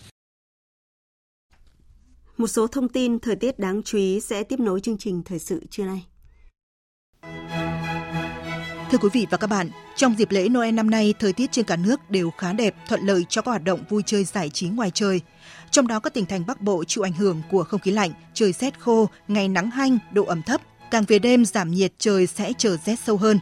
Một 2.37 2.47
số 2.47 2.67
thông 2.67 2.89
tin 2.89 3.19
thời 3.19 3.37
tiết 3.37 3.59
đáng 3.59 3.83
chú 3.83 3.99
ý 3.99 4.21
sẽ 4.21 4.43
tiếp 4.43 4.61
nối 4.61 4.81
chương 4.81 4.99
trình 4.99 5.23
thời 5.25 5.39
sự 5.39 5.63
trưa 5.71 5.85
nay. 5.85 6.07
Thưa 8.91 8.99
quý 8.99 9.09
vị 9.13 9.27
và 9.31 9.37
các 9.39 9.47
bạn, 9.47 9.71
trong 9.97 10.15
dịp 10.19 10.31
lễ 10.31 10.49
Noel 10.49 10.75
năm 10.75 10.91
nay, 10.91 11.15
thời 11.19 11.33
tiết 11.33 11.53
trên 11.53 11.65
cả 11.65 11.77
nước 11.77 12.11
đều 12.11 12.31
khá 12.31 12.53
đẹp, 12.53 12.75
thuận 12.89 13.01
lợi 13.01 13.27
cho 13.29 13.43
các 13.43 13.51
hoạt 13.51 13.65
động 13.65 13.81
vui 13.89 14.03
chơi 14.07 14.25
giải 14.25 14.51
trí 14.51 14.69
ngoài 14.69 14.91
trời. 14.95 15.21
Trong 15.71 15.87
đó 15.87 16.01
các 16.01 16.15
tỉnh 16.15 16.27
thành 16.27 16.47
Bắc 16.47 16.61
Bộ 16.61 16.85
chịu 16.85 17.05
ảnh 17.05 17.13
hưởng 17.13 17.43
của 17.51 17.65
không 17.65 17.81
khí 17.81 17.91
lạnh, 17.91 18.11
trời 18.35 18.53
rét 18.53 18.81
khô, 18.81 19.09
ngày 19.29 19.49
nắng 19.49 19.71
hanh, 19.71 19.99
độ 20.13 20.25
ẩm 20.25 20.43
thấp. 20.43 20.61
Càng 20.91 21.05
về 21.09 21.19
đêm 21.19 21.45
giảm 21.45 21.71
nhiệt 21.71 21.93
trời 21.99 22.27
sẽ 22.27 22.53
trở 22.59 22.77
rét 22.77 22.97
sâu 23.05 23.17
hơn. 23.17 23.39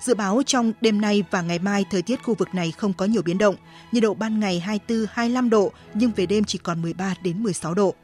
Dự 0.00 0.14
báo 0.14 0.42
trong 0.46 0.72
đêm 0.80 1.00
nay 1.00 1.24
và 1.30 1.42
ngày 1.42 1.58
mai 1.58 1.84
thời 1.90 2.02
tiết 2.02 2.22
khu 2.22 2.34
vực 2.34 2.54
này 2.54 2.70
không 2.70 2.92
có 2.92 3.04
nhiều 3.04 3.22
biến 3.22 3.38
động, 3.38 3.56
nhiệt 3.92 4.02
độ 4.02 4.14
ban 4.14 4.40
ngày 4.40 4.80
24-25 4.88 5.50
độ 5.50 5.72
nhưng 5.94 6.10
về 6.16 6.26
đêm 6.26 6.44
chỉ 6.44 6.58
còn 6.58 6.82
13 6.82 7.14
đến 7.22 7.42
16 7.42 7.74
độ. 7.74 7.94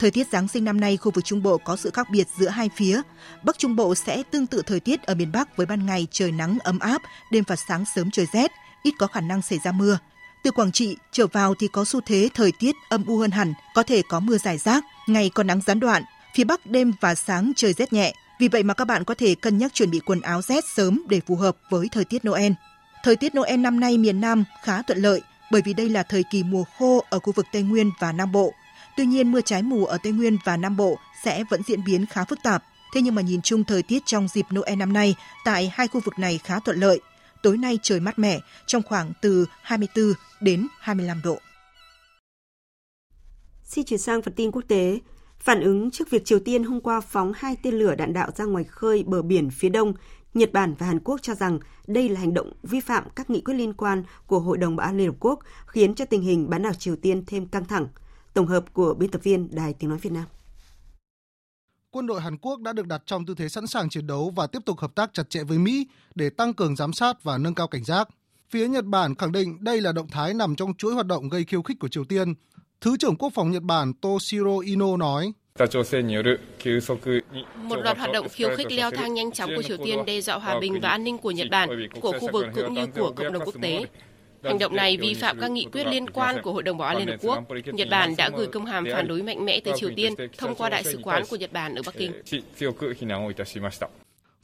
Thời 0.00 0.10
tiết 0.10 0.28
Giáng 0.32 0.48
sinh 0.48 0.64
năm 0.64 0.80
nay 0.80 0.96
khu 0.96 1.10
vực 1.10 1.24
Trung 1.24 1.42
Bộ 1.42 1.58
có 1.58 1.76
sự 1.76 1.90
khác 1.90 2.06
biệt 2.10 2.28
giữa 2.38 2.48
hai 2.48 2.70
phía. 2.76 3.02
Bắc 3.42 3.58
Trung 3.58 3.76
Bộ 3.76 3.94
sẽ 3.94 4.22
tương 4.30 4.46
tự 4.46 4.62
thời 4.66 4.80
tiết 4.80 5.02
ở 5.02 5.14
miền 5.14 5.32
Bắc 5.32 5.56
với 5.56 5.66
ban 5.66 5.86
ngày 5.86 6.06
trời 6.10 6.32
nắng 6.32 6.58
ấm 6.64 6.78
áp, 6.78 7.02
đêm 7.32 7.44
và 7.46 7.56
sáng 7.56 7.84
sớm 7.94 8.10
trời 8.10 8.26
rét, 8.32 8.50
ít 8.82 8.94
có 8.98 9.06
khả 9.06 9.20
năng 9.20 9.42
xảy 9.42 9.58
ra 9.64 9.72
mưa. 9.72 9.98
Từ 10.44 10.50
Quảng 10.50 10.72
Trị 10.72 10.96
trở 11.12 11.26
vào 11.26 11.54
thì 11.54 11.68
có 11.68 11.84
xu 11.84 12.00
thế 12.00 12.28
thời 12.34 12.52
tiết 12.58 12.74
âm 12.88 13.06
u 13.06 13.18
hơn 13.18 13.30
hẳn, 13.30 13.54
có 13.74 13.82
thể 13.82 14.02
có 14.08 14.20
mưa 14.20 14.38
rải 14.38 14.58
rác, 14.58 14.84
ngày 15.06 15.30
có 15.34 15.42
nắng 15.42 15.60
gián 15.66 15.80
đoạn. 15.80 16.02
Phía 16.34 16.44
Bắc 16.44 16.66
đêm 16.66 16.92
và 17.00 17.14
sáng 17.14 17.52
trời 17.56 17.72
rét 17.72 17.92
nhẹ, 17.92 18.14
vì 18.38 18.48
vậy 18.48 18.62
mà 18.62 18.74
các 18.74 18.84
bạn 18.84 19.04
có 19.04 19.14
thể 19.14 19.34
cân 19.34 19.58
nhắc 19.58 19.74
chuẩn 19.74 19.90
bị 19.90 20.00
quần 20.00 20.20
áo 20.20 20.42
rét 20.42 20.64
sớm 20.76 21.02
để 21.08 21.20
phù 21.26 21.36
hợp 21.36 21.56
với 21.70 21.88
thời 21.92 22.04
tiết 22.04 22.24
Noel. 22.26 22.52
Thời 23.04 23.16
tiết 23.16 23.34
Noel 23.34 23.56
năm 23.56 23.80
nay 23.80 23.98
miền 23.98 24.20
Nam 24.20 24.44
khá 24.62 24.82
thuận 24.82 24.98
lợi 24.98 25.20
bởi 25.50 25.62
vì 25.64 25.74
đây 25.74 25.88
là 25.88 26.02
thời 26.02 26.24
kỳ 26.30 26.42
mùa 26.42 26.64
khô 26.78 27.04
ở 27.10 27.18
khu 27.18 27.32
vực 27.32 27.46
Tây 27.52 27.62
Nguyên 27.62 27.90
và 27.98 28.12
Nam 28.12 28.32
Bộ. 28.32 28.52
Tuy 28.96 29.06
nhiên 29.06 29.32
mưa 29.32 29.40
trái 29.40 29.62
mùa 29.62 29.84
ở 29.84 29.98
Tây 30.02 30.12
Nguyên 30.12 30.38
và 30.44 30.56
Nam 30.56 30.76
Bộ 30.76 30.98
sẽ 31.24 31.44
vẫn 31.50 31.62
diễn 31.62 31.84
biến 31.84 32.06
khá 32.06 32.24
phức 32.24 32.38
tạp. 32.42 32.64
Thế 32.94 33.00
nhưng 33.00 33.14
mà 33.14 33.22
nhìn 33.22 33.42
chung 33.42 33.64
thời 33.64 33.82
tiết 33.82 34.02
trong 34.06 34.28
dịp 34.28 34.46
Noel 34.54 34.76
năm 34.76 34.92
nay 34.92 35.14
tại 35.44 35.72
hai 35.74 35.88
khu 35.88 36.00
vực 36.04 36.18
này 36.18 36.38
khá 36.44 36.60
thuận 36.60 36.80
lợi. 36.80 37.00
Tối 37.42 37.56
nay 37.56 37.78
trời 37.82 38.00
mát 38.00 38.18
mẻ 38.18 38.40
trong 38.66 38.82
khoảng 38.82 39.12
từ 39.20 39.46
24 39.62 40.12
đến 40.40 40.66
25 40.80 41.20
độ. 41.24 41.38
Xin 43.64 43.84
chuyển 43.84 44.00
sang 44.00 44.22
phần 44.22 44.34
tin 44.34 44.50
quốc 44.50 44.62
tế. 44.68 45.00
Phản 45.38 45.60
ứng 45.60 45.90
trước 45.90 46.10
việc 46.10 46.24
Triều 46.24 46.38
Tiên 46.38 46.64
hôm 46.64 46.80
qua 46.80 47.00
phóng 47.00 47.32
hai 47.36 47.56
tên 47.62 47.74
lửa 47.74 47.94
đạn 47.94 48.12
đạo 48.12 48.30
ra 48.36 48.44
ngoài 48.44 48.64
khơi 48.64 49.04
bờ 49.06 49.22
biển 49.22 49.50
phía 49.50 49.68
đông, 49.68 49.92
Nhật 50.34 50.52
Bản 50.52 50.74
và 50.78 50.86
Hàn 50.86 51.00
Quốc 51.00 51.22
cho 51.22 51.34
rằng 51.34 51.58
đây 51.86 52.08
là 52.08 52.20
hành 52.20 52.34
động 52.34 52.52
vi 52.62 52.80
phạm 52.80 53.04
các 53.16 53.30
nghị 53.30 53.40
quyết 53.40 53.54
liên 53.54 53.72
quan 53.72 54.02
của 54.26 54.38
Hội 54.38 54.58
đồng 54.58 54.76
Bảo 54.76 54.86
an 54.86 54.98
Liên 54.98 55.06
Hợp 55.06 55.16
Quốc, 55.20 55.38
khiến 55.66 55.94
cho 55.94 56.04
tình 56.04 56.22
hình 56.22 56.50
bán 56.50 56.62
đảo 56.62 56.74
Triều 56.74 56.96
Tiên 56.96 57.24
thêm 57.26 57.46
căng 57.46 57.64
thẳng. 57.64 57.88
Tổng 58.34 58.46
hợp 58.46 58.64
của 58.72 58.94
biên 58.94 59.10
tập 59.10 59.22
viên 59.24 59.48
Đài 59.54 59.72
Tiếng 59.72 59.90
Nói 59.90 59.98
Việt 59.98 60.12
Nam. 60.12 60.24
Quân 61.90 62.06
đội 62.06 62.20
Hàn 62.20 62.38
Quốc 62.38 62.60
đã 62.60 62.72
được 62.72 62.86
đặt 62.86 63.02
trong 63.06 63.26
tư 63.26 63.34
thế 63.34 63.48
sẵn 63.48 63.66
sàng 63.66 63.88
chiến 63.88 64.06
đấu 64.06 64.32
và 64.36 64.46
tiếp 64.46 64.58
tục 64.66 64.78
hợp 64.78 64.94
tác 64.94 65.14
chặt 65.14 65.30
chẽ 65.30 65.44
với 65.44 65.58
Mỹ 65.58 65.86
để 66.14 66.30
tăng 66.30 66.54
cường 66.54 66.76
giám 66.76 66.92
sát 66.92 67.22
và 67.22 67.38
nâng 67.38 67.54
cao 67.54 67.68
cảnh 67.68 67.84
giác. 67.84 68.08
Phía 68.50 68.68
Nhật 68.68 68.84
Bản 68.84 69.14
khẳng 69.14 69.32
định 69.32 69.64
đây 69.64 69.80
là 69.80 69.92
động 69.92 70.08
thái 70.10 70.34
nằm 70.34 70.56
trong 70.56 70.74
chuỗi 70.74 70.94
hoạt 70.94 71.06
động 71.06 71.28
gây 71.28 71.44
khiêu 71.44 71.62
khích 71.62 71.78
của 71.80 71.88
Triều 71.88 72.04
Tiên. 72.04 72.34
Thứ 72.80 72.96
trưởng 72.96 73.16
Quốc 73.16 73.32
phòng 73.34 73.50
Nhật 73.50 73.62
Bản 73.62 73.92
Toshiro 73.94 74.58
Ino 74.64 74.96
nói, 74.96 75.32
một 77.56 77.76
loạt 77.76 77.98
hoạt 77.98 78.12
động 78.12 78.28
khiêu 78.28 78.56
khích 78.56 78.72
leo 78.72 78.90
thang 78.90 79.14
nhanh 79.14 79.32
chóng 79.32 79.50
của 79.56 79.62
Triều 79.62 79.76
Tiên 79.84 80.04
đe 80.06 80.20
dọa 80.20 80.38
hòa 80.38 80.60
bình 80.60 80.80
và 80.82 80.88
an 80.88 81.04
ninh 81.04 81.18
của 81.18 81.30
Nhật 81.30 81.48
Bản, 81.50 81.68
của 82.00 82.12
khu 82.20 82.28
vực 82.32 82.46
cũng 82.54 82.74
như 82.74 82.86
của 82.86 83.12
cộng 83.16 83.32
đồng 83.32 83.42
quốc 83.44 83.54
tế. 83.62 83.84
Hành 84.44 84.58
động 84.58 84.76
này 84.76 84.96
vi 84.96 85.14
phạm 85.14 85.40
các 85.40 85.50
nghị 85.50 85.66
quyết 85.72 85.84
liên 85.86 86.10
quan 86.10 86.42
của 86.42 86.52
Hội 86.52 86.62
đồng 86.62 86.78
Bảo 86.78 86.88
an 86.88 86.98
Liên 86.98 87.08
Hợp 87.08 87.16
Quốc. 87.22 87.44
Nhật 87.72 87.88
Bản 87.90 88.16
đã 88.16 88.30
gửi 88.36 88.46
công 88.46 88.66
hàm 88.66 88.84
phản 88.92 89.08
đối 89.08 89.22
mạnh 89.22 89.44
mẽ 89.44 89.60
tới 89.60 89.74
Triều 89.76 89.90
Tiên 89.96 90.14
thông 90.38 90.54
qua 90.54 90.68
Đại 90.68 90.84
sứ 90.84 90.98
quán 91.02 91.22
của 91.30 91.36
Nhật 91.36 91.52
Bản 91.52 91.74
ở 91.74 91.82
Bắc 91.86 91.94
Kinh. 91.94 92.12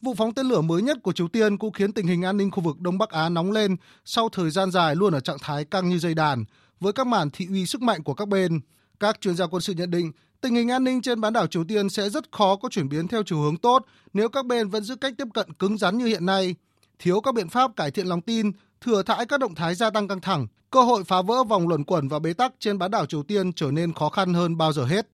Vụ 0.02 0.14
phóng 0.14 0.34
tên 0.34 0.46
lửa 0.46 0.60
mới 0.60 0.82
nhất 0.82 0.98
của 1.02 1.12
Triều 1.12 1.28
Tiên 1.28 1.58
cũng 1.58 1.72
khiến 1.72 1.92
tình 1.92 2.06
hình 2.06 2.22
an 2.22 2.36
ninh 2.36 2.50
khu 2.50 2.62
vực 2.62 2.80
Đông 2.80 2.98
Bắc 2.98 3.10
Á 3.10 3.28
nóng 3.28 3.52
lên 3.52 3.76
sau 4.04 4.28
thời 4.28 4.50
gian 4.50 4.70
dài 4.70 4.96
luôn 4.96 5.12
ở 5.12 5.20
trạng 5.20 5.38
thái 5.42 5.64
căng 5.64 5.88
như 5.88 5.98
dây 5.98 6.14
đàn, 6.14 6.44
với 6.80 6.92
các 6.92 7.06
màn 7.06 7.30
thị 7.30 7.46
uy 7.50 7.66
sức 7.66 7.82
mạnh 7.82 8.02
của 8.02 8.14
các 8.14 8.28
bên. 8.28 8.60
Các 9.00 9.20
chuyên 9.20 9.36
gia 9.36 9.46
quân 9.46 9.62
sự 9.62 9.72
nhận 9.72 9.90
định 9.90 10.12
tình 10.40 10.54
hình 10.54 10.70
an 10.70 10.84
ninh 10.84 11.02
trên 11.02 11.20
bán 11.20 11.32
đảo 11.32 11.46
Triều 11.46 11.64
Tiên 11.64 11.88
sẽ 11.88 12.10
rất 12.10 12.32
khó 12.32 12.56
có 12.56 12.68
chuyển 12.68 12.88
biến 12.88 13.08
theo 13.08 13.22
chiều 13.26 13.38
hướng 13.38 13.56
tốt 13.56 13.84
nếu 14.12 14.28
các 14.28 14.46
bên 14.46 14.68
vẫn 14.68 14.82
giữ 14.82 14.96
cách 14.96 15.14
tiếp 15.18 15.28
cận 15.34 15.52
cứng 15.52 15.78
rắn 15.78 15.98
như 15.98 16.06
hiện 16.06 16.26
nay. 16.26 16.54
Thiếu 16.98 17.20
các 17.20 17.34
biện 17.34 17.48
pháp 17.48 17.76
cải 17.76 17.90
thiện 17.90 18.06
lòng 18.06 18.20
tin, 18.20 18.50
thừa 18.86 19.02
thãi 19.02 19.26
các 19.26 19.40
động 19.40 19.54
thái 19.54 19.74
gia 19.74 19.90
tăng 19.90 20.08
căng 20.08 20.20
thẳng, 20.20 20.46
cơ 20.70 20.82
hội 20.82 21.04
phá 21.04 21.22
vỡ 21.22 21.44
vòng 21.44 21.68
luẩn 21.68 21.84
quẩn 21.84 22.08
và 22.08 22.18
bế 22.18 22.32
tắc 22.32 22.52
trên 22.58 22.78
bán 22.78 22.90
đảo 22.90 23.06
Triều 23.06 23.22
Tiên 23.22 23.52
trở 23.52 23.70
nên 23.70 23.92
khó 23.92 24.08
khăn 24.08 24.34
hơn 24.34 24.56
bao 24.56 24.72
giờ 24.72 24.84
hết. 24.84 25.06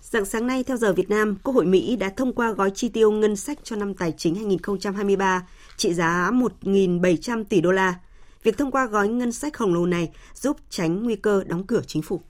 Dạng 0.00 0.24
sáng 0.24 0.46
nay, 0.46 0.64
theo 0.64 0.76
giờ 0.76 0.92
Việt 0.92 1.10
Nam, 1.10 1.36
Quốc 1.42 1.54
hội 1.54 1.66
Mỹ 1.66 1.96
đã 1.96 2.10
thông 2.16 2.32
qua 2.32 2.52
gói 2.52 2.70
chi 2.74 2.88
tiêu 2.88 3.10
ngân 3.10 3.36
sách 3.36 3.58
cho 3.62 3.76
năm 3.76 3.94
tài 3.94 4.12
chính 4.12 4.34
2023 4.34 5.46
trị 5.76 5.94
giá 5.94 6.30
1.700 6.62 7.44
tỷ 7.44 7.60
đô 7.60 7.70
la. 7.70 7.94
Việc 8.42 8.58
thông 8.58 8.70
qua 8.70 8.86
gói 8.86 9.08
ngân 9.08 9.32
sách 9.32 9.54
khổng 9.54 9.74
lồ 9.74 9.86
này 9.86 10.10
giúp 10.34 10.56
tránh 10.70 11.02
nguy 11.02 11.16
cơ 11.16 11.44
đóng 11.46 11.66
cửa 11.66 11.82
chính 11.86 12.02
phủ. 12.02 12.20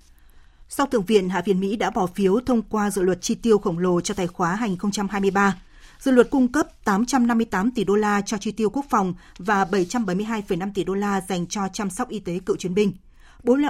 Sau 0.69 0.87
Thượng 0.87 1.05
viện, 1.05 1.29
Hạ 1.29 1.43
viện 1.45 1.61
Mỹ 1.61 1.77
đã 1.77 1.91
bỏ 1.91 2.07
phiếu 2.07 2.41
thông 2.47 2.63
qua 2.63 2.91
dự 2.91 3.03
luật 3.03 3.23
chi 3.23 3.35
tiêu 3.35 3.59
khổng 3.59 3.79
lồ 3.79 4.01
cho 4.01 4.15
tài 4.15 4.27
khoá 4.27 4.55
2023. 4.55 5.55
Dự 5.99 6.11
luật 6.11 6.31
cung 6.31 6.53
cấp 6.53 6.85
858 6.85 7.71
tỷ 7.71 7.85
đô 7.85 7.95
la 7.95 8.21
cho 8.21 8.39
chi 8.39 8.53
tiêu 8.53 8.71
quốc 8.71 8.87
phòng 8.91 9.15
và 9.39 9.65
772,5 9.65 10.71
tỷ 10.75 10.85
đô 10.85 10.95
la 10.95 11.21
dành 11.21 11.47
cho 11.47 11.69
chăm 11.73 11.91
sóc 11.91 12.09
y 12.09 12.19
tế 12.19 12.39
cựu 12.47 12.57
chiến 12.57 12.75
binh. 12.75 12.93
4 13.43 13.63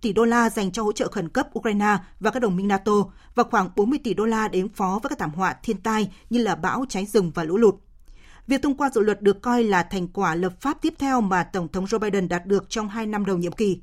tỷ 0.00 0.12
đô 0.12 0.24
la 0.24 0.50
dành 0.50 0.72
cho 0.72 0.82
hỗ 0.82 0.92
trợ 0.92 1.08
khẩn 1.08 1.28
cấp 1.28 1.58
Ukraine 1.58 1.96
và 2.20 2.30
các 2.30 2.40
đồng 2.40 2.56
minh 2.56 2.68
NATO 2.68 2.92
và 3.34 3.44
khoảng 3.44 3.70
40 3.76 3.98
tỷ 4.04 4.14
đô 4.14 4.24
la 4.24 4.48
để 4.48 4.60
ứng 4.60 4.68
phó 4.68 4.98
với 5.02 5.10
các 5.10 5.18
thảm 5.18 5.30
họa 5.30 5.56
thiên 5.62 5.76
tai 5.76 6.10
như 6.30 6.42
là 6.42 6.54
bão, 6.54 6.84
cháy 6.88 7.06
rừng 7.06 7.30
và 7.34 7.44
lũ 7.44 7.56
lụt. 7.56 7.74
Việc 8.46 8.62
thông 8.62 8.76
qua 8.76 8.90
dự 8.90 9.00
luật 9.00 9.22
được 9.22 9.42
coi 9.42 9.64
là 9.64 9.82
thành 9.82 10.08
quả 10.08 10.34
lập 10.34 10.52
pháp 10.60 10.82
tiếp 10.82 10.94
theo 10.98 11.20
mà 11.20 11.42
Tổng 11.42 11.68
thống 11.68 11.84
Joe 11.84 11.98
Biden 11.98 12.28
đạt 12.28 12.46
được 12.46 12.70
trong 12.70 12.88
hai 12.88 13.06
năm 13.06 13.24
đầu 13.24 13.36
nhiệm 13.36 13.52
kỳ. 13.52 13.80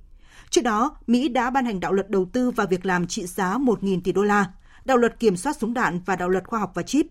Trước 0.49 0.61
đó, 0.61 0.97
Mỹ 1.07 1.29
đã 1.29 1.49
ban 1.49 1.65
hành 1.65 1.79
đạo 1.79 1.93
luật 1.93 2.09
đầu 2.09 2.25
tư 2.33 2.51
và 2.51 2.65
việc 2.65 2.85
làm 2.85 3.07
trị 3.07 3.25
giá 3.25 3.57
1.000 3.57 4.01
tỷ 4.03 4.11
đô 4.11 4.23
la, 4.23 4.51
đạo 4.85 4.97
luật 4.97 5.19
kiểm 5.19 5.37
soát 5.37 5.57
súng 5.57 5.73
đạn 5.73 5.99
và 6.05 6.15
đạo 6.15 6.29
luật 6.29 6.47
khoa 6.47 6.59
học 6.59 6.71
và 6.75 6.83
chip. 6.83 7.05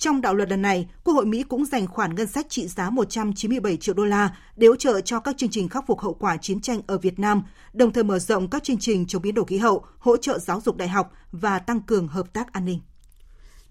Trong 0.00 0.20
đạo 0.20 0.34
luật 0.34 0.50
lần 0.50 0.62
này, 0.62 0.88
Quốc 1.04 1.14
hội 1.14 1.26
Mỹ 1.26 1.42
cũng 1.42 1.64
dành 1.64 1.86
khoản 1.86 2.14
ngân 2.14 2.26
sách 2.26 2.46
trị 2.48 2.66
giá 2.66 2.90
197 2.90 3.76
triệu 3.76 3.94
đô 3.94 4.04
la 4.04 4.36
để 4.56 4.66
hỗ 4.66 4.76
trợ 4.76 5.00
cho 5.00 5.20
các 5.20 5.36
chương 5.36 5.50
trình 5.50 5.68
khắc 5.68 5.86
phục 5.86 6.00
hậu 6.00 6.14
quả 6.14 6.36
chiến 6.36 6.60
tranh 6.60 6.80
ở 6.86 6.98
Việt 6.98 7.18
Nam, 7.18 7.42
đồng 7.72 7.92
thời 7.92 8.04
mở 8.04 8.18
rộng 8.18 8.50
các 8.50 8.62
chương 8.62 8.78
trình 8.78 9.06
chống 9.06 9.22
biến 9.22 9.34
đổi 9.34 9.44
khí 9.44 9.58
hậu, 9.58 9.84
hỗ 9.98 10.16
trợ 10.16 10.38
giáo 10.38 10.60
dục 10.60 10.76
đại 10.76 10.88
học 10.88 11.12
và 11.32 11.58
tăng 11.58 11.80
cường 11.80 12.08
hợp 12.08 12.32
tác 12.32 12.52
an 12.52 12.64
ninh. 12.64 12.80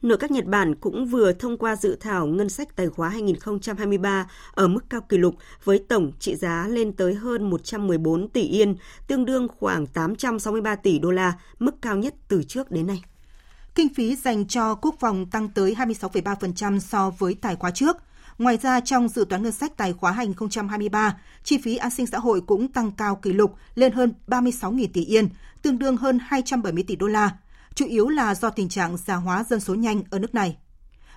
Nội 0.02 0.18
các 0.18 0.32
Nhật 0.32 0.46
Bản 0.46 0.76
cũng 0.76 1.06
vừa 1.06 1.34
thông 1.34 1.58
qua 1.58 1.76
dự 1.76 1.98
thảo 2.00 2.28
ngân 2.28 2.50
sách 2.50 2.76
tài 2.76 2.90
khóa 2.90 3.10
2023 3.10 4.30
ở 4.52 4.68
mức 4.68 4.90
cao 4.90 5.02
kỷ 5.02 5.18
lục 5.18 5.36
với 5.64 5.80
tổng 5.90 6.12
trị 6.20 6.36
giá 6.36 6.68
lên 6.70 6.94
tới 6.94 7.14
hơn 7.14 7.50
114 7.50 8.30
tỷ 8.30 8.42
yên, 8.42 8.76
tương 9.08 9.26
đương 9.26 9.48
khoảng 9.60 9.88
863 9.88 10.76
tỷ 10.76 11.00
đô 11.00 11.12
la, 11.12 11.34
mức 11.60 11.76
cao 11.82 11.98
nhất 11.98 12.16
từ 12.28 12.44
trước 12.44 12.72
đến 12.72 12.88
nay. 12.88 13.04
Kinh 13.76 13.94
phí 13.94 14.16
dành 14.16 14.48
cho 14.48 14.76
quốc 14.76 14.96
phòng 15.00 15.26
tăng 15.26 15.50
tới 15.50 15.76
26,3% 15.76 16.80
so 16.80 17.10
với 17.10 17.34
tài 17.34 17.56
khóa 17.56 17.72
trước. 17.72 17.98
Ngoài 18.38 18.58
ra, 18.62 18.80
trong 18.80 19.08
dự 19.08 19.26
toán 19.30 19.44
ngân 19.44 19.52
sách 19.52 19.78
tài 19.78 19.94
khóa 19.94 20.12
2023, 20.12 21.18
chi 21.44 21.58
phí 21.58 21.76
an 21.76 21.92
sinh 21.92 22.08
xã 22.08 22.20
hội 22.20 22.42
cũng 22.42 22.68
tăng 22.68 22.92
cao 22.92 23.16
kỷ 23.16 23.34
lục 23.34 23.56
lên 23.76 23.94
hơn 23.94 24.14
36.000 24.28 24.88
tỷ 24.94 25.06
yên, 25.06 25.30
tương 25.62 25.80
đương 25.80 25.98
hơn 25.98 26.20
270 26.22 26.84
tỷ 26.88 26.96
đô 26.96 27.08
la, 27.08 27.36
chủ 27.76 27.86
yếu 27.86 28.08
là 28.08 28.36
do 28.36 28.50
tình 28.50 28.70
trạng 28.70 28.98
già 28.98 29.16
hóa 29.16 29.44
dân 29.50 29.60
số 29.60 29.76
nhanh 29.76 30.04
ở 30.10 30.20
nước 30.20 30.36
này. 30.36 30.58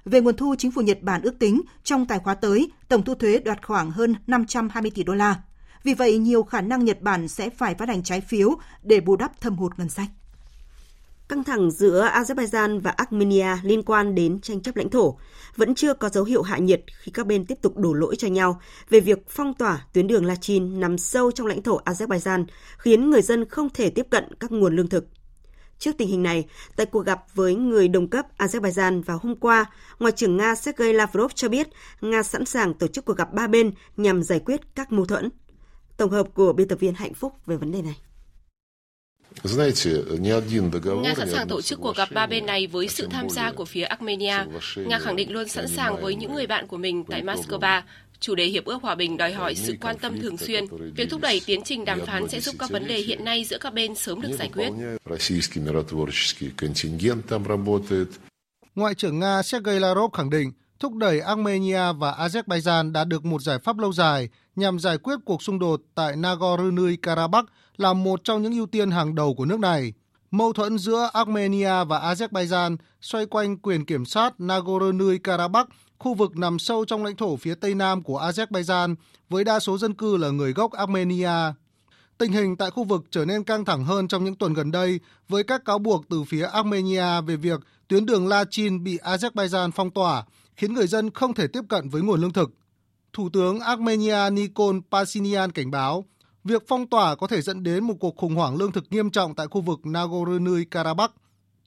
Về 0.05 0.21
nguồn 0.21 0.37
thu, 0.37 0.55
chính 0.59 0.71
phủ 0.71 0.83
Nhật 0.83 1.03
Bản 1.03 1.23
ước 1.23 1.39
tính 1.39 1.63
trong 1.85 2.07
tài 2.07 2.19
khóa 2.19 2.35
tới, 2.35 2.71
tổng 2.89 3.03
thu 3.03 3.15
thuế 3.15 3.39
đạt 3.39 3.67
khoảng 3.67 3.91
hơn 3.91 4.15
520 4.27 4.91
tỷ 4.95 5.03
đô 5.03 5.15
la. 5.15 5.43
Vì 5.85 5.95
vậy, 5.95 6.19
nhiều 6.19 6.43
khả 6.43 6.61
năng 6.61 6.85
Nhật 6.85 7.03
Bản 7.03 7.29
sẽ 7.29 7.51
phải 7.51 7.75
phát 7.75 7.89
hành 7.89 8.03
trái 8.03 8.21
phiếu 8.21 8.55
để 8.83 9.01
bù 9.01 9.17
đắp 9.17 9.41
thâm 9.41 9.57
hụt 9.57 9.79
ngân 9.79 9.89
sách. 9.89 10.09
Căng 11.33 11.45
thẳng 11.45 11.71
giữa 11.71 12.09
Azerbaijan 12.15 12.81
và 12.81 12.91
Armenia 12.91 13.47
liên 13.63 13.83
quan 13.83 14.15
đến 14.15 14.41
tranh 14.41 14.61
chấp 14.61 14.77
lãnh 14.77 14.91
thổ 14.91 15.19
vẫn 15.57 15.75
chưa 15.75 15.95
có 15.95 16.09
dấu 16.09 16.25
hiệu 16.25 16.43
hạ 16.43 16.59
nhiệt 16.59 16.83
khi 16.99 17.13
các 17.13 17.27
bên 17.27 17.47
tiếp 17.47 17.55
tục 17.63 17.77
đổ 17.77 17.93
lỗi 17.93 18.17
cho 18.17 18.29
nhau 18.29 18.61
về 18.91 19.01
việc 19.01 19.19
phong 19.29 19.55
tỏa 19.55 19.87
tuyến 19.93 20.07
đường 20.07 20.25
Lachin 20.25 20.81
nằm 20.81 20.99
sâu 20.99 21.31
trong 21.31 21.47
lãnh 21.47 21.63
thổ 21.63 21.81
Azerbaijan, 21.85 22.45
khiến 22.79 23.11
người 23.11 23.23
dân 23.23 23.45
không 23.45 23.71
thể 23.71 23.91
tiếp 23.91 24.07
cận 24.11 24.25
các 24.41 24.53
nguồn 24.53 24.77
lương 24.77 24.89
thực. 24.89 25.07
Trước 25.79 25.93
tình 25.99 26.09
hình 26.09 26.23
này, 26.23 26.45
tại 26.77 26.87
cuộc 26.87 27.07
gặp 27.07 27.25
với 27.35 27.55
người 27.55 27.89
đồng 27.89 28.09
cấp 28.09 28.27
Azerbaijan 28.39 29.03
vào 29.03 29.19
hôm 29.23 29.37
qua, 29.37 29.65
Ngoại 29.99 30.13
trưởng 30.13 30.37
Nga 30.37 30.55
Sergei 30.55 30.93
Lavrov 30.93 31.33
cho 31.35 31.49
biết 31.49 31.69
Nga 32.01 32.23
sẵn 32.23 32.45
sàng 32.45 32.75
tổ 32.75 32.87
chức 32.87 33.05
cuộc 33.05 33.17
gặp 33.17 33.33
ba 33.33 33.47
bên 33.47 33.73
nhằm 33.97 34.23
giải 34.23 34.41
quyết 34.41 34.61
các 34.75 34.93
mâu 34.93 35.05
thuẫn. 35.05 35.31
Tổng 35.97 36.11
hợp 36.11 36.27
của 36.35 36.53
biên 36.53 36.69
tập 36.69 36.81
viên 36.81 36.95
Hạnh 36.95 37.15
Phúc 37.15 37.33
về 37.47 37.57
vấn 37.57 37.73
đề 37.73 37.83
này. 37.83 37.97
Nga 41.03 41.15
sẵn 41.15 41.31
sàng 41.31 41.49
tổ 41.49 41.63
chức 41.63 41.81
cuộc 41.81 41.97
gặp 41.97 42.09
ba 42.15 42.27
bên 42.27 42.47
này 42.47 42.67
với 42.67 42.89
sự 42.89 43.07
tham 43.11 43.31
gia 43.31 43.53
của 43.53 43.65
phía 43.65 43.83
Armenia. 43.83 44.37
Nga 44.77 44.99
khẳng 44.99 45.17
định 45.17 45.33
luôn 45.33 45.49
sẵn 45.49 45.69
sàng 45.69 46.03
với 46.03 46.15
những 46.15 46.35
người 46.35 46.47
bạn 46.47 46.67
của 46.67 46.77
mình 46.77 47.05
tại 47.05 47.23
Moscow. 47.23 47.83
Chủ 48.21 48.35
đề 48.35 48.45
Hiệp 48.45 48.65
ước 48.65 48.83
Hòa 48.83 48.95
bình 48.95 49.17
đòi 49.17 49.33
hỏi 49.33 49.55
sự 49.55 49.75
quan 49.81 49.99
tâm 49.99 50.21
thường 50.21 50.37
xuyên. 50.37 50.65
Việc 50.97 51.11
thúc 51.11 51.21
đẩy 51.21 51.41
tiến 51.47 51.63
trình 51.65 51.85
đàm 51.85 52.01
phán 52.07 52.29
sẽ 52.29 52.41
giúp 52.41 52.55
các 52.59 52.71
vấn 52.71 52.87
đề 52.87 52.99
hiện 52.99 53.25
nay 53.25 53.45
giữa 53.45 53.59
các 53.59 53.75
bên 53.75 53.95
sớm 53.95 54.21
được 54.21 54.33
giải 54.39 54.51
quyết. 54.55 54.71
Ngoại 58.75 58.95
trưởng 58.95 59.19
Nga 59.19 59.43
Sergei 59.43 59.79
Lavrov 59.79 60.13
khẳng 60.13 60.31
định 60.31 60.53
thúc 60.79 60.95
đẩy 60.95 61.21
Armenia 61.21 61.93
và 61.99 62.13
Azerbaijan 62.13 62.93
đạt 62.93 63.09
được 63.09 63.25
một 63.25 63.43
giải 63.43 63.59
pháp 63.59 63.79
lâu 63.79 63.93
dài 63.93 64.29
nhằm 64.57 64.79
giải 64.79 64.99
quyết 64.99 65.15
cuộc 65.25 65.43
xung 65.43 65.59
đột 65.59 65.81
tại 65.95 66.17
Nagorno-Karabakh 66.17 67.45
là 67.77 67.93
một 67.93 68.25
trong 68.25 68.43
những 68.43 68.53
ưu 68.53 68.67
tiên 68.67 68.91
hàng 68.91 69.15
đầu 69.15 69.35
của 69.35 69.45
nước 69.45 69.61
này. 69.61 69.93
Mâu 70.31 70.53
thuẫn 70.53 70.79
giữa 70.79 71.11
Armenia 71.13 71.85
và 71.85 72.15
Azerbaijan 72.15 72.77
xoay 73.01 73.27
quanh 73.27 73.57
quyền 73.57 73.85
kiểm 73.85 74.05
soát 74.05 74.35
Nagorno-Karabakh, 74.39 75.65
khu 75.99 76.15
vực 76.15 76.37
nằm 76.37 76.59
sâu 76.59 76.85
trong 76.85 77.05
lãnh 77.05 77.17
thổ 77.17 77.37
phía 77.37 77.55
tây 77.55 77.75
nam 77.75 78.03
của 78.03 78.21
Azerbaijan 78.21 78.95
với 79.29 79.45
đa 79.45 79.61
số 79.61 79.79
dân 79.79 79.95
cư 79.95 80.17
là 80.17 80.31
người 80.31 80.53
gốc 80.53 80.73
Armenia. 80.73 81.53
Tình 82.19 82.33
hình 82.33 82.57
tại 82.57 82.71
khu 82.71 82.85
vực 82.85 83.05
trở 83.11 83.25
nên 83.25 83.45
căng 83.45 83.65
thẳng 83.65 83.85
hơn 83.85 84.09
trong 84.09 84.25
những 84.25 84.35
tuần 84.35 84.55
gần 84.55 84.71
đây 84.71 85.01
với 85.29 85.45
các 85.45 85.65
cáo 85.65 85.79
buộc 85.79 86.09
từ 86.09 86.25
phía 86.25 86.45
Armenia 86.45 87.21
về 87.27 87.37
việc 87.37 87.61
tuyến 87.89 88.07
đường 88.07 88.29
Lachin 88.29 88.85
bị 88.85 88.99
Azerbaijan 88.99 89.71
phong 89.71 89.91
tỏa, 89.91 90.25
khiến 90.57 90.75
người 90.75 90.87
dân 90.87 91.11
không 91.11 91.35
thể 91.35 91.47
tiếp 91.47 91.63
cận 91.69 91.89
với 91.89 92.03
nguồn 92.03 92.21
lương 92.21 92.33
thực. 92.33 92.51
Thủ 93.13 93.29
tướng 93.33 93.61
Armenia 93.61 94.31
Nikol 94.31 94.77
Pashinyan 94.91 95.53
cảnh 95.53 95.71
báo 95.71 96.05
việc 96.45 96.63
phong 96.69 96.87
tỏa 96.87 97.15
có 97.15 97.27
thể 97.27 97.43
dẫn 97.43 97.63
đến 97.63 97.85
một 97.85 97.95
cuộc 98.01 98.17
khủng 98.17 98.35
hoảng 98.35 98.57
lương 98.57 98.73
thực 98.73 98.85
nghiêm 98.91 99.11
trọng 99.11 99.35
tại 99.35 99.47
khu 99.47 99.61
vực 99.61 99.81
Nagorno-Karabakh. 99.83 101.09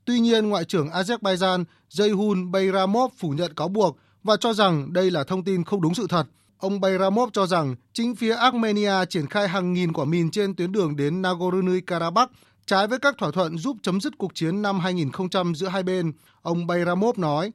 Tuy 0.05 0.19
nhiên, 0.19 0.49
Ngoại 0.49 0.65
trưởng 0.65 0.87
Azerbaijan 0.87 1.63
Zeyhun 1.89 2.51
Bayramov 2.51 3.11
phủ 3.17 3.29
nhận 3.29 3.53
cáo 3.53 3.67
buộc 3.67 3.97
và 4.23 4.37
cho 4.37 4.53
rằng 4.53 4.93
đây 4.93 5.11
là 5.11 5.23
thông 5.23 5.43
tin 5.43 5.63
không 5.63 5.81
đúng 5.81 5.95
sự 5.95 6.07
thật. 6.09 6.27
Ông 6.57 6.81
Bayramov 6.81 7.29
cho 7.33 7.47
rằng 7.47 7.75
chính 7.93 8.15
phía 8.15 8.35
Armenia 8.35 9.05
triển 9.09 9.27
khai 9.27 9.47
hàng 9.47 9.73
nghìn 9.73 9.93
quả 9.93 10.05
mìn 10.05 10.31
trên 10.31 10.55
tuyến 10.55 10.71
đường 10.71 10.95
đến 10.95 11.21
Nagorno-Karabakh, 11.21 12.27
trái 12.65 12.87
với 12.87 12.99
các 12.99 13.15
thỏa 13.17 13.31
thuận 13.31 13.57
giúp 13.57 13.77
chấm 13.81 14.01
dứt 14.01 14.17
cuộc 14.17 14.35
chiến 14.35 14.61
năm 14.61 14.79
2000 14.79 15.09
giữa 15.55 15.67
hai 15.67 15.83
bên. 15.83 16.11
Ông 16.41 16.67
Bayramov 16.67 17.19
nói, 17.19 17.51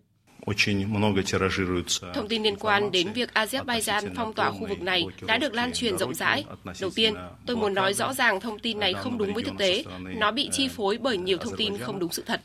Thông 2.14 2.28
tin 2.28 2.42
liên 2.42 2.56
quan 2.56 2.90
đến 2.90 3.12
việc 3.12 3.30
Azerbaijan 3.34 4.14
phong 4.16 4.32
tỏa 4.32 4.50
khu 4.50 4.66
vực 4.68 4.80
này 4.80 5.04
đã 5.26 5.38
được 5.38 5.54
lan 5.54 5.72
truyền 5.72 5.98
rộng 5.98 6.14
rãi. 6.14 6.44
Đầu 6.80 6.90
tiên, 6.94 7.14
tôi 7.46 7.56
muốn 7.56 7.74
nói 7.74 7.94
rõ 7.94 8.12
ràng 8.12 8.40
thông 8.40 8.58
tin 8.58 8.78
này 8.78 8.94
không 8.94 9.18
đúng 9.18 9.34
với 9.34 9.42
thực 9.42 9.58
tế. 9.58 9.84
Nó 10.16 10.30
bị 10.30 10.48
chi 10.52 10.68
phối 10.68 10.98
bởi 10.98 11.18
nhiều 11.18 11.38
thông 11.38 11.56
tin 11.56 11.78
không 11.78 11.98
đúng 11.98 12.12
sự 12.12 12.22
thật. 12.26 12.40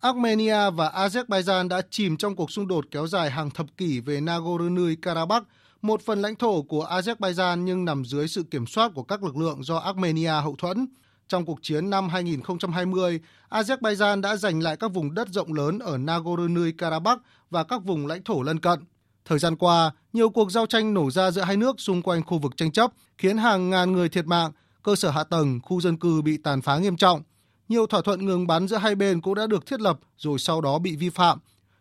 Armenia 0.00 0.70
và 0.70 0.88
Azerbaijan 0.88 1.68
đã 1.68 1.82
chìm 1.90 2.16
trong 2.16 2.36
cuộc 2.36 2.50
xung 2.50 2.68
đột 2.68 2.84
kéo 2.90 3.06
dài 3.06 3.30
hàng 3.30 3.50
thập 3.50 3.66
kỷ 3.76 4.00
về 4.00 4.20
Nagorno-Karabakh, 4.20 5.42
một 5.82 6.02
phần 6.02 6.22
lãnh 6.22 6.36
thổ 6.36 6.62
của 6.62 6.86
Azerbaijan 6.90 7.56
nhưng 7.56 7.84
nằm 7.84 8.04
dưới 8.04 8.28
sự 8.28 8.42
kiểm 8.50 8.66
soát 8.66 8.92
của 8.94 9.02
các 9.02 9.22
lực 9.22 9.36
lượng 9.36 9.62
do 9.62 9.76
Armenia 9.76 10.30
hậu 10.42 10.56
thuẫn. 10.56 10.86
Trong 11.28 11.44
cuộc 11.44 11.58
chiến 11.62 11.90
năm 11.90 12.08
2020, 12.08 13.20
Azerbaijan 13.50 14.20
đã 14.20 14.36
giành 14.36 14.62
lại 14.62 14.76
các 14.76 14.92
vùng 14.92 15.14
đất 15.14 15.28
rộng 15.28 15.52
lớn 15.52 15.78
ở 15.78 15.98
Nagorno-Karabakh 15.98 17.18
và 17.50 17.64
các 17.64 17.84
vùng 17.84 18.06
lãnh 18.06 18.22
thổ 18.22 18.42
lân 18.42 18.60
cận. 18.60 18.80
Thời 19.24 19.38
gian 19.38 19.56
qua, 19.56 19.90
nhiều 20.12 20.30
cuộc 20.30 20.52
giao 20.52 20.66
tranh 20.66 20.94
nổ 20.94 21.10
ra 21.10 21.30
giữa 21.30 21.42
hai 21.42 21.56
nước 21.56 21.80
xung 21.80 22.02
quanh 22.02 22.22
khu 22.22 22.38
vực 22.38 22.56
tranh 22.56 22.72
chấp, 22.72 22.92
khiến 23.18 23.38
hàng 23.38 23.70
ngàn 23.70 23.92
người 23.92 24.08
thiệt 24.08 24.26
mạng, 24.26 24.52
cơ 24.82 24.96
sở 24.96 25.10
hạ 25.10 25.24
tầng, 25.24 25.60
khu 25.62 25.80
dân 25.80 25.96
cư 25.96 26.22
bị 26.22 26.36
tàn 26.36 26.62
phá 26.62 26.78
nghiêm 26.78 26.96
trọng. 26.96 27.22
Nhiều 27.68 27.86
thỏa 27.86 28.00
thuận 28.02 28.26
ngừng 28.26 28.46
bắn 28.46 28.68
giữa 28.68 28.76
hai 28.76 28.94
bên 28.94 29.20
cũng 29.20 29.34
đã 29.34 29.46
được 29.46 29.66
thiết 29.66 29.80
lập 29.80 29.98
rồi 30.16 30.38
sau 30.38 30.60
đó 30.60 30.78
bị 30.78 30.96
vi 30.96 31.10
phạm. 31.10 31.38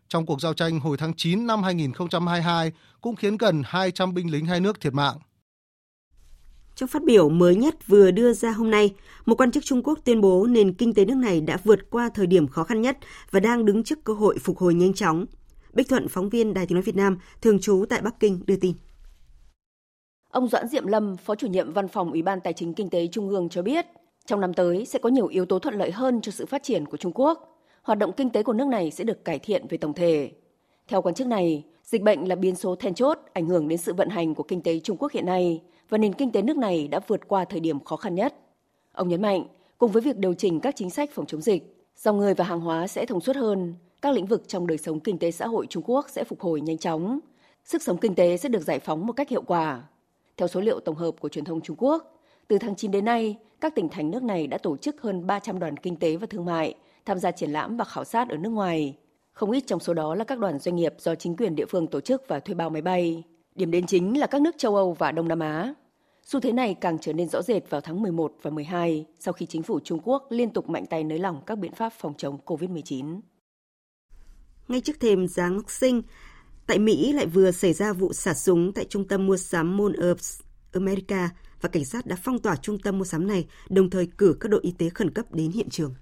Trong 0.08 0.26
cuộc 0.26 0.42
giao 0.42 0.54
tranh 0.54 0.80
hồi 0.80 0.98
tháng 0.98 1.14
9 1.14 1.48
năm 1.48 1.64
2022 1.64 2.72
cũng 3.02 3.16
khiến 3.16 3.38
gần 3.38 3.62
200 3.66 4.14
binh 4.14 4.32
lính 4.32 4.46
hai 4.46 4.60
nước 4.60 4.82
thiệt 4.82 4.94
mạng. 4.94 5.18
Trong 6.78 6.90
phát 6.90 7.04
biểu 7.04 7.30
mới 7.30 7.56
nhất 7.56 7.88
vừa 7.88 8.12
đưa 8.12 8.34
ra 8.34 8.52
hôm 8.52 8.72
nay, 8.72 8.94
một 9.26 9.36
quan 9.36 9.52
chức 9.52 9.66
Trung 9.66 9.84
Quốc 9.84 10.00
tuyên 10.06 10.22
bố 10.22 10.46
nền 10.46 10.74
kinh 10.74 10.94
tế 10.94 11.06
nước 11.06 11.16
này 11.18 11.42
đã 11.42 11.58
vượt 11.64 11.90
qua 11.90 12.10
thời 12.10 12.28
điểm 12.28 12.48
khó 12.48 12.64
khăn 12.64 12.82
nhất 12.82 12.98
và 13.32 13.40
đang 13.40 13.66
đứng 13.66 13.84
trước 13.84 14.04
cơ 14.04 14.14
hội 14.14 14.38
phục 14.38 14.58
hồi 14.58 14.74
nhanh 14.74 14.94
chóng. 14.94 15.26
Bích 15.74 15.90
Thuận, 15.90 16.08
phóng 16.08 16.30
viên 16.30 16.54
Đài 16.54 16.66
tiếng 16.66 16.76
nói 16.76 16.82
Việt 16.82 16.96
Nam, 16.96 17.18
thường 17.42 17.60
trú 17.60 17.86
tại 17.90 18.02
Bắc 18.02 18.20
Kinh 18.20 18.40
đưa 18.48 18.56
tin. 18.56 18.74
Ông 20.30 20.48
Doãn 20.48 20.68
Diệm 20.68 20.88
Lâm, 20.88 21.18
Phó 21.18 21.36
chủ 21.36 21.48
nhiệm 21.48 21.74
Văn 21.74 21.88
phòng 21.88 22.12
Ủy 22.12 22.22
ban 22.22 22.40
Tài 22.42 22.54
chính 22.54 22.74
Kinh 22.74 22.90
tế 22.90 23.08
Trung 23.08 23.30
ương 23.30 23.50
cho 23.50 23.62
biết, 23.62 23.86
trong 24.26 24.42
năm 24.42 24.54
tới 24.54 24.86
sẽ 24.86 25.00
có 25.00 25.10
nhiều 25.10 25.28
yếu 25.28 25.46
tố 25.46 25.60
thuận 25.60 25.76
lợi 25.76 25.92
hơn 25.92 26.22
cho 26.22 26.32
sự 26.32 26.46
phát 26.46 26.64
triển 26.64 26.86
của 26.86 26.98
Trung 26.98 27.12
Quốc. 27.16 27.60
Hoạt 27.82 28.00
động 28.00 28.12
kinh 28.18 28.30
tế 28.30 28.44
của 28.44 28.54
nước 28.54 28.68
này 28.68 28.92
sẽ 28.92 29.04
được 29.04 29.26
cải 29.26 29.40
thiện 29.40 29.68
về 29.70 29.78
tổng 29.78 29.94
thể. 29.94 30.32
Theo 30.88 31.02
quan 31.02 31.16
chức 31.16 31.28
này, 31.28 31.64
dịch 31.84 32.02
bệnh 32.02 32.28
là 32.28 32.36
biến 32.36 32.56
số 32.56 32.76
then 32.76 32.94
chốt 32.94 33.20
ảnh 33.34 33.46
hưởng 33.46 33.68
đến 33.68 33.78
sự 33.78 33.94
vận 33.94 34.10
hành 34.10 34.36
của 34.36 34.44
kinh 34.44 34.62
tế 34.62 34.80
Trung 34.80 34.98
Quốc 34.98 35.12
hiện 35.12 35.26
nay 35.26 35.62
và 35.90 35.98
nền 35.98 36.14
kinh 36.14 36.32
tế 36.32 36.42
nước 36.42 36.58
này 36.58 36.88
đã 36.88 37.00
vượt 37.08 37.28
qua 37.28 37.46
thời 37.46 37.60
điểm 37.60 37.80
khó 37.80 37.96
khăn 37.96 38.16
nhất. 38.16 38.36
Ông 38.94 39.10
nhấn 39.10 39.22
mạnh, 39.22 39.44
cùng 39.78 39.92
với 39.92 40.02
việc 40.02 40.18
điều 40.18 40.34
chỉnh 40.34 40.60
các 40.60 40.76
chính 40.76 40.90
sách 40.90 41.10
phòng 41.14 41.26
chống 41.26 41.42
dịch, 41.42 41.76
dòng 41.98 42.18
người 42.18 42.34
và 42.34 42.46
hàng 42.46 42.62
hóa 42.62 42.88
sẽ 42.88 43.06
thông 43.06 43.22
suốt 43.22 43.36
hơn, 43.36 43.76
các 44.02 44.14
lĩnh 44.14 44.26
vực 44.26 44.48
trong 44.48 44.68
đời 44.68 44.78
sống 44.78 45.00
kinh 45.00 45.20
tế 45.20 45.32
xã 45.32 45.48
hội 45.48 45.68
Trung 45.70 45.84
Quốc 45.86 46.06
sẽ 46.10 46.24
phục 46.24 46.42
hồi 46.42 46.62
nhanh 46.62 46.78
chóng. 46.78 47.20
Sức 47.64 47.84
sống 47.84 47.98
kinh 47.98 48.16
tế 48.16 48.38
sẽ 48.38 48.50
được 48.50 48.62
giải 48.62 48.80
phóng 48.80 49.08
một 49.08 49.14
cách 49.14 49.30
hiệu 49.30 49.42
quả. 49.42 49.84
Theo 50.38 50.48
số 50.48 50.62
liệu 50.62 50.80
tổng 50.80 50.96
hợp 50.96 51.12
của 51.20 51.30
truyền 51.30 51.46
thông 51.46 51.62
Trung 51.62 51.76
Quốc, 51.80 52.20
từ 52.48 52.58
tháng 52.58 52.76
9 52.76 52.92
đến 52.92 53.06
nay, 53.06 53.36
các 53.62 53.76
tỉnh 53.76 53.90
thành 53.90 54.12
nước 54.12 54.24
này 54.24 54.48
đã 54.48 54.58
tổ 54.58 54.78
chức 54.78 55.02
hơn 55.02 55.28
300 55.28 55.60
đoàn 55.60 55.78
kinh 55.78 55.96
tế 55.96 56.16
và 56.16 56.28
thương 56.30 56.46
mại 56.46 56.76
tham 57.06 57.20
gia 57.20 57.32
triển 57.32 57.52
lãm 57.52 57.78
và 57.78 57.86
khảo 57.86 58.04
sát 58.04 58.30
ở 58.30 58.38
nước 58.38 58.50
ngoài. 58.50 58.98
Không 59.32 59.52
ít 59.52 59.64
trong 59.68 59.80
số 59.80 59.94
đó 59.94 60.16
là 60.16 60.24
các 60.24 60.40
đoàn 60.40 60.60
doanh 60.60 60.76
nghiệp 60.76 60.94
do 60.98 61.16
chính 61.16 61.36
quyền 61.36 61.56
địa 61.56 61.66
phương 61.66 61.88
tổ 61.88 62.02
chức 62.02 62.24
và 62.28 62.40
thuê 62.40 62.56
bao 62.56 62.70
máy 62.70 62.82
bay. 62.82 63.24
Điểm 63.58 63.72
đến 63.72 63.86
chính 63.86 64.20
là 64.20 64.28
các 64.28 64.42
nước 64.42 64.56
châu 64.58 64.76
Âu 64.76 64.94
và 64.94 65.12
Đông 65.12 65.28
Nam 65.28 65.40
Á. 65.40 65.74
Xu 66.24 66.40
thế 66.40 66.52
này 66.52 66.74
càng 66.82 66.98
trở 67.02 67.14
nên 67.14 67.30
rõ 67.30 67.42
rệt 67.42 67.70
vào 67.70 67.82
tháng 67.82 68.02
11 68.02 68.34
và 68.42 68.52
12 68.52 69.06
sau 69.20 69.34
khi 69.34 69.46
chính 69.46 69.64
phủ 69.64 69.80
Trung 69.80 70.00
Quốc 70.04 70.28
liên 70.30 70.50
tục 70.50 70.70
mạnh 70.70 70.86
tay 70.86 71.04
nới 71.04 71.20
lỏng 71.20 71.42
các 71.46 71.58
biện 71.58 71.72
pháp 71.72 71.94
phòng 72.00 72.14
chống 72.18 72.38
COVID-19. 72.46 73.20
Ngay 74.68 74.82
trước 74.82 75.00
thềm 75.00 75.28
Giáng 75.28 75.60
sinh, 75.68 76.02
tại 76.68 76.80
Mỹ 76.80 77.14
lại 77.14 77.26
vừa 77.26 77.52
xảy 77.52 77.74
ra 77.74 77.94
vụ 77.94 78.14
xả 78.14 78.34
súng 78.34 78.74
tại 78.74 78.86
trung 78.86 79.08
tâm 79.08 79.26
mua 79.26 79.38
sắm 79.38 79.78
Mall 79.78 79.96
of 79.96 80.42
America 80.74 81.30
và 81.62 81.70
cảnh 81.70 81.86
sát 81.86 82.06
đã 82.06 82.16
phong 82.24 82.40
tỏa 82.40 82.56
trung 82.56 82.80
tâm 82.80 82.98
mua 82.98 83.06
sắm 83.06 83.28
này, 83.28 83.48
đồng 83.70 83.90
thời 83.90 84.08
cử 84.18 84.38
các 84.40 84.50
đội 84.50 84.60
y 84.64 84.72
tế 84.72 84.90
khẩn 84.90 85.14
cấp 85.14 85.26
đến 85.34 85.52
hiện 85.52 85.70
trường. 85.70 85.96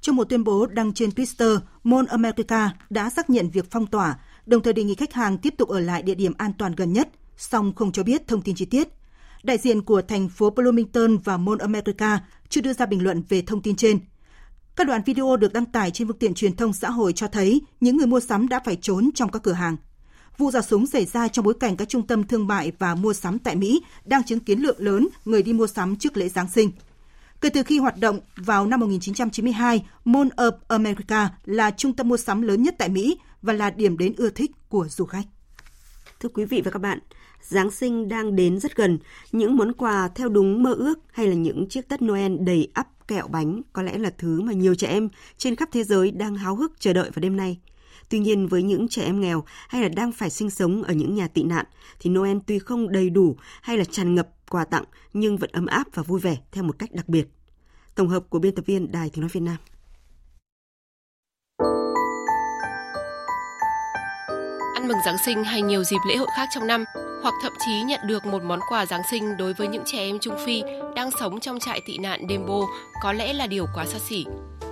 Trong 0.00 0.16
một 0.16 0.24
tuyên 0.24 0.44
bố 0.44 0.66
đăng 0.66 0.94
trên 0.94 1.10
Twitter, 1.10 1.58
Mall 1.84 2.08
America 2.08 2.70
đã 2.90 3.10
xác 3.10 3.30
nhận 3.30 3.50
việc 3.50 3.66
phong 3.70 3.86
tỏa, 3.86 4.18
đồng 4.48 4.62
thời 4.62 4.72
đề 4.72 4.84
nghị 4.84 4.94
khách 4.94 5.12
hàng 5.12 5.38
tiếp 5.38 5.54
tục 5.56 5.68
ở 5.68 5.80
lại 5.80 6.02
địa 6.02 6.14
điểm 6.14 6.32
an 6.38 6.52
toàn 6.58 6.74
gần 6.74 6.92
nhất, 6.92 7.08
song 7.36 7.72
không 7.76 7.92
cho 7.92 8.02
biết 8.02 8.28
thông 8.28 8.42
tin 8.42 8.54
chi 8.54 8.64
tiết. 8.64 8.88
Đại 9.42 9.58
diện 9.58 9.82
của 9.82 10.02
thành 10.02 10.28
phố 10.28 10.50
Bloomington 10.50 11.16
và 11.16 11.36
Mall 11.36 11.60
America 11.60 12.20
chưa 12.48 12.60
đưa 12.60 12.72
ra 12.72 12.86
bình 12.86 13.02
luận 13.02 13.22
về 13.28 13.42
thông 13.42 13.62
tin 13.62 13.76
trên. 13.76 13.98
Các 14.76 14.86
đoạn 14.86 15.02
video 15.06 15.36
được 15.36 15.52
đăng 15.52 15.64
tải 15.64 15.90
trên 15.90 16.08
phương 16.08 16.18
tiện 16.18 16.34
truyền 16.34 16.56
thông 16.56 16.72
xã 16.72 16.90
hội 16.90 17.12
cho 17.12 17.28
thấy 17.28 17.60
những 17.80 17.96
người 17.96 18.06
mua 18.06 18.20
sắm 18.20 18.48
đã 18.48 18.60
phải 18.64 18.76
trốn 18.76 19.10
trong 19.14 19.30
các 19.30 19.42
cửa 19.42 19.52
hàng. 19.52 19.76
Vụ 20.38 20.50
xả 20.50 20.62
súng 20.62 20.86
xảy 20.86 21.04
ra 21.04 21.28
trong 21.28 21.44
bối 21.44 21.54
cảnh 21.60 21.76
các 21.76 21.88
trung 21.88 22.06
tâm 22.06 22.24
thương 22.24 22.46
mại 22.46 22.72
và 22.78 22.94
mua 22.94 23.12
sắm 23.12 23.38
tại 23.38 23.56
Mỹ 23.56 23.82
đang 24.04 24.24
chứng 24.24 24.40
kiến 24.40 24.60
lượng 24.60 24.76
lớn 24.78 25.08
người 25.24 25.42
đi 25.42 25.52
mua 25.52 25.66
sắm 25.66 25.96
trước 25.96 26.16
lễ 26.16 26.28
Giáng 26.28 26.48
sinh. 26.48 26.70
Kể 27.40 27.48
từ 27.48 27.62
khi 27.62 27.78
hoạt 27.78 27.98
động 27.98 28.20
vào 28.36 28.66
năm 28.66 28.80
1992, 28.80 29.86
Mall 30.04 30.28
of 30.36 30.52
America 30.68 31.30
là 31.44 31.70
trung 31.70 31.92
tâm 31.92 32.08
mua 32.08 32.16
sắm 32.16 32.42
lớn 32.42 32.62
nhất 32.62 32.74
tại 32.78 32.88
Mỹ 32.88 33.18
và 33.42 33.52
là 33.52 33.70
điểm 33.70 33.98
đến 33.98 34.14
ưa 34.16 34.30
thích 34.30 34.50
của 34.68 34.86
du 34.88 35.04
khách. 35.04 35.26
Thưa 36.20 36.28
quý 36.28 36.44
vị 36.44 36.62
và 36.64 36.70
các 36.70 36.78
bạn, 36.78 36.98
Giáng 37.42 37.70
sinh 37.70 38.08
đang 38.08 38.36
đến 38.36 38.60
rất 38.60 38.76
gần. 38.76 38.98
Những 39.32 39.56
món 39.56 39.72
quà 39.72 40.08
theo 40.08 40.28
đúng 40.28 40.62
mơ 40.62 40.72
ước 40.72 40.98
hay 41.12 41.26
là 41.26 41.34
những 41.34 41.68
chiếc 41.68 41.88
tất 41.88 42.02
Noel 42.02 42.36
đầy 42.40 42.68
ắp 42.74 42.88
kẹo 43.08 43.28
bánh 43.28 43.62
có 43.72 43.82
lẽ 43.82 43.98
là 43.98 44.10
thứ 44.18 44.40
mà 44.40 44.52
nhiều 44.52 44.74
trẻ 44.74 44.88
em 44.88 45.08
trên 45.36 45.56
khắp 45.56 45.68
thế 45.72 45.84
giới 45.84 46.10
đang 46.10 46.36
háo 46.36 46.56
hức 46.56 46.72
chờ 46.80 46.92
đợi 46.92 47.10
vào 47.10 47.20
đêm 47.20 47.36
nay. 47.36 47.58
Tuy 48.08 48.18
nhiên 48.18 48.48
với 48.48 48.62
những 48.62 48.88
trẻ 48.88 49.04
em 49.04 49.20
nghèo 49.20 49.44
hay 49.68 49.82
là 49.82 49.88
đang 49.88 50.12
phải 50.12 50.30
sinh 50.30 50.50
sống 50.50 50.82
ở 50.82 50.94
những 50.94 51.14
nhà 51.14 51.28
tị 51.28 51.42
nạn 51.42 51.66
thì 52.00 52.10
Noel 52.10 52.38
tuy 52.46 52.58
không 52.58 52.92
đầy 52.92 53.10
đủ 53.10 53.36
hay 53.62 53.78
là 53.78 53.84
tràn 53.84 54.14
ngập 54.14 54.28
quà 54.50 54.64
tặng 54.64 54.84
nhưng 55.12 55.36
vẫn 55.36 55.50
ấm 55.52 55.66
áp 55.66 55.86
và 55.94 56.02
vui 56.02 56.20
vẻ 56.20 56.36
theo 56.52 56.64
một 56.64 56.78
cách 56.78 56.92
đặc 56.92 57.08
biệt. 57.08 57.28
Tổng 57.94 58.08
hợp 58.08 58.30
của 58.30 58.38
biên 58.38 58.54
tập 58.54 58.66
viên 58.66 58.92
Đài 58.92 59.10
Tiếng 59.10 59.20
Nói 59.20 59.30
Việt 59.32 59.40
Nam. 59.40 59.56
Ăn 64.88 64.92
mừng 64.92 65.04
Giáng 65.04 65.18
sinh 65.18 65.44
hay 65.44 65.62
nhiều 65.62 65.84
dịp 65.84 65.98
lễ 66.08 66.16
hội 66.16 66.28
khác 66.36 66.48
trong 66.54 66.66
năm, 66.66 66.84
hoặc 67.22 67.34
thậm 67.42 67.52
chí 67.66 67.82
nhận 67.82 68.00
được 68.06 68.26
một 68.26 68.42
món 68.42 68.60
quà 68.68 68.86
Giáng 68.86 69.02
sinh 69.10 69.36
đối 69.36 69.52
với 69.52 69.68
những 69.68 69.82
trẻ 69.86 69.98
em 69.98 70.18
Trung 70.18 70.34
Phi 70.46 70.62
đang 70.96 71.10
sống 71.20 71.40
trong 71.40 71.58
trại 71.60 71.80
tị 71.86 71.98
nạn 71.98 72.26
Dembo 72.28 72.60
có 73.02 73.12
lẽ 73.12 73.32
là 73.32 73.46
điều 73.46 73.66
quá 73.74 73.84
xa 73.86 73.98
xỉ. 73.98 74.26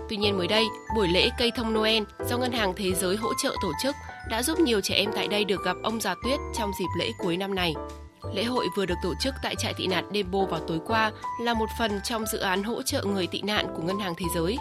Tuy 0.08 0.16
nhiên 0.16 0.38
mới 0.38 0.46
đây, 0.46 0.66
buổi 0.96 1.08
lễ 1.08 1.28
cây 1.38 1.50
thông 1.56 1.74
Noel 1.74 2.02
do 2.28 2.38
Ngân 2.38 2.52
hàng 2.52 2.72
Thế 2.76 2.92
giới 2.92 3.16
hỗ 3.16 3.28
trợ 3.42 3.56
tổ 3.62 3.72
chức 3.82 3.96
đã 4.30 4.42
giúp 4.42 4.60
nhiều 4.60 4.80
trẻ 4.80 4.94
em 4.94 5.10
tại 5.14 5.28
đây 5.28 5.44
được 5.44 5.64
gặp 5.64 5.76
ông 5.82 6.00
già 6.00 6.14
tuyết 6.24 6.40
trong 6.58 6.72
dịp 6.78 6.88
lễ 6.98 7.10
cuối 7.18 7.36
năm 7.36 7.54
này. 7.54 7.74
Lễ 8.34 8.44
hội 8.44 8.66
vừa 8.76 8.86
được 8.86 8.98
tổ 9.02 9.14
chức 9.20 9.34
tại 9.42 9.54
trại 9.58 9.74
tị 9.74 9.86
nạn 9.86 10.10
Dembo 10.14 10.44
vào 10.44 10.60
tối 10.60 10.78
qua 10.86 11.12
là 11.40 11.54
một 11.54 11.68
phần 11.78 12.00
trong 12.04 12.26
dự 12.26 12.38
án 12.38 12.62
hỗ 12.62 12.82
trợ 12.82 13.04
người 13.04 13.26
tị 13.26 13.42
nạn 13.42 13.66
của 13.76 13.82
Ngân 13.82 13.98
hàng 13.98 14.14
Thế 14.14 14.26
giới. 14.34 14.56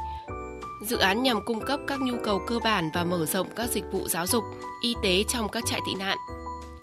Dự 0.82 0.98
án 0.98 1.24
nhằm 1.24 1.46
cung 1.46 1.60
cấp 1.60 1.80
các 1.88 2.02
nhu 2.02 2.14
cầu 2.24 2.40
cơ 2.48 2.60
bản 2.64 2.90
và 2.94 3.04
mở 3.04 3.26
rộng 3.26 3.48
các 3.56 3.70
dịch 3.70 3.84
vụ 3.92 4.08
giáo 4.08 4.28
dục, 4.28 4.44
y 4.82 4.96
tế 5.04 5.24
trong 5.24 5.50
các 5.50 5.64
trại 5.66 5.80
tị 5.86 5.96
nạn. 5.96 6.18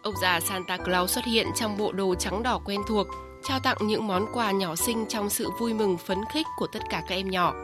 Ông 0.02 0.14
già 0.22 0.40
Santa 0.40 0.76
Claus 0.76 1.14
xuất 1.14 1.24
hiện 1.24 1.46
trong 1.54 1.76
bộ 1.76 1.92
đồ 1.92 2.14
trắng 2.14 2.42
đỏ 2.42 2.60
quen 2.64 2.80
thuộc, 2.88 3.06
trao 3.44 3.60
tặng 3.60 3.76
những 3.80 4.06
món 4.06 4.26
quà 4.32 4.50
nhỏ 4.50 4.76
xinh 4.76 5.06
trong 5.08 5.30
sự 5.30 5.50
vui 5.58 5.74
mừng 5.74 5.98
phấn 5.98 6.18
khích 6.32 6.46
của 6.56 6.66
tất 6.66 6.82
cả 6.90 7.02
các 7.08 7.14
em 7.14 7.30
nhỏ. 7.30 7.54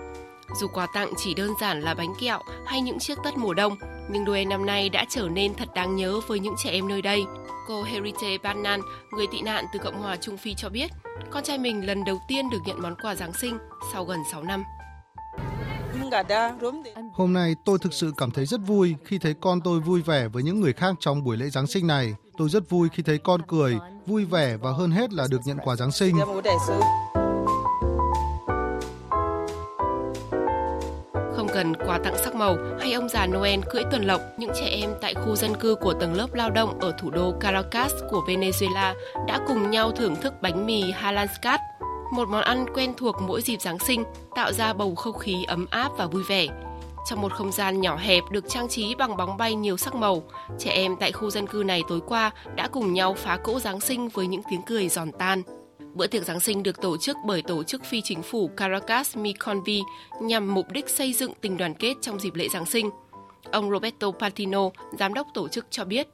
Dù 0.60 0.66
quà 0.68 0.86
tặng 0.94 1.12
chỉ 1.16 1.34
đơn 1.34 1.50
giản 1.60 1.80
là 1.80 1.94
bánh 1.94 2.14
kẹo 2.20 2.42
hay 2.66 2.80
những 2.80 2.98
chiếc 2.98 3.18
tất 3.24 3.36
mùa 3.36 3.54
đông, 3.54 3.76
nhưng 4.10 4.24
Noel 4.24 4.46
năm 4.46 4.66
nay 4.66 4.88
đã 4.88 5.04
trở 5.08 5.28
nên 5.28 5.54
thật 5.54 5.68
đáng 5.74 5.96
nhớ 5.96 6.20
với 6.26 6.38
những 6.38 6.54
trẻ 6.64 6.70
em 6.70 6.88
nơi 6.88 7.02
đây. 7.02 7.24
Cô 7.68 7.82
Herite 7.82 8.38
Banan, 8.38 8.80
người 9.10 9.26
tị 9.26 9.40
nạn 9.40 9.64
từ 9.72 9.78
Cộng 9.78 10.02
hòa 10.02 10.16
Trung 10.16 10.36
Phi 10.36 10.54
cho 10.54 10.68
biết, 10.68 10.90
con 11.30 11.42
trai 11.42 11.58
mình 11.58 11.86
lần 11.86 12.04
đầu 12.04 12.20
tiên 12.28 12.50
được 12.50 12.58
nhận 12.66 12.82
món 12.82 12.94
quà 13.02 13.14
Giáng 13.14 13.32
sinh 13.32 13.58
sau 13.92 14.04
gần 14.04 14.20
6 14.32 14.42
năm. 14.42 14.64
Hôm 17.14 17.32
nay 17.32 17.54
tôi 17.64 17.78
thực 17.78 17.92
sự 17.92 18.12
cảm 18.16 18.30
thấy 18.30 18.46
rất 18.46 18.60
vui 18.66 18.94
khi 19.04 19.18
thấy 19.18 19.34
con 19.40 19.60
tôi 19.60 19.80
vui 19.80 20.02
vẻ 20.02 20.28
với 20.28 20.42
những 20.42 20.60
người 20.60 20.72
khác 20.72 20.94
trong 21.00 21.24
buổi 21.24 21.36
lễ 21.36 21.50
Giáng 21.50 21.66
sinh 21.66 21.86
này. 21.86 22.14
Tôi 22.38 22.48
rất 22.48 22.70
vui 22.70 22.88
khi 22.92 23.02
thấy 23.02 23.18
con 23.18 23.42
cười, 23.48 23.78
vui 24.06 24.24
vẻ 24.24 24.56
và 24.56 24.72
hơn 24.72 24.90
hết 24.90 25.12
là 25.12 25.26
được 25.30 25.40
nhận 25.44 25.58
quà 25.64 25.76
Giáng 25.76 25.92
sinh. 25.92 26.16
Không 31.36 31.48
cần 31.54 31.74
quà 31.86 31.98
tặng 32.04 32.16
sắc 32.24 32.34
màu 32.34 32.56
hay 32.80 32.92
ông 32.92 33.08
già 33.08 33.26
Noel 33.26 33.60
cưỡi 33.70 33.82
tuần 33.90 34.02
lộc, 34.02 34.20
những 34.38 34.50
trẻ 34.60 34.66
em 34.66 34.90
tại 35.00 35.14
khu 35.14 35.36
dân 35.36 35.54
cư 35.54 35.74
của 35.74 35.92
tầng 35.92 36.14
lớp 36.14 36.34
lao 36.34 36.50
động 36.50 36.80
ở 36.80 36.92
thủ 36.98 37.10
đô 37.10 37.34
Caracas 37.40 37.92
của 38.10 38.24
Venezuela 38.26 38.94
đã 39.26 39.40
cùng 39.48 39.70
nhau 39.70 39.90
thưởng 39.90 40.16
thức 40.16 40.34
bánh 40.42 40.66
mì 40.66 40.90
Halanskat, 40.92 41.60
một 42.12 42.28
món 42.28 42.42
ăn 42.42 42.66
quen 42.74 42.94
thuộc 42.96 43.16
mỗi 43.20 43.42
dịp 43.42 43.60
Giáng 43.60 43.78
sinh, 43.78 44.04
tạo 44.34 44.52
ra 44.52 44.72
bầu 44.72 44.94
không 44.94 45.18
khí 45.18 45.44
ấm 45.48 45.66
áp 45.70 45.92
và 45.96 46.06
vui 46.06 46.22
vẻ. 46.22 46.46
Trong 47.06 47.20
một 47.20 47.32
không 47.32 47.52
gian 47.52 47.80
nhỏ 47.80 47.96
hẹp 47.96 48.24
được 48.30 48.48
trang 48.48 48.68
trí 48.68 48.94
bằng 48.94 49.16
bóng 49.16 49.36
bay 49.36 49.54
nhiều 49.54 49.76
sắc 49.76 49.94
màu, 49.94 50.22
trẻ 50.58 50.70
em 50.70 50.96
tại 51.00 51.12
khu 51.12 51.30
dân 51.30 51.46
cư 51.46 51.62
này 51.66 51.82
tối 51.88 52.00
qua 52.06 52.30
đã 52.54 52.68
cùng 52.68 52.92
nhau 52.92 53.14
phá 53.14 53.36
cỗ 53.36 53.60
Giáng 53.60 53.80
sinh 53.80 54.08
với 54.08 54.26
những 54.26 54.42
tiếng 54.50 54.62
cười 54.62 54.88
giòn 54.88 55.12
tan. 55.12 55.42
Bữa 55.94 56.06
tiệc 56.06 56.24
Giáng 56.24 56.40
sinh 56.40 56.62
được 56.62 56.80
tổ 56.80 56.96
chức 56.96 57.16
bởi 57.26 57.42
tổ 57.42 57.62
chức 57.62 57.84
phi 57.84 58.00
chính 58.04 58.22
phủ 58.22 58.50
Caracas 58.56 59.16
Miconvi 59.16 59.82
nhằm 60.20 60.54
mục 60.54 60.66
đích 60.72 60.88
xây 60.88 61.12
dựng 61.12 61.32
tình 61.40 61.56
đoàn 61.56 61.74
kết 61.74 61.94
trong 62.00 62.20
dịp 62.20 62.34
lễ 62.34 62.48
Giáng 62.48 62.66
sinh. 62.66 62.90
Ông 63.50 63.70
Roberto 63.70 64.10
Patino, 64.10 64.70
giám 64.98 65.14
đốc 65.14 65.26
tổ 65.34 65.48
chức 65.48 65.66
cho 65.70 65.84
biết. 65.84 66.08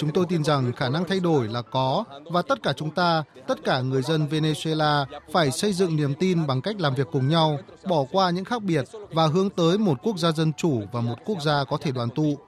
Chúng 0.00 0.10
tôi 0.10 0.26
tin 0.28 0.44
rằng 0.44 0.72
khả 0.72 0.88
năng 0.88 1.04
thay 1.04 1.20
đổi 1.20 1.48
là 1.48 1.62
có 1.62 2.04
và 2.24 2.42
tất 2.42 2.62
cả 2.62 2.72
chúng 2.72 2.90
ta, 2.90 3.22
tất 3.46 3.64
cả 3.64 3.80
người 3.80 4.02
dân 4.02 4.26
Venezuela 4.30 5.04
phải 5.32 5.50
xây 5.50 5.72
dựng 5.72 5.96
niềm 5.96 6.14
tin 6.14 6.46
bằng 6.46 6.60
cách 6.60 6.80
làm 6.80 6.94
việc 6.94 7.06
cùng 7.12 7.28
nhau, 7.28 7.58
bỏ 7.88 8.04
qua 8.12 8.30
những 8.30 8.44
khác 8.44 8.62
biệt 8.62 8.84
và 9.10 9.26
hướng 9.26 9.50
tới 9.50 9.78
một 9.78 9.98
quốc 10.02 10.18
gia 10.18 10.32
dân 10.32 10.52
chủ 10.52 10.82
và 10.92 11.00
một 11.00 11.16
quốc 11.24 11.42
gia 11.42 11.64
có 11.64 11.76
thể 11.80 11.90
đoàn 11.90 12.08
tụ. 12.10 12.38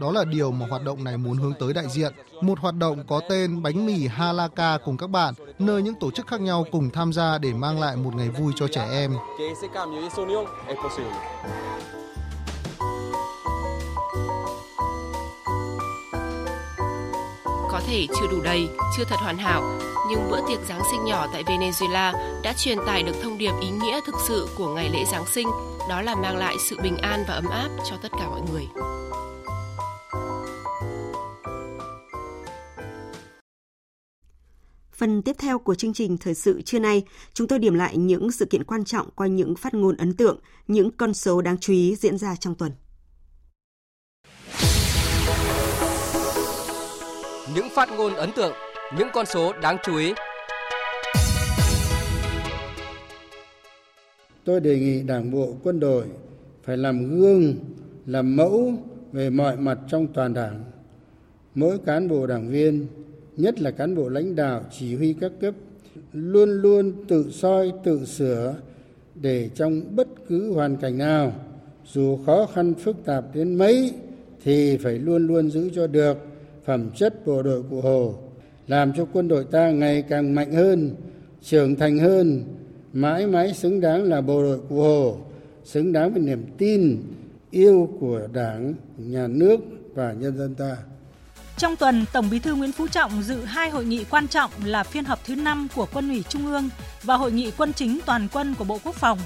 Đó 0.00 0.12
là 0.12 0.24
điều 0.24 0.50
mà 0.50 0.66
hoạt 0.66 0.84
động 0.84 1.04
này 1.04 1.16
muốn 1.16 1.36
hướng 1.36 1.52
tới 1.60 1.72
đại 1.72 1.88
diện. 1.88 2.12
Một 2.40 2.58
hoạt 2.58 2.74
động 2.74 3.04
có 3.08 3.20
tên 3.28 3.62
bánh 3.62 3.86
mì 3.86 4.06
Halaka 4.06 4.78
cùng 4.84 4.96
các 4.96 5.10
bạn, 5.10 5.34
nơi 5.58 5.82
những 5.82 5.94
tổ 6.00 6.10
chức 6.10 6.26
khác 6.26 6.40
nhau 6.40 6.64
cùng 6.72 6.90
tham 6.90 7.12
gia 7.12 7.38
để 7.38 7.52
mang 7.52 7.80
lại 7.80 7.96
một 7.96 8.14
ngày 8.14 8.28
vui 8.28 8.52
cho 8.56 8.68
trẻ 8.68 8.88
em. 8.90 9.14
Có 17.80 17.86
thể 17.86 18.06
chưa 18.08 18.26
đủ 18.30 18.40
đầy, 18.40 18.68
chưa 18.96 19.04
thật 19.04 19.16
hoàn 19.18 19.38
hảo, 19.38 19.78
nhưng 20.10 20.30
bữa 20.30 20.40
tiệc 20.48 20.60
Giáng 20.68 20.82
sinh 20.90 21.04
nhỏ 21.04 21.26
tại 21.32 21.44
Venezuela 21.44 22.12
đã 22.42 22.52
truyền 22.56 22.78
tải 22.86 23.02
được 23.02 23.12
thông 23.22 23.38
điệp 23.38 23.52
ý 23.62 23.70
nghĩa 23.70 24.00
thực 24.06 24.14
sự 24.28 24.48
của 24.58 24.74
ngày 24.74 24.90
lễ 24.92 25.04
Giáng 25.12 25.26
sinh, 25.26 25.48
đó 25.88 26.02
là 26.02 26.14
mang 26.14 26.36
lại 26.36 26.56
sự 26.68 26.76
bình 26.82 26.96
an 26.96 27.24
và 27.28 27.34
ấm 27.34 27.46
áp 27.50 27.68
cho 27.90 27.96
tất 28.02 28.12
cả 28.12 28.28
mọi 28.28 28.40
người. 28.52 28.66
Phần 34.92 35.22
tiếp 35.22 35.36
theo 35.38 35.58
của 35.58 35.74
chương 35.74 35.92
trình 35.92 36.18
thời 36.18 36.34
sự 36.34 36.62
trưa 36.62 36.78
nay, 36.78 37.02
chúng 37.34 37.48
tôi 37.48 37.58
điểm 37.58 37.74
lại 37.74 37.96
những 37.96 38.32
sự 38.32 38.44
kiện 38.44 38.64
quan 38.64 38.84
trọng 38.84 39.10
qua 39.14 39.26
những 39.26 39.56
phát 39.56 39.74
ngôn 39.74 39.96
ấn 39.96 40.16
tượng, 40.16 40.38
những 40.68 40.90
con 40.90 41.14
số 41.14 41.40
đáng 41.40 41.58
chú 41.58 41.72
ý 41.72 41.96
diễn 41.96 42.18
ra 42.18 42.36
trong 42.36 42.54
tuần. 42.54 42.72
Những 47.54 47.66
phát 47.74 47.88
ngôn 47.96 48.14
ấn 48.14 48.30
tượng, 48.36 48.52
những 48.98 49.08
con 49.14 49.26
số 49.26 49.52
đáng 49.62 49.76
chú 49.84 49.96
ý. 49.96 50.12
Tôi 54.44 54.60
đề 54.60 54.78
nghị 54.78 55.02
Đảng 55.02 55.30
bộ, 55.30 55.54
quân 55.62 55.80
đội 55.80 56.04
phải 56.62 56.76
làm 56.76 57.20
gương, 57.20 57.54
làm 58.06 58.36
mẫu 58.36 58.72
về 59.12 59.30
mọi 59.30 59.56
mặt 59.56 59.78
trong 59.88 60.06
toàn 60.06 60.34
Đảng. 60.34 60.64
Mỗi 61.54 61.78
cán 61.86 62.08
bộ 62.08 62.26
đảng 62.26 62.48
viên 62.48 62.86
nhất 63.36 63.60
là 63.60 63.70
cán 63.70 63.94
bộ 63.94 64.08
lãnh 64.08 64.36
đạo 64.36 64.62
chỉ 64.78 64.96
huy 64.96 65.14
các 65.20 65.32
cấp 65.40 65.54
luôn 66.12 66.50
luôn 66.50 66.92
tự 67.08 67.30
soi 67.30 67.72
tự 67.84 68.04
sửa 68.04 68.54
để 69.14 69.50
trong 69.54 69.82
bất 69.96 70.08
cứ 70.28 70.52
hoàn 70.52 70.76
cảnh 70.76 70.98
nào 70.98 71.32
dù 71.86 72.18
khó 72.26 72.46
khăn 72.54 72.74
phức 72.74 72.96
tạp 73.04 73.24
đến 73.34 73.54
mấy 73.54 73.92
thì 74.44 74.76
phải 74.76 74.98
luôn 74.98 75.26
luôn 75.26 75.50
giữ 75.50 75.70
cho 75.74 75.86
được 75.86 76.16
phẩm 76.70 76.90
chất 76.96 77.26
bộ 77.26 77.42
đội 77.42 77.62
cụ 77.70 77.80
hồ 77.80 78.14
làm 78.66 78.92
cho 78.92 79.06
quân 79.12 79.28
đội 79.28 79.44
ta 79.44 79.70
ngày 79.70 80.02
càng 80.02 80.34
mạnh 80.34 80.52
hơn 80.52 80.94
trưởng 81.42 81.76
thành 81.76 81.98
hơn 81.98 82.44
mãi 82.92 83.26
mãi 83.26 83.54
xứng 83.54 83.80
đáng 83.80 84.02
là 84.02 84.20
bộ 84.20 84.42
đội 84.42 84.58
cụ 84.68 84.82
hồ 84.82 85.16
xứng 85.64 85.92
đáng 85.92 86.12
với 86.12 86.22
niềm 86.22 86.44
tin 86.58 87.02
yêu 87.50 87.88
của 88.00 88.20
đảng 88.32 88.74
nhà 88.96 89.26
nước 89.26 89.60
và 89.94 90.12
nhân 90.12 90.38
dân 90.38 90.54
ta 90.54 90.76
trong 91.56 91.76
tuần, 91.76 92.04
Tổng 92.12 92.30
Bí 92.30 92.38
thư 92.38 92.54
Nguyễn 92.54 92.72
Phú 92.72 92.88
Trọng 92.88 93.22
dự 93.22 93.44
hai 93.44 93.70
hội 93.70 93.84
nghị 93.84 94.04
quan 94.04 94.28
trọng 94.28 94.50
là 94.64 94.82
phiên 94.82 95.04
họp 95.04 95.24
thứ 95.24 95.34
5 95.34 95.68
của 95.74 95.86
Quân 95.92 96.08
ủy 96.08 96.22
Trung 96.28 96.46
ương 96.46 96.68
và 97.02 97.16
hội 97.16 97.32
nghị 97.32 97.50
quân 97.50 97.72
chính 97.72 97.98
toàn 98.06 98.28
quân 98.32 98.54
của 98.58 98.64
Bộ 98.64 98.78
Quốc 98.84 98.94
phòng. 98.94 99.18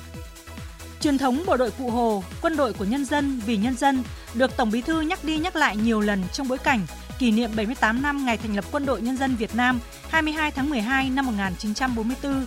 Truyền 1.01 1.18
thống 1.18 1.42
bộ 1.47 1.57
đội 1.57 1.70
Cụ 1.78 1.90
Hồ, 1.90 2.22
quân 2.42 2.57
đội 2.57 2.72
của 2.72 2.84
nhân 2.84 3.05
dân 3.05 3.40
vì 3.47 3.57
nhân 3.57 3.76
dân 3.76 4.03
được 4.34 4.57
Tổng 4.57 4.70
Bí 4.70 4.82
thư 4.82 5.01
nhắc 5.01 5.24
đi 5.24 5.38
nhắc 5.38 5.57
lại 5.57 5.76
nhiều 5.76 6.01
lần 6.01 6.22
trong 6.32 6.49
bối 6.49 6.59
cảnh 6.59 6.80
kỷ 7.19 7.31
niệm 7.31 7.51
78 7.57 8.03
năm 8.03 8.25
ngày 8.25 8.37
thành 8.37 8.57
lập 8.57 8.65
Quân 8.73 8.87
đội 8.87 9.03
Nhân 9.03 9.17
dân 9.17 9.37
Việt 9.37 9.55
Nam 9.55 9.81
22 10.09 10.51
tháng 10.51 10.71
12 10.71 11.11
năm 11.11 11.27
1944 11.27 12.47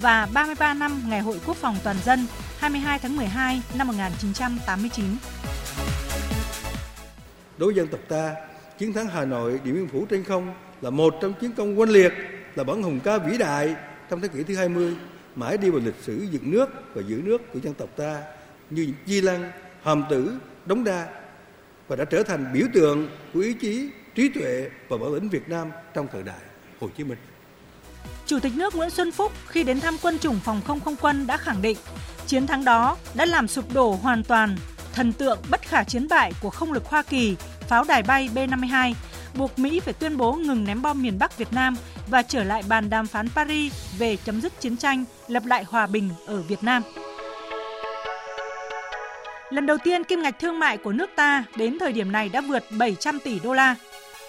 và 0.00 0.28
33 0.34 0.74
năm 0.74 1.02
Ngày 1.08 1.20
Hội 1.20 1.40
Quốc 1.46 1.56
phòng 1.56 1.76
Toàn 1.84 1.96
dân 2.04 2.26
22 2.58 2.98
tháng 2.98 3.16
12 3.16 3.62
năm 3.78 3.86
1989. 3.88 5.04
Đối 7.58 7.66
với 7.66 7.74
dân 7.74 7.88
tộc 7.88 8.00
ta, 8.08 8.34
chiến 8.78 8.92
thắng 8.92 9.06
Hà 9.08 9.24
Nội, 9.24 9.60
Điện 9.64 9.74
Biên 9.74 9.88
Phủ 9.88 10.06
trên 10.10 10.24
không 10.24 10.54
là 10.80 10.90
một 10.90 11.14
trong 11.22 11.34
chiến 11.40 11.52
công 11.52 11.80
oanh 11.80 11.90
liệt, 11.90 12.12
là 12.54 12.64
bản 12.64 12.82
hùng 12.82 13.00
ca 13.04 13.18
vĩ 13.18 13.38
đại 13.38 13.74
trong 14.10 14.20
thế 14.20 14.28
kỷ 14.28 14.42
thứ 14.42 14.56
20, 14.56 14.96
mãi 15.34 15.58
đi 15.58 15.70
vào 15.70 15.80
lịch 15.84 16.02
sử 16.02 16.26
dựng 16.30 16.50
nước 16.50 16.68
và 16.94 17.02
giữ 17.08 17.20
nước 17.24 17.52
của 17.52 17.60
dân 17.62 17.74
tộc 17.74 17.88
ta 17.96 18.22
như 18.70 18.92
Di 19.06 19.20
Lăng, 19.20 19.50
Hàm 19.82 20.04
Tử, 20.10 20.38
Đống 20.66 20.84
Đa 20.84 21.06
và 21.88 21.96
đã 21.96 22.04
trở 22.04 22.22
thành 22.22 22.52
biểu 22.52 22.66
tượng 22.74 23.08
của 23.34 23.40
ý 23.40 23.52
chí, 23.52 23.90
trí 24.18 24.28
tuệ 24.28 24.70
và 24.88 24.96
bản 24.96 25.14
lĩnh 25.14 25.28
Việt 25.28 25.48
Nam 25.48 25.70
trong 25.94 26.06
thời 26.12 26.22
đại 26.22 26.40
Hồ 26.80 26.88
Chí 26.96 27.04
Minh. 27.04 27.18
Chủ 28.26 28.40
tịch 28.40 28.52
nước 28.56 28.74
Nguyễn 28.74 28.90
Xuân 28.90 29.12
Phúc 29.12 29.32
khi 29.46 29.64
đến 29.64 29.80
thăm 29.80 29.96
quân 30.02 30.18
chủng 30.18 30.40
phòng 30.44 30.60
không 30.66 30.80
không 30.80 30.96
quân 31.00 31.26
đã 31.26 31.36
khẳng 31.36 31.62
định 31.62 31.76
chiến 32.26 32.46
thắng 32.46 32.64
đó 32.64 32.96
đã 33.14 33.26
làm 33.26 33.48
sụp 33.48 33.74
đổ 33.74 33.98
hoàn 34.02 34.24
toàn 34.24 34.56
thần 34.94 35.12
tượng 35.12 35.38
bất 35.50 35.62
khả 35.62 35.84
chiến 35.84 36.08
bại 36.08 36.32
của 36.42 36.50
không 36.50 36.72
lực 36.72 36.84
Hoa 36.84 37.02
Kỳ 37.02 37.36
pháo 37.68 37.84
đài 37.84 38.02
bay 38.02 38.30
B-52, 38.34 38.94
buộc 39.34 39.58
Mỹ 39.58 39.80
phải 39.80 39.94
tuyên 39.94 40.16
bố 40.16 40.32
ngừng 40.32 40.64
ném 40.64 40.82
bom 40.82 41.02
miền 41.02 41.18
Bắc 41.18 41.38
Việt 41.38 41.52
Nam 41.52 41.76
và 42.06 42.22
trở 42.22 42.44
lại 42.44 42.62
bàn 42.68 42.90
đàm 42.90 43.06
phán 43.06 43.28
Paris 43.28 43.72
về 43.98 44.16
chấm 44.16 44.40
dứt 44.40 44.60
chiến 44.60 44.76
tranh, 44.76 45.04
lập 45.28 45.46
lại 45.46 45.64
hòa 45.64 45.86
bình 45.86 46.10
ở 46.26 46.42
Việt 46.42 46.62
Nam. 46.62 46.82
Lần 49.50 49.66
đầu 49.66 49.78
tiên 49.84 50.04
kim 50.04 50.22
ngạch 50.22 50.38
thương 50.38 50.58
mại 50.58 50.76
của 50.76 50.92
nước 50.92 51.10
ta 51.16 51.44
đến 51.56 51.78
thời 51.78 51.92
điểm 51.92 52.12
này 52.12 52.28
đã 52.28 52.40
vượt 52.40 52.64
700 52.78 53.18
tỷ 53.24 53.40
đô 53.40 53.52
la. 53.52 53.76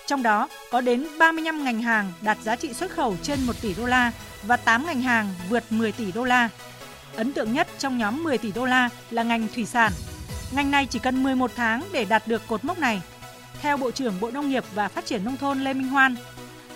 Trong 0.09 0.23
đó 0.23 0.49
có 0.71 0.81
đến 0.81 1.07
35 1.19 1.63
ngành 1.63 1.81
hàng 1.81 2.13
đạt 2.21 2.37
giá 2.43 2.55
trị 2.55 2.73
xuất 2.73 2.91
khẩu 2.91 3.15
trên 3.23 3.39
1 3.47 3.53
tỷ 3.61 3.73
đô 3.73 3.85
la 3.85 4.11
và 4.43 4.57
8 4.57 4.85
ngành 4.85 5.01
hàng 5.01 5.33
vượt 5.49 5.63
10 5.69 5.91
tỷ 5.91 6.11
đô 6.11 6.23
la. 6.23 6.49
Ấn 7.15 7.33
tượng 7.33 7.53
nhất 7.53 7.67
trong 7.77 7.97
nhóm 7.97 8.23
10 8.23 8.37
tỷ 8.37 8.51
đô 8.51 8.65
la 8.65 8.89
là 9.11 9.23
ngành 9.23 9.47
thủy 9.55 9.65
sản. 9.65 9.91
Ngành 10.51 10.71
này 10.71 10.85
chỉ 10.85 10.99
cần 10.99 11.23
11 11.23 11.51
tháng 11.55 11.83
để 11.91 12.05
đạt 12.05 12.27
được 12.27 12.41
cột 12.47 12.65
mốc 12.65 12.79
này 12.79 13.01
theo 13.61 13.77
Bộ 13.77 13.91
trưởng 13.91 14.19
Bộ 14.19 14.31
Nông 14.31 14.49
nghiệp 14.49 14.63
và 14.73 14.87
Phát 14.87 15.05
triển 15.05 15.23
Nông 15.23 15.37
thôn 15.37 15.63
Lê 15.63 15.73
Minh 15.73 15.87
Hoan. 15.87 16.15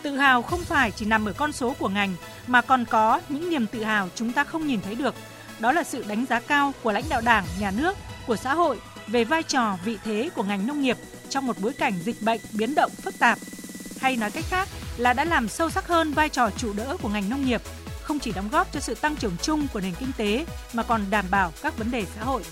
Tự 0.01 0.17
hào 0.17 0.41
không 0.41 0.61
phải 0.61 0.91
chỉ 0.91 1.05
nằm 1.05 1.25
ở 1.25 1.33
con 1.33 1.51
số 1.51 1.75
của 1.79 1.89
ngành 1.89 2.15
mà 2.47 2.61
còn 2.61 2.85
có 2.85 3.21
những 3.29 3.49
niềm 3.49 3.67
tự 3.67 3.83
hào 3.83 4.09
chúng 4.15 4.31
ta 4.31 4.43
không 4.43 4.67
nhìn 4.67 4.81
thấy 4.81 4.95
được. 4.95 5.15
Đó 5.59 5.71
là 5.71 5.83
sự 5.83 6.05
đánh 6.07 6.25
giá 6.25 6.39
cao 6.39 6.73
của 6.83 6.91
lãnh 6.91 7.05
đạo 7.09 7.21
Đảng, 7.21 7.45
Nhà 7.59 7.71
nước, 7.71 7.97
của 8.27 8.35
xã 8.35 8.53
hội 8.53 8.79
về 9.07 9.23
vai 9.23 9.43
trò, 9.43 9.77
vị 9.85 9.97
thế 10.03 10.29
của 10.35 10.43
ngành 10.43 10.67
nông 10.67 10.81
nghiệp 10.81 10.97
trong 11.29 11.47
một 11.47 11.55
bối 11.61 11.73
cảnh 11.73 11.93
dịch 12.03 12.21
bệnh 12.21 12.41
biến 12.53 12.75
động 12.75 12.91
phức 13.01 13.19
tạp. 13.19 13.39
Hay 13.99 14.15
nói 14.15 14.31
cách 14.31 14.45
khác 14.49 14.67
là 14.97 15.13
đã 15.13 15.25
làm 15.25 15.47
sâu 15.47 15.69
sắc 15.69 15.87
hơn 15.87 16.13
vai 16.13 16.29
trò 16.29 16.49
chủ 16.57 16.73
đỡ 16.73 16.97
của 17.01 17.09
ngành 17.09 17.29
nông 17.29 17.45
nghiệp, 17.45 17.61
không 18.03 18.19
chỉ 18.19 18.31
đóng 18.31 18.49
góp 18.51 18.73
cho 18.73 18.79
sự 18.79 18.95
tăng 18.95 19.15
trưởng 19.15 19.37
chung 19.41 19.67
của 19.73 19.79
nền 19.79 19.93
kinh 19.99 20.11
tế 20.17 20.45
mà 20.73 20.83
còn 20.83 21.01
đảm 21.09 21.25
bảo 21.31 21.53
các 21.61 21.77
vấn 21.77 21.91
đề 21.91 22.05
xã 22.15 22.23
hội 22.23 22.43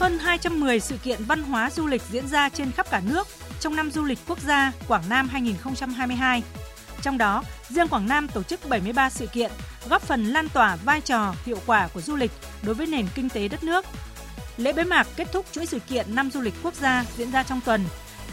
hơn 0.00 0.18
210 0.18 0.80
sự 0.80 0.96
kiện 0.96 1.24
văn 1.24 1.42
hóa 1.42 1.70
du 1.70 1.86
lịch 1.86 2.02
diễn 2.10 2.28
ra 2.28 2.48
trên 2.48 2.72
khắp 2.72 2.90
cả 2.90 3.02
nước 3.04 3.28
trong 3.60 3.76
năm 3.76 3.90
du 3.90 4.04
lịch 4.04 4.18
quốc 4.28 4.38
gia 4.40 4.72
Quảng 4.88 5.02
Nam 5.08 5.28
2022. 5.28 6.42
Trong 7.02 7.18
đó, 7.18 7.44
riêng 7.68 7.88
Quảng 7.88 8.08
Nam 8.08 8.28
tổ 8.28 8.42
chức 8.42 8.68
73 8.68 9.10
sự 9.10 9.26
kiện, 9.26 9.50
góp 9.88 10.02
phần 10.02 10.24
lan 10.24 10.48
tỏa 10.48 10.76
vai 10.76 11.00
trò 11.00 11.34
hiệu 11.46 11.58
quả 11.66 11.88
của 11.94 12.00
du 12.00 12.16
lịch 12.16 12.30
đối 12.62 12.74
với 12.74 12.86
nền 12.86 13.06
kinh 13.14 13.28
tế 13.28 13.48
đất 13.48 13.64
nước. 13.64 13.84
Lễ 14.56 14.72
bế 14.72 14.84
mạc 14.84 15.06
kết 15.16 15.32
thúc 15.32 15.46
chuỗi 15.52 15.66
sự 15.66 15.78
kiện 15.78 16.14
năm 16.14 16.30
du 16.30 16.40
lịch 16.40 16.54
quốc 16.62 16.74
gia 16.74 17.04
diễn 17.16 17.30
ra 17.30 17.42
trong 17.42 17.60
tuần. 17.60 17.84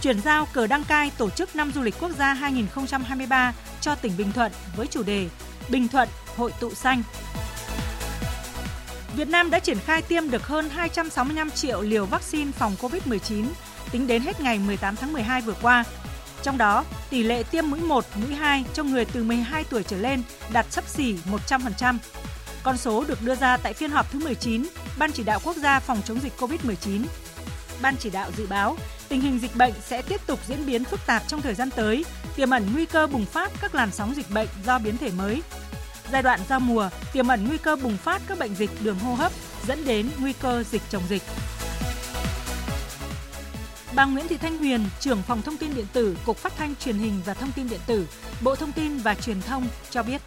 Chuyển 0.01 0.21
giao 0.21 0.47
cờ 0.53 0.67
đăng 0.67 0.83
cai 0.83 1.11
tổ 1.17 1.29
chức 1.29 1.55
năm 1.55 1.71
du 1.75 1.81
lịch 1.81 1.95
quốc 1.99 2.11
gia 2.17 2.33
2023 2.33 3.53
cho 3.81 3.95
tỉnh 3.95 4.17
Bình 4.17 4.31
Thuận 4.31 4.51
với 4.75 4.87
chủ 4.87 5.03
đề 5.03 5.29
Bình 5.69 5.87
Thuận 5.87 6.09
hội 6.37 6.51
tụ 6.59 6.73
xanh. 6.73 7.03
Việt 9.15 9.27
Nam 9.27 9.49
đã 9.49 9.59
triển 9.59 9.79
khai 9.79 10.01
tiêm 10.01 10.29
được 10.29 10.47
hơn 10.47 10.69
265 10.69 11.51
triệu 11.51 11.81
liều 11.81 12.05
vaccine 12.05 12.51
phòng 12.51 12.75
COVID-19 12.81 13.45
tính 13.91 14.07
đến 14.07 14.21
hết 14.21 14.41
ngày 14.41 14.59
18 14.59 14.95
tháng 14.95 15.13
12 15.13 15.41
vừa 15.41 15.55
qua. 15.61 15.83
Trong 16.47 16.57
đó, 16.57 16.85
tỷ 17.09 17.23
lệ 17.23 17.43
tiêm 17.43 17.69
mũi 17.69 17.79
1, 17.79 18.05
mũi 18.15 18.35
2 18.35 18.65
cho 18.73 18.83
người 18.83 19.05
từ 19.05 19.23
12 19.23 19.63
tuổi 19.63 19.83
trở 19.83 19.97
lên 19.97 20.21
đạt 20.53 20.65
sấp 20.69 20.87
xỉ 20.87 21.15
100%. 21.49 21.97
Con 22.63 22.77
số 22.77 23.03
được 23.07 23.21
đưa 23.21 23.35
ra 23.35 23.57
tại 23.57 23.73
phiên 23.73 23.91
họp 23.91 24.11
thứ 24.11 24.19
19 24.19 24.63
Ban 24.97 25.11
chỉ 25.11 25.23
đạo 25.23 25.39
quốc 25.43 25.55
gia 25.55 25.79
phòng 25.79 26.01
chống 26.05 26.19
dịch 26.19 26.33
COVID-19. 26.39 27.03
Ban 27.81 27.95
chỉ 27.97 28.09
đạo 28.09 28.31
dự 28.37 28.47
báo 28.47 28.77
tình 29.09 29.21
hình 29.21 29.39
dịch 29.39 29.55
bệnh 29.55 29.73
sẽ 29.85 30.01
tiếp 30.01 30.21
tục 30.27 30.39
diễn 30.47 30.65
biến 30.65 30.83
phức 30.83 30.99
tạp 31.05 31.27
trong 31.27 31.41
thời 31.41 31.53
gian 31.53 31.69
tới, 31.69 32.05
tiềm 32.35 32.49
ẩn 32.49 32.69
nguy 32.73 32.85
cơ 32.85 33.07
bùng 33.07 33.25
phát 33.25 33.51
các 33.61 33.75
làn 33.75 33.91
sóng 33.91 34.13
dịch 34.15 34.31
bệnh 34.31 34.47
do 34.65 34.79
biến 34.79 34.97
thể 34.97 35.11
mới. 35.11 35.41
Giai 36.11 36.23
đoạn 36.23 36.39
giao 36.49 36.59
mùa 36.59 36.89
tiềm 37.13 37.27
ẩn 37.27 37.47
nguy 37.47 37.57
cơ 37.57 37.75
bùng 37.75 37.97
phát 37.97 38.21
các 38.27 38.39
bệnh 38.39 38.55
dịch 38.55 38.71
đường 38.83 38.99
hô 38.99 39.13
hấp 39.13 39.31
dẫn 39.67 39.85
đến 39.85 40.09
nguy 40.19 40.33
cơ 40.33 40.63
dịch 40.63 40.81
chồng 40.89 41.03
dịch. 41.09 41.23
Bà 43.95 44.05
Nguyễn 44.05 44.27
Thị 44.27 44.37
Thanh 44.37 44.57
Huyền, 44.57 44.81
trưởng 44.99 45.17
phòng 45.17 45.41
thông 45.41 45.57
tin 45.57 45.71
điện 45.75 45.85
tử, 45.93 46.17
Cục 46.25 46.37
Phát 46.37 46.53
thanh 46.57 46.75
Truyền 46.75 46.95
hình 46.95 47.13
và 47.25 47.33
Thông 47.33 47.51
tin 47.55 47.69
điện 47.69 47.79
tử, 47.87 48.07
Bộ 48.43 48.55
Thông 48.55 48.71
tin 48.71 48.97
và 48.97 49.15
Truyền 49.15 49.41
thông 49.41 49.63
cho 49.89 50.03
biết. 50.03 50.21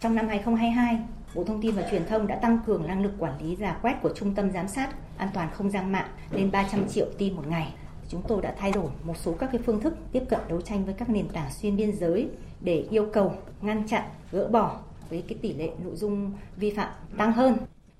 Trong 0.00 0.14
năm 0.14 0.28
2022, 0.28 0.98
Bộ 1.34 1.44
Thông 1.44 1.62
tin 1.62 1.74
và 1.74 1.82
Truyền 1.90 2.06
thông 2.06 2.26
đã 2.26 2.36
tăng 2.36 2.58
cường 2.66 2.86
năng 2.86 3.02
lực 3.02 3.12
quản 3.18 3.42
lý 3.42 3.56
giả 3.56 3.78
quét 3.82 3.94
của 4.02 4.12
Trung 4.14 4.34
tâm 4.34 4.52
Giám 4.52 4.68
sát 4.68 4.90
An 5.16 5.28
toàn 5.34 5.48
không 5.54 5.70
gian 5.70 5.92
mạng 5.92 6.08
lên 6.30 6.50
300 6.50 6.88
triệu 6.88 7.06
tin 7.18 7.36
một 7.36 7.46
ngày. 7.46 7.72
Chúng 8.08 8.22
tôi 8.28 8.42
đã 8.42 8.54
thay 8.58 8.72
đổi 8.72 8.90
một 9.04 9.16
số 9.16 9.32
các 9.32 9.48
cái 9.52 9.60
phương 9.66 9.80
thức 9.80 9.94
tiếp 10.12 10.22
cận 10.28 10.40
đấu 10.48 10.60
tranh 10.60 10.84
với 10.84 10.94
các 10.94 11.10
nền 11.10 11.28
tảng 11.28 11.50
xuyên 11.52 11.76
biên 11.76 11.96
giới 11.96 12.28
để 12.60 12.86
yêu 12.90 13.08
cầu 13.12 13.34
ngăn 13.60 13.88
chặn, 13.88 14.04
gỡ 14.32 14.48
bỏ 14.48 14.80
với 15.10 15.22
cái 15.28 15.38
tỷ 15.42 15.54
lệ 15.54 15.70
nội 15.84 15.96
dung 15.96 16.32
vi 16.56 16.70
phạm 16.70 16.88
tăng 17.18 17.32
hơn. 17.32 17.56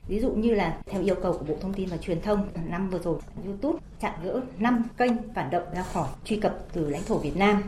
Ví 0.08 0.20
dụ 0.20 0.30
như 0.30 0.54
là 0.54 0.76
theo 0.86 1.02
yêu 1.02 1.14
cầu 1.22 1.32
của 1.32 1.44
Bộ 1.44 1.54
Thông 1.60 1.74
tin 1.74 1.88
và 1.88 1.96
Truyền 1.96 2.20
thông, 2.20 2.48
năm 2.68 2.90
vừa 2.90 2.98
rồi 2.98 3.18
YouTube 3.44 3.78
chặn 4.00 4.12
gỡ 4.24 4.40
5 4.58 4.82
kênh 4.98 5.12
phản 5.34 5.50
động 5.50 5.62
ra 5.74 5.82
khỏi 5.92 6.08
truy 6.24 6.36
cập 6.36 6.58
từ 6.72 6.88
lãnh 6.88 7.04
thổ 7.04 7.18
Việt 7.18 7.36
Nam. 7.36 7.62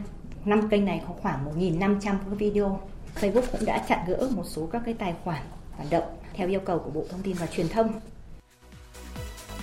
5 0.44 0.68
kênh 0.68 0.84
này 0.84 1.02
có 1.08 1.14
khoảng 1.22 1.58
1.500 1.58 2.00
cái 2.00 2.36
video. 2.38 2.80
Facebook 3.20 3.42
cũng 3.52 3.64
đã 3.64 3.84
chặn 3.88 3.98
gỡ 4.06 4.28
một 4.36 4.44
số 4.46 4.68
các 4.72 4.82
cái 4.84 4.94
tài 4.94 5.14
khoản 5.24 5.42
phản 5.78 5.86
động 5.90 6.04
theo 6.34 6.48
yêu 6.48 6.60
cầu 6.60 6.78
của 6.78 6.90
Bộ 6.90 7.04
Thông 7.10 7.22
tin 7.22 7.36
và 7.36 7.46
Truyền 7.46 7.68
thông. 7.68 8.00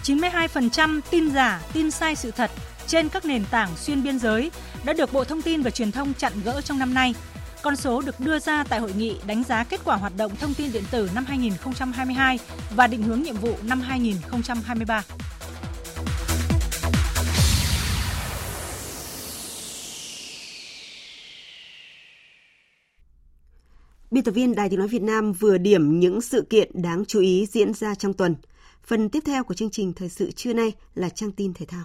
92% 0.03 1.01
tin 1.09 1.31
giả, 1.31 1.61
tin 1.73 1.91
sai 1.91 2.15
sự 2.15 2.31
thật 2.31 2.51
trên 2.87 3.09
các 3.09 3.25
nền 3.25 3.43
tảng 3.51 3.69
xuyên 3.75 4.03
biên 4.03 4.19
giới 4.19 4.51
đã 4.85 4.93
được 4.93 5.13
Bộ 5.13 5.23
Thông 5.23 5.41
tin 5.41 5.61
và 5.61 5.69
Truyền 5.69 5.91
thông 5.91 6.13
chặn 6.13 6.33
gỡ 6.43 6.61
trong 6.61 6.79
năm 6.79 6.93
nay. 6.93 7.15
Con 7.63 7.75
số 7.75 8.01
được 8.01 8.19
đưa 8.19 8.39
ra 8.39 8.63
tại 8.63 8.79
hội 8.79 8.93
nghị 8.97 9.17
đánh 9.27 9.43
giá 9.43 9.63
kết 9.63 9.81
quả 9.85 9.95
hoạt 9.95 10.13
động 10.17 10.35
thông 10.35 10.53
tin 10.53 10.71
điện 10.73 10.83
tử 10.91 11.09
năm 11.15 11.25
2022 11.25 12.39
và 12.75 12.87
định 12.87 13.03
hướng 13.03 13.21
nhiệm 13.21 13.35
vụ 13.35 13.55
năm 13.63 13.81
2023. 13.81 15.03
Biên 24.11 24.23
tập 24.23 24.31
viên 24.31 24.55
Đài 24.55 24.69
Tiếng 24.69 24.79
Nói 24.79 24.87
Việt 24.87 25.01
Nam 25.01 25.33
vừa 25.33 25.57
điểm 25.57 25.99
những 25.99 26.21
sự 26.21 26.41
kiện 26.49 26.81
đáng 26.81 27.05
chú 27.05 27.19
ý 27.19 27.45
diễn 27.51 27.73
ra 27.73 27.95
trong 27.95 28.13
tuần. 28.13 28.35
Phần 28.83 29.09
tiếp 29.09 29.23
theo 29.25 29.43
của 29.43 29.53
chương 29.53 29.69
trình 29.69 29.93
Thời 29.93 30.09
sự 30.09 30.31
trưa 30.31 30.53
nay 30.53 30.73
là 30.95 31.09
trang 31.09 31.31
tin 31.31 31.53
thể 31.53 31.65
thao. 31.65 31.83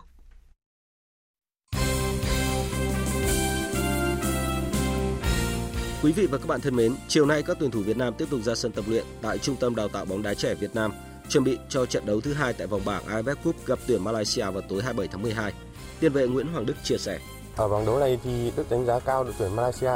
Quý 6.06 6.12
vị 6.12 6.26
và 6.26 6.38
các 6.38 6.46
bạn 6.46 6.60
thân 6.60 6.76
mến, 6.76 6.94
chiều 7.08 7.26
nay 7.26 7.42
các 7.42 7.56
tuyển 7.60 7.70
thủ 7.70 7.80
Việt 7.80 7.96
Nam 7.96 8.14
tiếp 8.18 8.24
tục 8.30 8.40
ra 8.42 8.54
sân 8.54 8.72
tập 8.72 8.84
luyện 8.88 9.04
tại 9.22 9.38
Trung 9.38 9.56
tâm 9.56 9.74
Đào 9.74 9.88
tạo 9.88 10.04
bóng 10.04 10.22
đá 10.22 10.34
trẻ 10.34 10.54
Việt 10.54 10.74
Nam, 10.74 10.92
chuẩn 11.28 11.44
bị 11.44 11.58
cho 11.68 11.86
trận 11.86 12.06
đấu 12.06 12.20
thứ 12.20 12.32
hai 12.32 12.52
tại 12.52 12.66
vòng 12.66 12.80
bảng 12.84 13.04
AFF 13.06 13.34
Cup 13.44 13.66
gặp 13.66 13.78
tuyển 13.86 14.04
Malaysia 14.04 14.42
vào 14.42 14.62
tối 14.68 14.82
27 14.82 15.08
tháng 15.12 15.22
12. 15.22 15.52
Tiền 16.00 16.12
vệ 16.12 16.26
Nguyễn 16.26 16.46
Hoàng 16.46 16.66
Đức 16.66 16.74
chia 16.82 16.96
sẻ. 16.98 17.18
Ở 17.56 17.68
vòng 17.68 17.86
đấu 17.86 17.98
này 17.98 18.18
thì 18.24 18.52
Đức 18.56 18.70
đánh 18.70 18.86
giá 18.86 18.98
cao 18.98 19.24
đội 19.24 19.34
tuyển 19.38 19.56
Malaysia. 19.56 19.92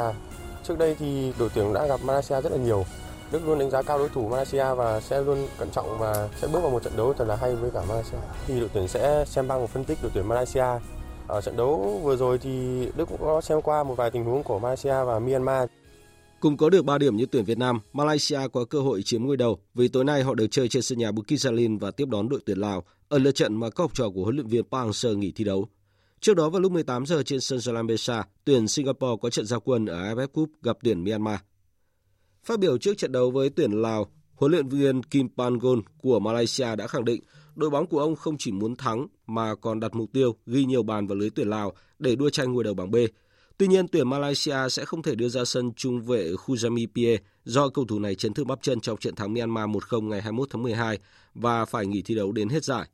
Trước 0.63 0.77
đây 0.77 0.95
thì 0.99 1.33
đội 1.39 1.49
tuyển 1.55 1.73
đã 1.73 1.87
gặp 1.87 1.99
Malaysia 2.03 2.41
rất 2.41 2.51
là 2.51 2.57
nhiều. 2.57 2.85
Đức 3.31 3.47
luôn 3.47 3.59
đánh 3.59 3.69
giá 3.69 3.81
cao 3.81 3.97
đối 3.97 4.09
thủ 4.09 4.27
Malaysia 4.27 4.73
và 4.75 4.99
sẽ 4.99 5.21
luôn 5.21 5.47
cẩn 5.57 5.69
trọng 5.71 5.99
và 5.99 6.29
sẽ 6.41 6.47
bước 6.47 6.59
vào 6.61 6.71
một 6.71 6.83
trận 6.83 6.93
đấu 6.97 7.13
thật 7.13 7.25
là 7.27 7.35
hay 7.35 7.55
với 7.55 7.71
cả 7.71 7.81
Malaysia. 7.89 8.17
Thì 8.47 8.59
đội 8.59 8.69
tuyển 8.73 8.87
sẽ 8.87 9.25
xem 9.27 9.47
băng 9.47 9.61
và 9.61 9.67
phân 9.67 9.85
tích 9.85 9.97
đội 10.01 10.11
tuyển 10.13 10.27
Malaysia. 10.27 10.65
Ở 11.27 11.41
trận 11.41 11.57
đấu 11.57 12.01
vừa 12.03 12.15
rồi 12.15 12.37
thì 12.37 12.85
Đức 12.95 13.05
cũng 13.09 13.21
có 13.21 13.41
xem 13.41 13.61
qua 13.61 13.83
một 13.83 13.95
vài 13.97 14.11
tình 14.11 14.25
huống 14.25 14.43
của 14.43 14.59
Malaysia 14.59 15.03
và 15.03 15.19
Myanmar. 15.19 15.69
Cùng 16.41 16.57
có 16.57 16.69
được 16.69 16.85
3 16.85 16.97
điểm 16.97 17.15
như 17.15 17.25
tuyển 17.25 17.45
Việt 17.45 17.57
Nam, 17.57 17.79
Malaysia 17.93 18.39
có 18.53 18.65
cơ 18.65 18.79
hội 18.79 19.03
chiếm 19.03 19.25
ngôi 19.25 19.37
đầu 19.37 19.59
vì 19.73 19.87
tối 19.87 20.05
nay 20.05 20.23
họ 20.23 20.35
được 20.35 20.47
chơi 20.51 20.69
trên 20.69 20.81
sân 20.81 20.97
nhà 20.97 21.11
Bukit 21.11 21.31
Jalil 21.31 21.79
và 21.79 21.91
tiếp 21.91 22.07
đón 22.07 22.29
đội 22.29 22.39
tuyển 22.45 22.57
Lào 22.57 22.83
ở 23.09 23.17
lượt 23.17 23.31
trận 23.31 23.55
mà 23.55 23.69
các 23.69 23.79
học 23.79 23.91
trò 23.93 24.09
của 24.09 24.23
huấn 24.23 24.35
luyện 24.35 24.47
viên 24.47 24.63
Park 24.63 24.87
Hang-seo 24.87 25.17
nghỉ 25.17 25.31
thi 25.31 25.43
đấu. 25.43 25.67
Trước 26.19 26.33
đó 26.33 26.49
vào 26.49 26.61
lúc 26.61 26.71
18 26.71 27.05
giờ 27.05 27.23
trên 27.23 27.41
sân 27.41 27.59
Jalan 27.59 27.87
Besar, 27.87 28.23
tuyển 28.45 28.67
Singapore 28.67 29.19
có 29.21 29.29
trận 29.29 29.45
giao 29.45 29.59
quân 29.59 29.85
ở 29.85 30.13
AFF 30.13 30.27
Cup 30.27 30.49
gặp 30.63 30.77
tuyển 30.83 31.03
Myanmar. 31.03 31.39
Phát 32.43 32.59
biểu 32.59 32.77
trước 32.77 32.97
trận 32.97 33.11
đấu 33.11 33.31
với 33.31 33.49
tuyển 33.49 33.71
Lào, 33.71 34.11
huấn 34.35 34.51
luyện 34.51 34.67
viên 34.67 35.03
Kim 35.03 35.29
Pangol 35.37 35.79
của 36.01 36.19
Malaysia 36.19 36.75
đã 36.75 36.87
khẳng 36.87 37.05
định 37.05 37.21
đội 37.55 37.69
bóng 37.69 37.87
của 37.87 37.99
ông 37.99 38.15
không 38.15 38.35
chỉ 38.39 38.51
muốn 38.51 38.75
thắng 38.75 39.07
mà 39.27 39.55
còn 39.55 39.79
đặt 39.79 39.95
mục 39.95 40.09
tiêu 40.13 40.35
ghi 40.45 40.65
nhiều 40.65 40.83
bàn 40.83 41.07
vào 41.07 41.15
lưới 41.15 41.29
tuyển 41.29 41.49
Lào 41.49 41.73
để 41.99 42.15
đua 42.15 42.29
tranh 42.29 42.53
ngôi 42.53 42.63
đầu 42.63 42.73
bảng 42.73 42.91
B 42.91 42.95
Tuy 43.61 43.67
nhiên, 43.67 43.87
tuyển 43.87 44.09
Malaysia 44.09 44.69
sẽ 44.69 44.85
không 44.85 45.01
thể 45.01 45.15
đưa 45.15 45.29
ra 45.29 45.45
sân 45.45 45.73
trung 45.73 46.01
vệ 46.01 46.31
Khuzami 46.31 46.87
Pie 46.95 47.17
do 47.45 47.69
cầu 47.69 47.85
thủ 47.85 47.99
này 47.99 48.15
chấn 48.15 48.33
thương 48.33 48.47
bắp 48.47 48.61
chân 48.61 48.79
trong 48.81 48.97
trận 48.97 49.15
thắng 49.15 49.33
Myanmar 49.33 49.69
1-0 49.69 50.07
ngày 50.07 50.21
21 50.21 50.49
tháng 50.51 50.63
12 50.63 50.99
và 51.33 51.65
phải 51.65 51.85
nghỉ 51.85 52.01
thi 52.01 52.15
đấu 52.15 52.31
đến 52.31 52.49
hết 52.49 52.63
giải. 52.63 52.89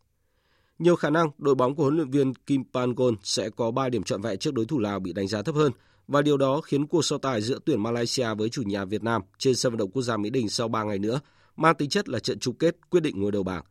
Nhiều 0.80 0.95
khả 0.95 1.09
năng 1.09 1.30
đội 1.38 1.55
bóng 1.55 1.76
của 1.76 1.84
huấn 1.84 1.95
luyện 1.95 2.09
viên 2.09 2.34
Kim 2.34 2.63
Pangol 2.74 3.13
sẽ 3.24 3.49
có 3.49 3.72
3 3.72 3.89
điểm 3.89 4.03
trọn 4.03 4.22
vẹn 4.22 4.38
trước 4.38 4.53
đối 4.53 4.65
thủ 4.65 4.80
Lào 4.80 4.99
bị 4.99 5.13
đánh 5.13 5.28
giá 5.28 5.41
thấp 5.41 5.55
hơn 5.55 5.72
và 6.07 6.22
điều 6.22 6.38
đó 6.38 6.61
khiến 6.61 6.88
cuộc 6.88 7.05
so 7.05 7.18
tài 7.18 7.41
giữa 7.41 7.59
tuyển 7.65 7.84
Malaysia 7.84 8.34
với 8.38 8.49
chủ 8.49 8.61
nhà 8.65 8.86
Việt 8.86 9.03
Nam 9.03 9.22
trên 9.38 9.55
sân 9.55 9.72
vận 9.72 9.78
động 9.78 9.91
quốc 9.91 10.01
gia 10.01 10.18
Mỹ 10.18 10.30
Đình 10.30 10.49
sau 10.49 10.68
3 10.68 10.84
ngày 10.84 10.99
nữa 10.99 11.20
mang 11.55 11.76
tính 11.76 11.89
chất 11.89 12.09
là 12.09 12.20
trận 12.20 12.39
chung 12.39 12.55
kết 12.55 12.76
quyết 12.89 13.03
định 13.03 13.22
ngôi 13.22 13.32
đầu 13.32 13.43
bảng. 13.43 13.63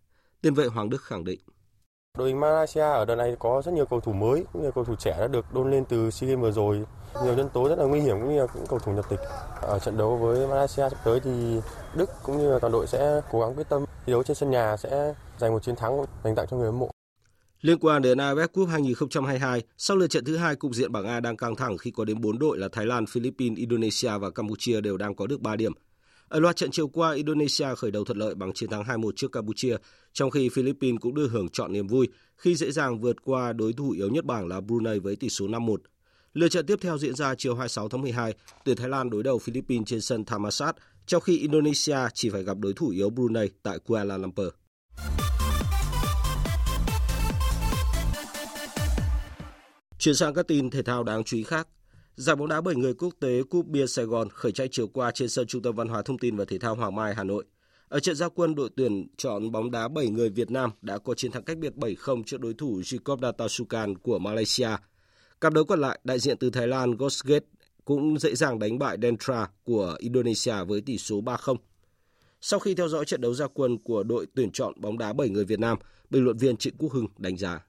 Tiền 0.43 0.55
vệ 0.55 0.67
Hoàng 0.67 0.91
Đức 0.91 1.03
khẳng 1.03 1.25
định. 1.25 1.41
Đội 2.17 2.29
hình 2.29 2.41
Malaysia 2.41 2.81
ở 2.81 3.05
đợt 3.05 3.17
này 3.17 3.37
có 3.39 3.63
rất 3.65 3.73
nhiều 3.75 3.87
cầu 3.87 4.01
thủ 4.01 4.13
mới, 4.13 4.45
cũng 4.53 4.63
như 4.63 4.71
cầu 4.75 4.85
thủ 4.85 4.95
trẻ 4.99 5.17
đã 5.21 5.27
được 5.27 5.55
đôn 5.55 5.71
lên 5.71 5.85
từ 5.85 6.11
SEA 6.11 6.31
Games 6.31 6.43
vừa 6.43 6.53
rồi. 6.53 6.83
Nhiều 7.25 7.35
nhân 7.35 7.49
tố 7.49 7.69
rất 7.69 7.79
là 7.79 7.85
nguy 7.85 8.01
hiểm 8.01 8.21
cũng 8.21 8.29
như 8.35 8.41
là 8.41 8.47
cầu 8.69 8.79
thủ 8.79 8.93
nhập 8.93 9.05
tịch. 9.09 9.19
Ở 9.63 9.79
trận 9.79 9.99
đấu 9.99 10.17
với 10.17 10.47
Malaysia 10.47 10.89
sắp 10.91 10.99
tới 11.05 11.21
thì 11.21 11.61
Đức 11.95 12.11
cũng 12.23 12.39
như 12.39 12.53
là 12.53 12.59
toàn 12.59 12.73
đội 12.73 12.87
sẽ 12.87 13.21
cố 13.33 13.41
gắng 13.41 13.55
quyết 13.55 13.69
tâm 13.69 13.85
thi 14.07 14.13
đấu 14.13 14.23
trên 14.23 14.35
sân 14.35 14.51
nhà 14.51 14.77
sẽ 14.77 15.15
giành 15.39 15.53
một 15.53 15.63
chiến 15.63 15.77
thắng 15.77 16.05
dành 16.25 16.35
tặng 16.35 16.47
cho 16.51 16.57
người 16.57 16.67
hâm 16.67 16.79
mộ. 16.79 16.91
Liên 17.61 17.79
quan 17.79 18.03
đến 18.03 18.19
AFF 18.19 18.49
Cup 18.49 18.69
2022, 18.69 19.63
sau 19.77 19.97
lượt 19.97 20.07
trận 20.07 20.25
thứ 20.25 20.37
hai, 20.37 20.57
cục 20.57 20.75
diện 20.75 20.93
bảng 20.93 21.07
A 21.07 21.21
đang 21.21 21.37
căng 21.37 21.57
thẳng 21.57 21.79
khi 21.79 21.91
có 21.91 22.05
đến 22.05 22.21
4 22.21 22.39
đội 22.39 22.59
là 22.59 22.69
Thái 22.73 22.87
Lan, 22.87 23.07
Philippines, 23.07 23.59
Indonesia 23.59 24.19
và 24.19 24.31
Campuchia 24.31 24.81
đều 24.81 24.97
đang 24.97 25.15
có 25.15 25.27
được 25.27 25.41
3 25.41 25.57
điểm. 25.57 25.73
Ở 26.29 26.41
loạt 26.41 26.57
trận 26.57 26.71
chiều 26.71 26.89
qua, 26.89 27.13
Indonesia 27.13 27.75
khởi 27.77 27.91
đầu 27.91 28.05
thuận 28.05 28.19
lợi 28.19 28.35
bằng 28.35 28.53
chiến 28.53 28.71
thắng 28.71 28.83
2-1 28.83 29.11
trước 29.17 29.33
Campuchia, 29.33 29.77
trong 30.13 30.31
khi 30.31 30.49
Philippines 30.49 31.01
cũng 31.01 31.15
đưa 31.15 31.29
hưởng 31.29 31.49
chọn 31.49 31.73
niềm 31.73 31.87
vui 31.87 32.09
khi 32.37 32.55
dễ 32.55 32.71
dàng 32.71 33.01
vượt 33.01 33.17
qua 33.23 33.53
đối 33.53 33.73
thủ 33.73 33.91
yếu 33.91 34.09
nhất 34.09 34.25
bảng 34.25 34.49
là 34.49 34.61
Brunei 34.61 34.99
với 34.99 35.17
tỷ 35.17 35.29
số 35.29 35.47
5-1. 35.47 35.77
Lượt 36.35 36.49
trận 36.49 36.67
tiếp 36.67 36.79
theo 36.81 36.99
diễn 36.99 37.15
ra 37.15 37.35
chiều 37.35 37.55
26 37.55 37.89
tháng 37.89 38.03
12, 38.03 38.35
tuyển 38.65 38.77
Thái 38.77 38.89
Lan 38.89 39.11
đối 39.11 39.23
đầu 39.23 39.39
Philippines 39.39 39.89
trên 39.89 40.01
sân 40.01 40.25
Thammasat, 40.25 40.77
trong 41.07 41.23
khi 41.23 41.39
Indonesia 41.39 41.99
chỉ 42.15 42.31
phải 42.31 42.43
gặp 42.43 42.59
đối 42.59 42.73
thủ 42.73 42.89
yếu 42.89 43.11
Brunei 43.11 43.49
tại 43.63 43.79
Kuala 43.79 44.17
Lumpur. 44.17 44.49
Chuyển 49.99 50.15
sang 50.15 50.35
các 50.35 50.49
tin 50.49 50.71
thể 50.71 50.83
thao 50.83 51.03
đáng 51.03 51.25
chú 51.25 51.37
ý 51.37 51.43
khác. 51.43 51.69
Giải 52.17 52.37
bóng 52.37 52.49
đá 52.49 52.61
bảy 52.61 52.75
người 52.75 52.95
quốc 52.95 53.15
tế 53.21 53.43
Cúp 53.43 53.67
Bia 53.67 53.87
Sài 53.87 54.05
Gòn 54.05 54.29
khởi 54.31 54.53
tranh 54.53 54.69
chiều 54.71 54.89
qua 54.89 55.11
trên 55.11 55.29
sân 55.29 55.47
Trung 55.47 55.63
tâm 55.63 55.75
Văn 55.75 55.89
hóa 55.89 56.03
Thông 56.03 56.19
tin 56.19 56.37
và 56.37 56.45
Thể 56.45 56.59
thao 56.59 56.75
Hoàng 56.75 56.95
Mai, 56.95 57.15
Hà 57.15 57.25
Nội. 57.25 57.45
Ở 57.89 58.01
trận 58.01 58.17
giao 58.17 58.31
quân, 58.31 58.55
đội 58.55 58.71
tuyển 58.77 59.07
chọn 59.17 59.53
bóng 59.53 59.71
đá 59.71 59.89
7 59.89 60.09
người 60.09 60.31
Việt 60.31 60.51
Nam 60.51 60.71
đã 60.83 60.99
có 60.99 61.15
chiến 61.15 61.33
thắng 61.33 61.43
cách 61.43 61.59
biệt 61.59 61.73
7-0 61.77 62.23
trước 62.23 62.41
đối 62.41 62.55
thủ 62.55 62.81
Jacob 62.81 63.21
Datasukan 63.23 63.99
của 63.99 64.19
Malaysia. 64.19 64.69
Cặp 65.41 65.53
đấu 65.53 65.65
còn 65.65 65.81
lại, 65.81 66.01
đại 66.05 66.19
diện 66.19 66.37
từ 66.39 66.51
Thái 66.51 66.67
Lan 66.67 66.97
Gosgate 66.97 67.47
cũng 67.85 68.19
dễ 68.19 68.35
dàng 68.35 68.59
đánh 68.59 68.79
bại 68.79 68.97
Dentra 69.03 69.49
của 69.65 69.97
Indonesia 69.99 70.65
với 70.67 70.81
tỷ 70.81 70.99
số 70.99 71.21
3-0. 71.21 71.57
Sau 72.41 72.61
khi 72.61 72.75
theo 72.75 72.89
dõi 72.89 73.05
trận 73.05 73.21
đấu 73.21 73.35
gia 73.35 73.47
quân 73.47 73.79
của 73.79 74.03
đội 74.03 74.27
tuyển 74.35 74.51
chọn 74.51 74.81
bóng 74.81 74.99
đá 74.99 75.13
7 75.13 75.29
người 75.29 75.45
Việt 75.45 75.61
Nam, 75.61 75.79
bình 76.11 76.25
luận 76.25 76.37
viên 76.37 76.57
Trịnh 76.57 76.77
Quốc 76.79 76.93
Hưng 76.93 77.07
đánh 77.19 77.37
giá. 77.37 77.61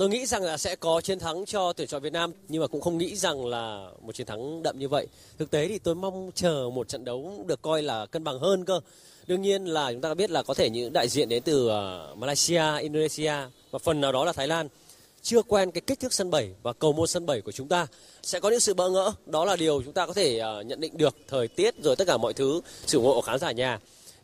Tôi 0.00 0.08
nghĩ 0.08 0.26
rằng 0.26 0.42
là 0.42 0.56
sẽ 0.56 0.76
có 0.76 1.00
chiến 1.00 1.18
thắng 1.18 1.44
cho 1.46 1.72
tuyển 1.72 1.88
chọn 1.88 2.02
Việt 2.02 2.12
Nam 2.12 2.32
nhưng 2.48 2.60
mà 2.60 2.66
cũng 2.66 2.80
không 2.80 2.98
nghĩ 2.98 3.16
rằng 3.16 3.46
là 3.46 3.88
một 4.00 4.14
chiến 4.14 4.26
thắng 4.26 4.62
đậm 4.62 4.78
như 4.78 4.88
vậy. 4.88 5.06
Thực 5.38 5.50
tế 5.50 5.68
thì 5.68 5.78
tôi 5.78 5.94
mong 5.94 6.30
chờ 6.34 6.70
một 6.74 6.88
trận 6.88 7.04
đấu 7.04 7.44
được 7.46 7.62
coi 7.62 7.82
là 7.82 8.06
cân 8.06 8.24
bằng 8.24 8.38
hơn 8.38 8.64
cơ. 8.64 8.80
Đương 9.26 9.42
nhiên 9.42 9.64
là 9.64 9.92
chúng 9.92 10.00
ta 10.00 10.14
biết 10.14 10.30
là 10.30 10.42
có 10.42 10.54
thể 10.54 10.70
những 10.70 10.92
đại 10.92 11.08
diện 11.08 11.28
đến 11.28 11.42
từ 11.42 11.68
ờ, 11.68 12.14
Malaysia, 12.18 12.62
Indonesia 12.80 13.34
và 13.70 13.78
phần 13.78 14.00
nào 14.00 14.12
đó 14.12 14.24
là 14.24 14.32
Thái 14.32 14.48
Lan 14.48 14.68
chưa 15.22 15.42
quen 15.42 15.70
cái 15.70 15.80
kích 15.80 16.00
thước 16.00 16.12
sân 16.12 16.30
bẩy 16.30 16.50
và 16.62 16.72
cầu 16.72 16.92
môn 16.92 17.06
sân 17.06 17.26
bẩy 17.26 17.40
của 17.40 17.52
chúng 17.52 17.68
ta 17.68 17.86
sẽ 18.22 18.40
có 18.40 18.50
những 18.50 18.60
sự 18.60 18.74
bỡ 18.74 18.90
ngỡ 18.90 19.12
đó 19.26 19.44
là 19.44 19.56
điều 19.56 19.82
chúng 19.82 19.92
ta 19.92 20.06
có 20.06 20.12
thể 20.12 20.38
ờ, 20.38 20.62
nhận 20.62 20.80
định 20.80 20.96
được 20.96 21.16
thời 21.28 21.48
tiết 21.48 21.74
rồi 21.82 21.96
tất 21.96 22.06
cả 22.06 22.16
mọi 22.16 22.32
thứ 22.32 22.60
sự 22.86 22.98
ủng 22.98 23.06
hộ 23.06 23.14
của 23.14 23.20
khán 23.20 23.38
giả 23.38 23.52
nhà 23.52 23.78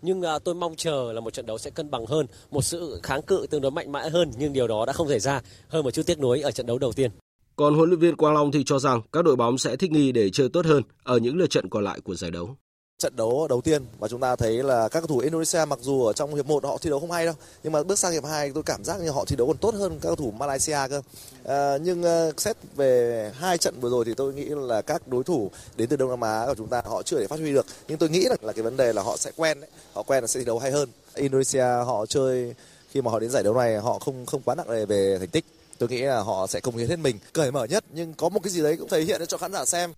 nhưng 0.07 0.21
uh, 0.21 0.45
tôi 0.45 0.55
mong 0.55 0.75
chờ 0.77 1.13
là 1.13 1.21
một 1.21 1.33
trận 1.33 1.47
đấu 1.47 1.59
sẽ 1.59 1.71
cân 1.71 1.91
bằng 1.91 2.07
hơn 2.07 2.27
một 2.51 2.63
sự 2.63 3.01
kháng 3.03 3.23
cự 3.23 3.47
tương 3.51 3.61
đối 3.61 3.71
mạnh 3.71 3.93
mẽ 3.93 4.09
hơn 4.09 4.31
nhưng 4.39 4.53
điều 4.53 4.69
đó 4.69 4.87
đã 4.87 4.93
không 4.93 5.09
xảy 5.09 5.21
ra. 5.21 5.43
Hơn 5.69 5.85
một 5.85 5.91
chút 5.91 6.03
tiếc 6.07 6.21
nuối 6.21 6.41
ở 6.41 6.51
trận 6.51 6.67
đấu 6.67 6.79
đầu 6.79 6.93
tiên. 6.93 7.11
Còn 7.57 7.75
huấn 7.75 7.89
luyện 7.89 8.01
viên 8.01 8.17
Quang 8.17 8.35
Long 8.35 8.53
thì 8.53 8.65
cho 8.67 8.79
rằng 8.79 9.01
các 9.13 9.25
đội 9.25 9.37
bóng 9.37 9.59
sẽ 9.59 9.77
thích 9.77 9.91
nghi 9.91 10.13
để 10.13 10.31
chơi 10.31 10.49
tốt 10.49 10.67
hơn 10.67 10.83
ở 11.03 11.19
những 11.19 11.37
lượt 11.37 11.51
trận 11.51 11.71
còn 11.71 11.85
lại 11.85 12.01
của 12.01 12.15
giải 12.15 12.31
đấu 12.31 12.57
trận 12.99 13.17
đấu 13.17 13.47
đầu 13.49 13.61
tiên 13.61 13.83
và 13.99 14.09
chúng 14.09 14.21
ta 14.21 14.37
thấy 14.37 14.63
là 14.63 14.89
các 14.89 15.01
cầu 15.01 15.07
thủ 15.07 15.19
Indonesia 15.19 15.65
mặc 15.69 15.79
dù 15.83 16.05
ở 16.05 16.13
trong 16.13 16.35
hiệp 16.35 16.47
1 16.47 16.65
họ 16.65 16.79
thi 16.79 16.91
đấu 16.91 17.01
không 17.01 17.11
hay 17.11 17.25
đâu 17.25 17.35
nhưng 17.63 17.73
mà 17.73 17.83
bước 17.83 17.99
sang 17.99 18.13
hiệp 18.13 18.25
2 18.25 18.51
tôi 18.55 18.63
cảm 18.63 18.85
giác 18.85 19.01
như 19.01 19.11
họ 19.11 19.25
thi 19.25 19.37
đấu 19.37 19.47
còn 19.47 19.57
tốt 19.57 19.75
hơn 19.75 19.93
các 19.93 20.01
cầu 20.03 20.17
thủ 20.17 20.31
Malaysia 20.31 20.79
cơ. 20.91 21.03
À, 21.45 21.79
nhưng 21.79 22.03
uh, 22.03 22.41
xét 22.41 22.57
về 22.77 23.33
hai 23.35 23.59
trận 23.59 23.81
vừa 23.81 23.91
rồi 23.91 24.05
thì 24.05 24.15
tôi 24.15 24.35
nghĩ 24.35 24.45
là 24.45 24.83
các 24.83 25.09
đối 25.09 25.25
thủ 25.25 25.51
đến 25.77 25.89
từ 25.89 25.97
Đông 25.97 26.11
Nam 26.11 26.21
Á 26.21 26.45
của 26.47 26.55
chúng 26.55 26.69
ta 26.69 26.83
họ 26.85 27.03
chưa 27.03 27.19
thể 27.19 27.27
phát 27.27 27.41
huy 27.41 27.53
được. 27.53 27.67
Nhưng 27.89 27.99
tôi 27.99 28.09
nghĩ 28.09 28.25
là, 28.25 28.37
là 28.41 28.53
cái 28.53 28.63
vấn 28.63 28.77
đề 28.77 28.93
là 28.93 29.03
họ 29.03 29.17
sẽ 29.17 29.31
quen 29.37 29.61
đấy 29.61 29.71
họ 29.95 30.03
quen 30.03 30.23
là 30.23 30.27
sẽ 30.27 30.41
thi 30.41 30.47
đấu 30.47 30.59
hay 30.59 30.71
hơn. 30.71 30.89
Indonesia 31.15 31.67
họ 31.87 32.07
chơi 32.07 32.55
khi 32.91 33.03
mà 33.03 33.11
họ 33.11 33.19
đến 33.19 33.31
giải 33.31 33.43
đấu 33.43 33.55
này 33.55 33.77
họ 33.77 33.99
không 33.99 34.27
không 34.27 34.43
quá 34.45 34.55
nặng 34.55 34.71
nề 34.71 34.87
về 34.87 35.17
thành 35.19 35.29
tích. 35.29 35.45
Tôi 35.79 35.89
nghĩ 35.89 36.01
là 36.01 36.21
họ 36.21 36.47
sẽ 36.47 36.61
công 36.61 36.77
hiến 36.77 36.89
hết 36.89 36.99
mình. 36.99 37.19
Cởi 37.33 37.53
mở 37.53 37.65
nhất 37.65 37.85
nhưng 37.93 38.15
có 38.15 38.29
một 38.29 38.41
cái 38.43 38.51
gì 38.51 38.63
đấy 38.63 38.77
cũng 38.77 38.89
thể 38.89 39.03
hiện 39.03 39.27
cho 39.27 39.39
khán 39.39 39.53
giả 39.53 39.65
xem. 39.65 39.93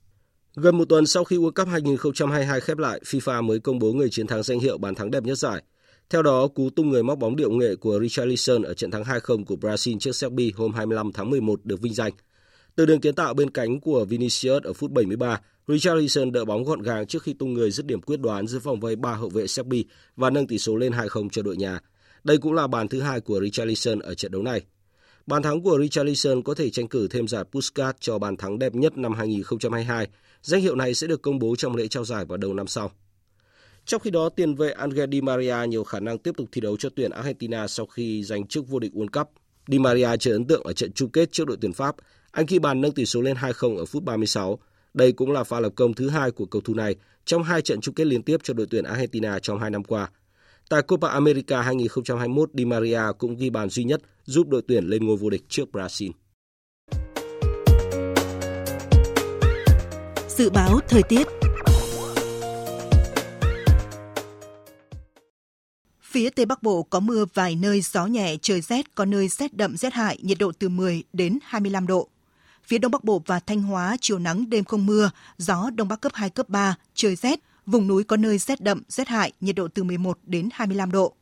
Gần 0.61 0.79
một 0.79 0.85
tuần 0.89 1.07
sau 1.07 1.25
khi 1.25 1.37
World 1.37 1.51
Cup 1.51 1.69
2022 1.69 2.61
khép 2.61 2.79
lại, 2.79 3.01
FIFA 3.05 3.43
mới 3.43 3.61
công 3.61 3.79
bố 3.79 3.93
người 3.93 4.11
chiến 4.11 4.27
thắng 4.27 4.43
danh 4.43 4.61
hiệu 4.61 4.79
bàn 4.79 4.95
thắng 4.95 5.11
đẹp 5.11 5.23
nhất 5.23 5.39
giải. 5.39 5.63
Theo 6.11 6.23
đó, 6.23 6.49
cú 6.49 6.71
tung 6.71 6.91
người 6.91 7.03
móc 7.03 7.19
bóng 7.19 7.37
điệu 7.37 7.51
nghệ 7.51 7.77
của 7.77 8.01
Richarlison 8.01 8.63
ở 8.63 8.75
trận 8.75 8.91
thắng 8.91 9.03
2-0 9.03 9.45
của 9.45 9.55
Brazil 9.55 9.99
trước 9.99 10.13
Serbia 10.13 10.51
hôm 10.57 10.73
25 10.73 11.13
tháng 11.13 11.31
11 11.31 11.65
được 11.65 11.81
vinh 11.81 11.95
danh. 11.95 12.13
Từ 12.77 12.87
đường 12.87 13.01
kiến 13.01 13.15
tạo 13.15 13.35
bên 13.35 13.51
cánh 13.51 13.81
của 13.81 14.05
Vinicius 14.05 14.63
ở 14.63 14.73
phút 14.73 14.91
73, 14.91 15.41
Richarlison 15.69 16.33
đỡ 16.33 16.45
bóng 16.45 16.65
gọn 16.65 16.83
gàng 16.83 17.07
trước 17.07 17.23
khi 17.23 17.33
tung 17.33 17.55
người 17.55 17.71
dứt 17.71 17.87
điểm 17.87 18.03
quyết 18.03 18.21
đoán 18.21 18.47
giữa 18.47 18.59
vòng 18.59 18.81
vây 18.81 18.97
ba 18.97 19.15
hậu 19.15 19.29
vệ 19.29 19.47
Serbia 19.47 19.83
và 20.17 20.31
nâng 20.31 20.47
tỷ 20.47 20.59
số 20.59 20.77
lên 20.77 20.93
2-0 20.93 21.29
cho 21.29 21.43
đội 21.43 21.57
nhà. 21.57 21.81
Đây 22.25 22.39
cũng 22.39 22.53
là 22.53 22.67
bàn 22.67 22.89
thứ 22.89 23.01
hai 23.01 23.21
của 23.21 23.41
Richarlison 23.41 23.99
ở 23.99 24.15
trận 24.15 24.33
đấu 24.33 24.43
này. 24.43 24.63
Bàn 25.27 25.43
thắng 25.43 25.63
của 25.63 25.79
Richarlison 25.81 26.43
có 26.43 26.55
thể 26.55 26.71
tranh 26.71 26.89
cử 26.89 27.09
thêm 27.09 27.29
giải 27.29 27.45
Puskas 27.45 27.95
cho 28.01 28.19
bàn 28.19 28.37
thắng 28.37 28.59
đẹp 28.59 28.75
nhất 28.75 28.99
năm 28.99 29.15
2022 29.15 30.07
Danh 30.49 30.61
hiệu 30.61 30.77
này 30.77 30.95
sẽ 30.95 31.07
được 31.07 31.23
công 31.23 31.39
bố 31.39 31.57
trong 31.57 31.77
lễ 31.77 31.89
trao 31.89 32.05
giải 32.05 32.25
vào 32.25 32.39
đầu 32.39 32.55
năm 32.55 32.67
sau. 32.67 32.91
Trong 33.85 34.01
khi 34.01 34.11
đó, 34.11 34.29
tiền 34.29 34.55
vệ 34.55 34.71
Angel 34.71 35.11
Di 35.13 35.21
Maria 35.21 35.57
nhiều 35.69 35.85
khả 35.85 36.01
năng 36.01 36.19
tiếp 36.19 36.35
tục 36.37 36.49
thi 36.53 36.61
đấu 36.61 36.77
cho 36.77 36.89
tuyển 36.97 37.11
Argentina 37.11 37.67
sau 37.69 37.87
khi 37.87 38.25
giành 38.25 38.47
chức 38.47 38.69
vô 38.69 38.79
địch 38.79 38.93
World 38.95 39.09
Cup. 39.09 39.29
Di 39.67 39.79
Maria 39.79 40.17
chơi 40.21 40.33
ấn 40.33 40.47
tượng 40.47 40.63
ở 40.63 40.73
trận 40.73 40.93
chung 40.93 41.11
kết 41.11 41.33
trước 41.33 41.47
đội 41.47 41.57
tuyển 41.61 41.73
Pháp. 41.73 41.97
Anh 42.31 42.47
ghi 42.49 42.59
bàn 42.59 42.81
nâng 42.81 42.93
tỷ 42.93 43.07
số 43.07 43.23
lên 43.23 43.37
2-0 43.37 43.77
ở 43.77 43.85
phút 43.85 44.03
36. 44.03 44.59
Đây 44.95 45.13
cũng 45.13 45.33
là 45.33 45.45
pha 45.45 45.61
lập 45.61 45.73
công 45.77 45.95
thứ 45.95 46.09
hai 46.09 46.31
của 46.31 46.47
cầu 46.47 46.63
thủ 46.63 46.75
này 46.75 46.97
trong 47.25 47.43
hai 47.43 47.63
trận 47.63 47.81
chung 47.81 47.95
kết 47.95 48.07
liên 48.07 48.23
tiếp 48.23 48.41
cho 48.43 48.55
đội 48.55 48.67
tuyển 48.71 48.85
Argentina 48.85 49.39
trong 49.39 49.61
hai 49.61 49.71
năm 49.71 49.85
qua. 49.85 50.11
Tại 50.69 50.83
Copa 50.83 51.09
America 51.09 51.63
2021, 51.63 52.51
Di 52.55 52.65
Maria 52.65 53.03
cũng 53.19 53.37
ghi 53.37 53.51
bàn 53.51 53.69
duy 53.69 53.85
nhất 53.85 54.01
giúp 54.25 54.49
đội 54.49 54.63
tuyển 54.69 54.85
lên 54.85 55.07
ngôi 55.07 55.17
vô 55.17 55.31
địch 55.31 55.43
trước 55.49 55.69
Brazil. 55.73 56.11
Dự 60.39 60.51
báo 60.51 60.81
thời 60.89 61.03
tiết 61.03 61.27
Phía 66.03 66.31
Tây 66.31 66.47
Bắc 66.47 66.63
Bộ 66.63 66.83
có 66.83 67.01
mưa 67.01 67.25
vài 67.35 67.55
nơi 67.55 67.81
gió 67.81 68.07
nhẹ, 68.07 68.37
trời 68.43 68.61
rét, 68.61 68.95
có 68.95 69.05
nơi 69.05 69.29
rét 69.29 69.55
đậm 69.55 69.77
rét 69.77 69.93
hại, 69.95 70.19
nhiệt 70.23 70.39
độ 70.39 70.53
từ 70.59 70.69
10 70.69 71.03
đến 71.13 71.39
25 71.43 71.87
độ. 71.87 72.09
Phía 72.65 72.79
Đông 72.79 72.93
Bắc 72.93 73.05
Bộ 73.05 73.23
và 73.27 73.41
Thanh 73.41 73.63
Hóa 73.63 73.97
chiều 74.01 74.19
nắng 74.19 74.51
đêm 74.51 74.65
không 74.65 74.87
mưa, 74.87 75.11
gió 75.39 75.71
Đông 75.75 75.89
Bắc 75.89 76.01
cấp 76.01 76.13
2, 76.15 76.31
cấp 76.31 76.49
3, 76.49 76.77
trời 76.95 77.17
rét, 77.17 77.41
vùng 77.67 77.87
núi 77.87 78.05
có 78.05 78.17
nơi 78.17 78.39
rét 78.39 78.61
đậm, 78.61 78.83
rét 78.89 79.09
hại, 79.09 79.33
nhiệt 79.41 79.57
độ 79.57 79.69
từ 79.75 79.85
11 79.85 80.19
đến 80.23 80.49
25 80.53 80.93
độ. 80.93 81.15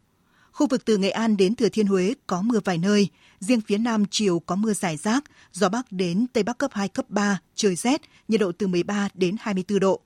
Khu 0.57 0.67
vực 0.67 0.85
từ 0.85 0.97
Nghệ 0.97 1.11
An 1.11 1.37
đến 1.37 1.55
Thừa 1.55 1.69
Thiên 1.69 1.87
Huế 1.87 2.15
có 2.27 2.43
mưa 2.43 2.61
vài 2.65 2.79
nơi, 2.79 3.09
riêng 3.41 3.61
phía 3.61 3.79
Nam 3.79 4.05
chiều 4.11 4.41
có 4.41 4.57
mưa 4.57 4.73
rải 4.73 4.97
rác, 4.97 5.25
gió 5.53 5.69
Bắc 5.69 5.93
đến 5.93 6.27
Tây 6.33 6.43
Bắc 6.43 6.59
cấp 6.59 6.71
2, 6.75 6.89
cấp 6.89 7.11
3, 7.11 7.41
trời 7.55 7.77
rét, 7.77 8.01
nhiệt 8.29 8.41
độ 8.41 8.53
từ 8.53 8.67
13 8.67 9.09
đến 9.15 9.37
24 9.41 9.81
độ. 9.81 10.01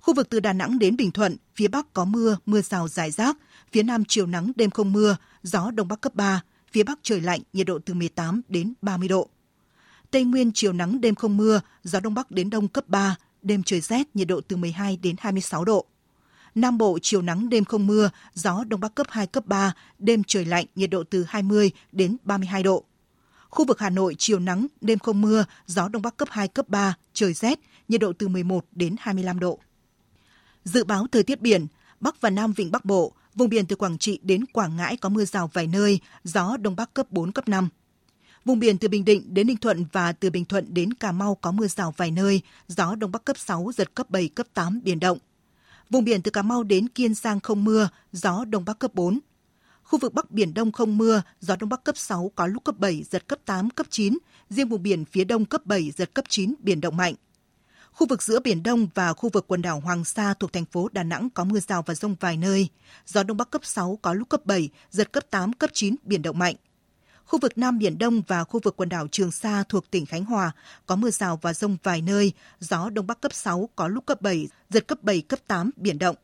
Khu 0.00 0.14
vực 0.14 0.30
từ 0.30 0.40
Đà 0.40 0.52
Nẵng 0.52 0.78
đến 0.78 0.96
Bình 0.96 1.10
Thuận, 1.10 1.36
phía 1.54 1.68
Bắc 1.68 1.92
có 1.92 2.04
mưa, 2.04 2.36
mưa 2.46 2.60
rào 2.60 2.88
rải 2.88 3.10
rác, 3.10 3.36
phía 3.72 3.82
Nam 3.82 4.04
chiều 4.08 4.26
nắng 4.26 4.52
đêm 4.56 4.70
không 4.70 4.92
mưa, 4.92 5.16
gió 5.42 5.70
Đông 5.70 5.88
Bắc 5.88 6.00
cấp 6.00 6.14
3, 6.14 6.42
phía 6.72 6.82
Bắc 6.82 6.98
trời 7.02 7.20
lạnh, 7.20 7.40
nhiệt 7.52 7.66
độ 7.66 7.78
từ 7.78 7.94
18 7.94 8.42
đến 8.48 8.74
30 8.82 9.08
độ. 9.08 9.28
Tây 10.10 10.24
Nguyên 10.24 10.50
chiều 10.54 10.72
nắng 10.72 11.00
đêm 11.00 11.14
không 11.14 11.36
mưa, 11.36 11.60
gió 11.82 12.00
Đông 12.00 12.14
Bắc 12.14 12.30
đến 12.30 12.50
Đông 12.50 12.68
cấp 12.68 12.88
3, 12.88 13.16
đêm 13.42 13.62
trời 13.62 13.80
rét, 13.80 14.16
nhiệt 14.16 14.28
độ 14.28 14.40
từ 14.48 14.56
12 14.56 14.96
đến 14.96 15.16
26 15.18 15.64
độ. 15.64 15.86
Nam 16.54 16.78
Bộ 16.78 16.98
chiều 17.02 17.22
nắng 17.22 17.48
đêm 17.48 17.64
không 17.64 17.86
mưa, 17.86 18.10
gió 18.34 18.64
Đông 18.68 18.80
Bắc 18.80 18.94
cấp 18.94 19.06
2, 19.10 19.26
cấp 19.26 19.46
3, 19.46 19.74
đêm 19.98 20.22
trời 20.26 20.44
lạnh, 20.44 20.66
nhiệt 20.74 20.90
độ 20.90 21.04
từ 21.10 21.24
20 21.28 21.70
đến 21.92 22.16
32 22.24 22.62
độ. 22.62 22.84
Khu 23.48 23.64
vực 23.64 23.78
Hà 23.78 23.90
Nội 23.90 24.14
chiều 24.18 24.38
nắng, 24.38 24.66
đêm 24.80 24.98
không 24.98 25.20
mưa, 25.20 25.44
gió 25.66 25.88
Đông 25.88 26.02
Bắc 26.02 26.16
cấp 26.16 26.28
2, 26.30 26.48
cấp 26.48 26.68
3, 26.68 26.94
trời 27.12 27.32
rét, 27.32 27.58
nhiệt 27.88 28.00
độ 28.00 28.12
từ 28.18 28.28
11 28.28 28.64
đến 28.72 28.96
25 29.00 29.40
độ. 29.40 29.58
Dự 30.64 30.84
báo 30.84 31.06
thời 31.12 31.22
tiết 31.22 31.40
biển, 31.40 31.66
Bắc 32.00 32.20
và 32.20 32.30
Nam 32.30 32.52
Vịnh 32.52 32.70
Bắc 32.70 32.84
Bộ, 32.84 33.12
vùng 33.34 33.48
biển 33.48 33.66
từ 33.66 33.76
Quảng 33.76 33.98
Trị 33.98 34.18
đến 34.22 34.46
Quảng 34.46 34.76
Ngãi 34.76 34.96
có 34.96 35.08
mưa 35.08 35.24
rào 35.24 35.50
vài 35.52 35.66
nơi, 35.66 36.00
gió 36.24 36.56
Đông 36.56 36.76
Bắc 36.76 36.94
cấp 36.94 37.06
4, 37.10 37.32
cấp 37.32 37.48
5. 37.48 37.68
Vùng 38.44 38.58
biển 38.58 38.78
từ 38.78 38.88
Bình 38.88 39.04
Định 39.04 39.34
đến 39.34 39.46
Ninh 39.46 39.56
Thuận 39.56 39.84
và 39.92 40.12
từ 40.12 40.30
Bình 40.30 40.44
Thuận 40.44 40.74
đến 40.74 40.94
Cà 40.94 41.12
Mau 41.12 41.34
có 41.34 41.50
mưa 41.52 41.66
rào 41.66 41.94
vài 41.96 42.10
nơi, 42.10 42.40
gió 42.68 42.94
Đông 42.94 43.12
Bắc 43.12 43.24
cấp 43.24 43.38
6, 43.38 43.70
giật 43.74 43.94
cấp 43.94 44.10
7, 44.10 44.28
cấp 44.28 44.46
8, 44.54 44.80
biển 44.84 45.00
động. 45.00 45.18
Vùng 45.92 46.04
biển 46.04 46.22
từ 46.22 46.30
Cà 46.30 46.42
Mau 46.42 46.62
đến 46.62 46.88
Kiên 46.88 47.14
Giang 47.14 47.40
không 47.40 47.64
mưa, 47.64 47.88
gió 48.12 48.44
Đông 48.44 48.64
Bắc 48.64 48.78
cấp 48.78 48.94
4. 48.94 49.18
Khu 49.82 49.98
vực 49.98 50.14
Bắc 50.14 50.30
Biển 50.30 50.54
Đông 50.54 50.72
không 50.72 50.98
mưa, 50.98 51.22
gió 51.40 51.56
Đông 51.56 51.68
Bắc 51.68 51.84
cấp 51.84 51.96
6, 51.96 52.32
có 52.34 52.46
lúc 52.46 52.64
cấp 52.64 52.78
7, 52.78 53.02
giật 53.02 53.28
cấp 53.28 53.38
8, 53.44 53.70
cấp 53.70 53.86
9. 53.90 54.18
Riêng 54.50 54.68
vùng 54.68 54.82
biển 54.82 55.04
phía 55.04 55.24
Đông 55.24 55.44
cấp 55.44 55.66
7, 55.66 55.90
giật 55.90 56.14
cấp 56.14 56.24
9, 56.28 56.54
biển 56.58 56.80
động 56.80 56.96
mạnh. 56.96 57.14
Khu 57.92 58.06
vực 58.06 58.22
giữa 58.22 58.40
Biển 58.40 58.62
Đông 58.62 58.88
và 58.94 59.12
khu 59.12 59.30
vực 59.32 59.44
quần 59.48 59.62
đảo 59.62 59.80
Hoàng 59.80 60.04
Sa 60.04 60.34
thuộc 60.34 60.52
thành 60.52 60.64
phố 60.64 60.88
Đà 60.92 61.02
Nẵng 61.02 61.30
có 61.30 61.44
mưa 61.44 61.60
rào 61.60 61.82
và 61.86 61.94
rông 61.94 62.14
vài 62.20 62.36
nơi. 62.36 62.68
Gió 63.06 63.22
Đông 63.22 63.36
Bắc 63.36 63.50
cấp 63.50 63.64
6, 63.64 63.98
có 64.02 64.14
lúc 64.14 64.28
cấp 64.28 64.46
7, 64.46 64.68
giật 64.90 65.12
cấp 65.12 65.24
8, 65.30 65.52
cấp 65.52 65.70
9, 65.72 65.94
biển 66.02 66.22
động 66.22 66.38
mạnh. 66.38 66.54
Khu 67.32 67.38
vực 67.38 67.58
Nam 67.58 67.78
Biển 67.78 67.98
Đông 67.98 68.22
và 68.26 68.44
khu 68.44 68.60
vực 68.62 68.76
quần 68.76 68.88
đảo 68.88 69.08
Trường 69.10 69.30
Sa 69.30 69.64
thuộc 69.68 69.90
tỉnh 69.90 70.06
Khánh 70.06 70.24
Hòa 70.24 70.52
có 70.86 70.96
mưa 70.96 71.10
rào 71.10 71.38
và 71.42 71.54
rông 71.54 71.76
vài 71.82 72.02
nơi, 72.02 72.32
gió 72.60 72.90
Đông 72.90 73.06
Bắc 73.06 73.20
cấp 73.20 73.32
6, 73.34 73.68
có 73.76 73.88
lúc 73.88 74.06
cấp 74.06 74.22
7, 74.22 74.48
giật 74.70 74.86
cấp 74.88 75.02
7, 75.02 75.20
cấp 75.20 75.38
8, 75.46 75.70
biển 75.76 75.98
động. 75.98 76.16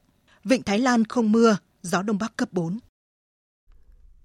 Vịnh 0.44 0.62
Thái 0.62 0.78
Lan 0.78 1.04
không 1.04 1.32
mưa, 1.32 1.56
gió 1.82 2.02
Đông 2.02 2.18
Bắc 2.18 2.36
cấp 2.36 2.52
4. 2.52 2.78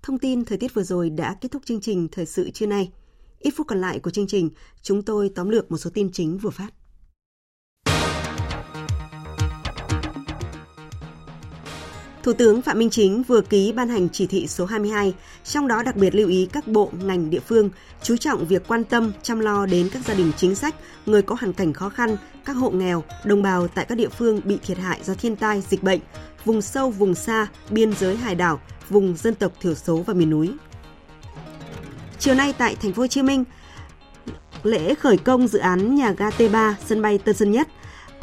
Thông 0.01 0.19
tin 0.19 0.45
thời 0.45 0.57
tiết 0.57 0.73
vừa 0.73 0.83
rồi 0.83 1.09
đã 1.09 1.35
kết 1.41 1.51
thúc 1.51 1.65
chương 1.65 1.81
trình 1.81 2.07
Thời 2.11 2.25
sự 2.25 2.49
trưa 2.49 2.65
nay. 2.65 2.91
Ít 3.39 3.53
phút 3.57 3.67
còn 3.67 3.81
lại 3.81 3.99
của 3.99 4.11
chương 4.11 4.27
trình, 4.27 4.49
chúng 4.81 5.01
tôi 5.01 5.31
tóm 5.35 5.49
lược 5.49 5.71
một 5.71 5.77
số 5.77 5.89
tin 5.93 6.11
chính 6.11 6.37
vừa 6.37 6.49
phát. 6.49 6.69
Thủ 12.23 12.33
tướng 12.33 12.61
Phạm 12.61 12.79
Minh 12.79 12.89
Chính 12.89 13.23
vừa 13.23 13.41
ký 13.41 13.71
ban 13.71 13.89
hành 13.89 14.09
chỉ 14.09 14.27
thị 14.27 14.47
số 14.47 14.65
22, 14.65 15.13
trong 15.43 15.67
đó 15.67 15.83
đặc 15.83 15.95
biệt 15.95 16.15
lưu 16.15 16.27
ý 16.27 16.47
các 16.51 16.67
bộ, 16.67 16.91
ngành 17.03 17.29
địa 17.29 17.39
phương 17.39 17.69
chú 18.03 18.17
trọng 18.17 18.47
việc 18.47 18.67
quan 18.67 18.83
tâm, 18.83 19.11
chăm 19.23 19.39
lo 19.39 19.65
đến 19.65 19.89
các 19.93 20.05
gia 20.05 20.13
đình 20.13 20.31
chính 20.37 20.55
sách, 20.55 20.75
người 21.05 21.21
có 21.21 21.35
hoàn 21.39 21.53
cảnh 21.53 21.73
khó 21.73 21.89
khăn, 21.89 22.17
các 22.45 22.53
hộ 22.53 22.69
nghèo, 22.69 23.03
đồng 23.25 23.41
bào 23.41 23.67
tại 23.67 23.85
các 23.85 23.97
địa 23.97 24.09
phương 24.09 24.41
bị 24.43 24.57
thiệt 24.65 24.77
hại 24.77 24.99
do 25.03 25.13
thiên 25.13 25.35
tai, 25.35 25.63
dịch 25.69 25.83
bệnh, 25.83 25.99
vùng 26.45 26.61
sâu, 26.61 26.89
vùng 26.89 27.15
xa, 27.15 27.47
biên 27.69 27.93
giới 27.93 28.15
hải 28.15 28.35
đảo, 28.35 28.59
vùng 28.89 29.17
dân 29.17 29.35
tộc 29.35 29.51
thiểu 29.61 29.75
số 29.75 29.97
và 29.97 30.13
miền 30.13 30.29
núi. 30.29 30.51
Chiều 32.19 32.35
nay 32.35 32.53
tại 32.57 32.75
thành 32.81 32.93
phố 32.93 33.01
Hồ 33.01 33.07
Chí 33.07 33.21
Minh, 33.21 33.43
lễ 34.63 34.95
khởi 34.95 35.17
công 35.17 35.47
dự 35.47 35.59
án 35.59 35.95
nhà 35.95 36.11
ga 36.11 36.29
T3 36.29 36.73
sân 36.85 37.01
bay 37.01 37.17
Tân 37.17 37.35
Sơn 37.35 37.51
Nhất 37.51 37.67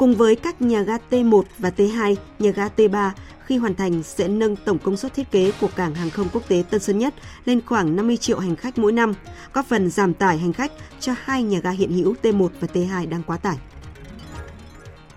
cùng 0.01 0.15
với 0.15 0.35
các 0.35 0.61
nhà 0.61 0.81
ga 0.81 0.97
T1 1.09 1.43
và 1.57 1.71
T2, 1.77 2.15
nhà 2.39 2.51
ga 2.51 2.67
T3 2.77 3.11
khi 3.45 3.57
hoàn 3.57 3.75
thành 3.75 4.03
sẽ 4.03 4.27
nâng 4.27 4.55
tổng 4.55 4.77
công 4.79 4.97
suất 4.97 5.13
thiết 5.13 5.31
kế 5.31 5.51
của 5.61 5.67
cảng 5.75 5.95
hàng 5.95 6.09
không 6.09 6.27
quốc 6.33 6.47
tế 6.47 6.63
Tân 6.69 6.81
Sơn 6.81 6.99
Nhất 6.99 7.13
lên 7.45 7.61
khoảng 7.65 7.95
50 7.95 8.17
triệu 8.17 8.39
hành 8.39 8.55
khách 8.55 8.77
mỗi 8.77 8.91
năm, 8.91 9.13
góp 9.53 9.65
phần 9.65 9.89
giảm 9.89 10.13
tải 10.13 10.37
hành 10.37 10.53
khách 10.53 10.71
cho 10.99 11.13
hai 11.23 11.43
nhà 11.43 11.59
ga 11.59 11.71
hiện 11.71 11.91
hữu 11.91 12.15
T1 12.21 12.47
và 12.59 12.67
T2 12.73 13.09
đang 13.09 13.23
quá 13.23 13.37
tải. 13.37 13.57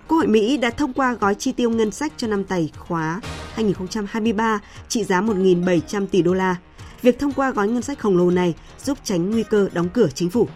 Quốc 0.07 0.17
hội 0.17 0.27
Mỹ 0.27 0.57
đã 0.57 0.69
thông 0.69 0.93
qua 0.93 1.13
gói 1.13 1.35
chi 1.35 1.51
tiêu 1.51 1.69
ngân 1.69 1.91
sách 1.91 2.13
cho 2.17 2.27
năm 2.27 2.43
tài 2.43 2.71
khóa 2.77 3.21
2023 3.53 4.59
trị 4.87 5.03
giá 5.03 5.21
1.700 5.21 6.07
tỷ 6.07 6.21
đô 6.21 6.33
la. 6.33 6.55
Việc 7.01 7.19
thông 7.19 7.31
qua 7.31 7.51
gói 7.51 7.67
ngân 7.67 7.81
sách 7.81 7.99
khổng 7.99 8.17
lồ 8.17 8.31
này 8.31 8.53
giúp 8.83 8.97
tránh 9.03 9.31
nguy 9.31 9.43
cơ 9.43 9.69
đóng 9.73 9.89
cửa 9.89 10.07
chính 10.15 10.29
phủ. 10.29 10.47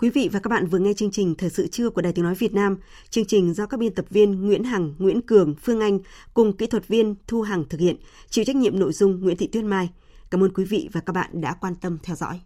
Quý 0.00 0.10
vị 0.10 0.28
và 0.32 0.40
các 0.40 0.48
bạn 0.48 0.66
vừa 0.66 0.78
nghe 0.78 0.92
chương 0.92 1.10
trình 1.10 1.34
Thời 1.34 1.50
sự 1.50 1.66
trưa 1.66 1.90
của 1.90 2.00
Đài 2.00 2.12
Tiếng 2.12 2.24
Nói 2.24 2.34
Việt 2.34 2.54
Nam. 2.54 2.76
Chương 3.10 3.24
trình 3.24 3.54
do 3.54 3.66
các 3.66 3.80
biên 3.80 3.94
tập 3.94 4.04
viên 4.10 4.46
Nguyễn 4.46 4.64
Hằng, 4.64 4.94
Nguyễn 4.98 5.20
Cường, 5.20 5.54
Phương 5.54 5.80
Anh 5.80 5.98
cùng 6.34 6.56
kỹ 6.56 6.66
thuật 6.66 6.88
viên 6.88 7.14
Thu 7.26 7.42
Hằng 7.42 7.64
thực 7.68 7.80
hiện, 7.80 7.96
chịu 8.30 8.44
trách 8.44 8.56
nhiệm 8.56 8.78
nội 8.78 8.92
dung 8.92 9.20
Nguyễn 9.20 9.36
Thị 9.36 9.46
Tuyết 9.46 9.64
Mai. 9.64 9.90
Cảm 10.30 10.42
ơn 10.42 10.52
quý 10.54 10.64
vị 10.64 10.88
và 10.92 11.00
các 11.00 11.12
bạn 11.12 11.40
đã 11.40 11.54
quan 11.60 11.74
tâm 11.74 11.98
theo 12.02 12.16
dõi. 12.16 12.40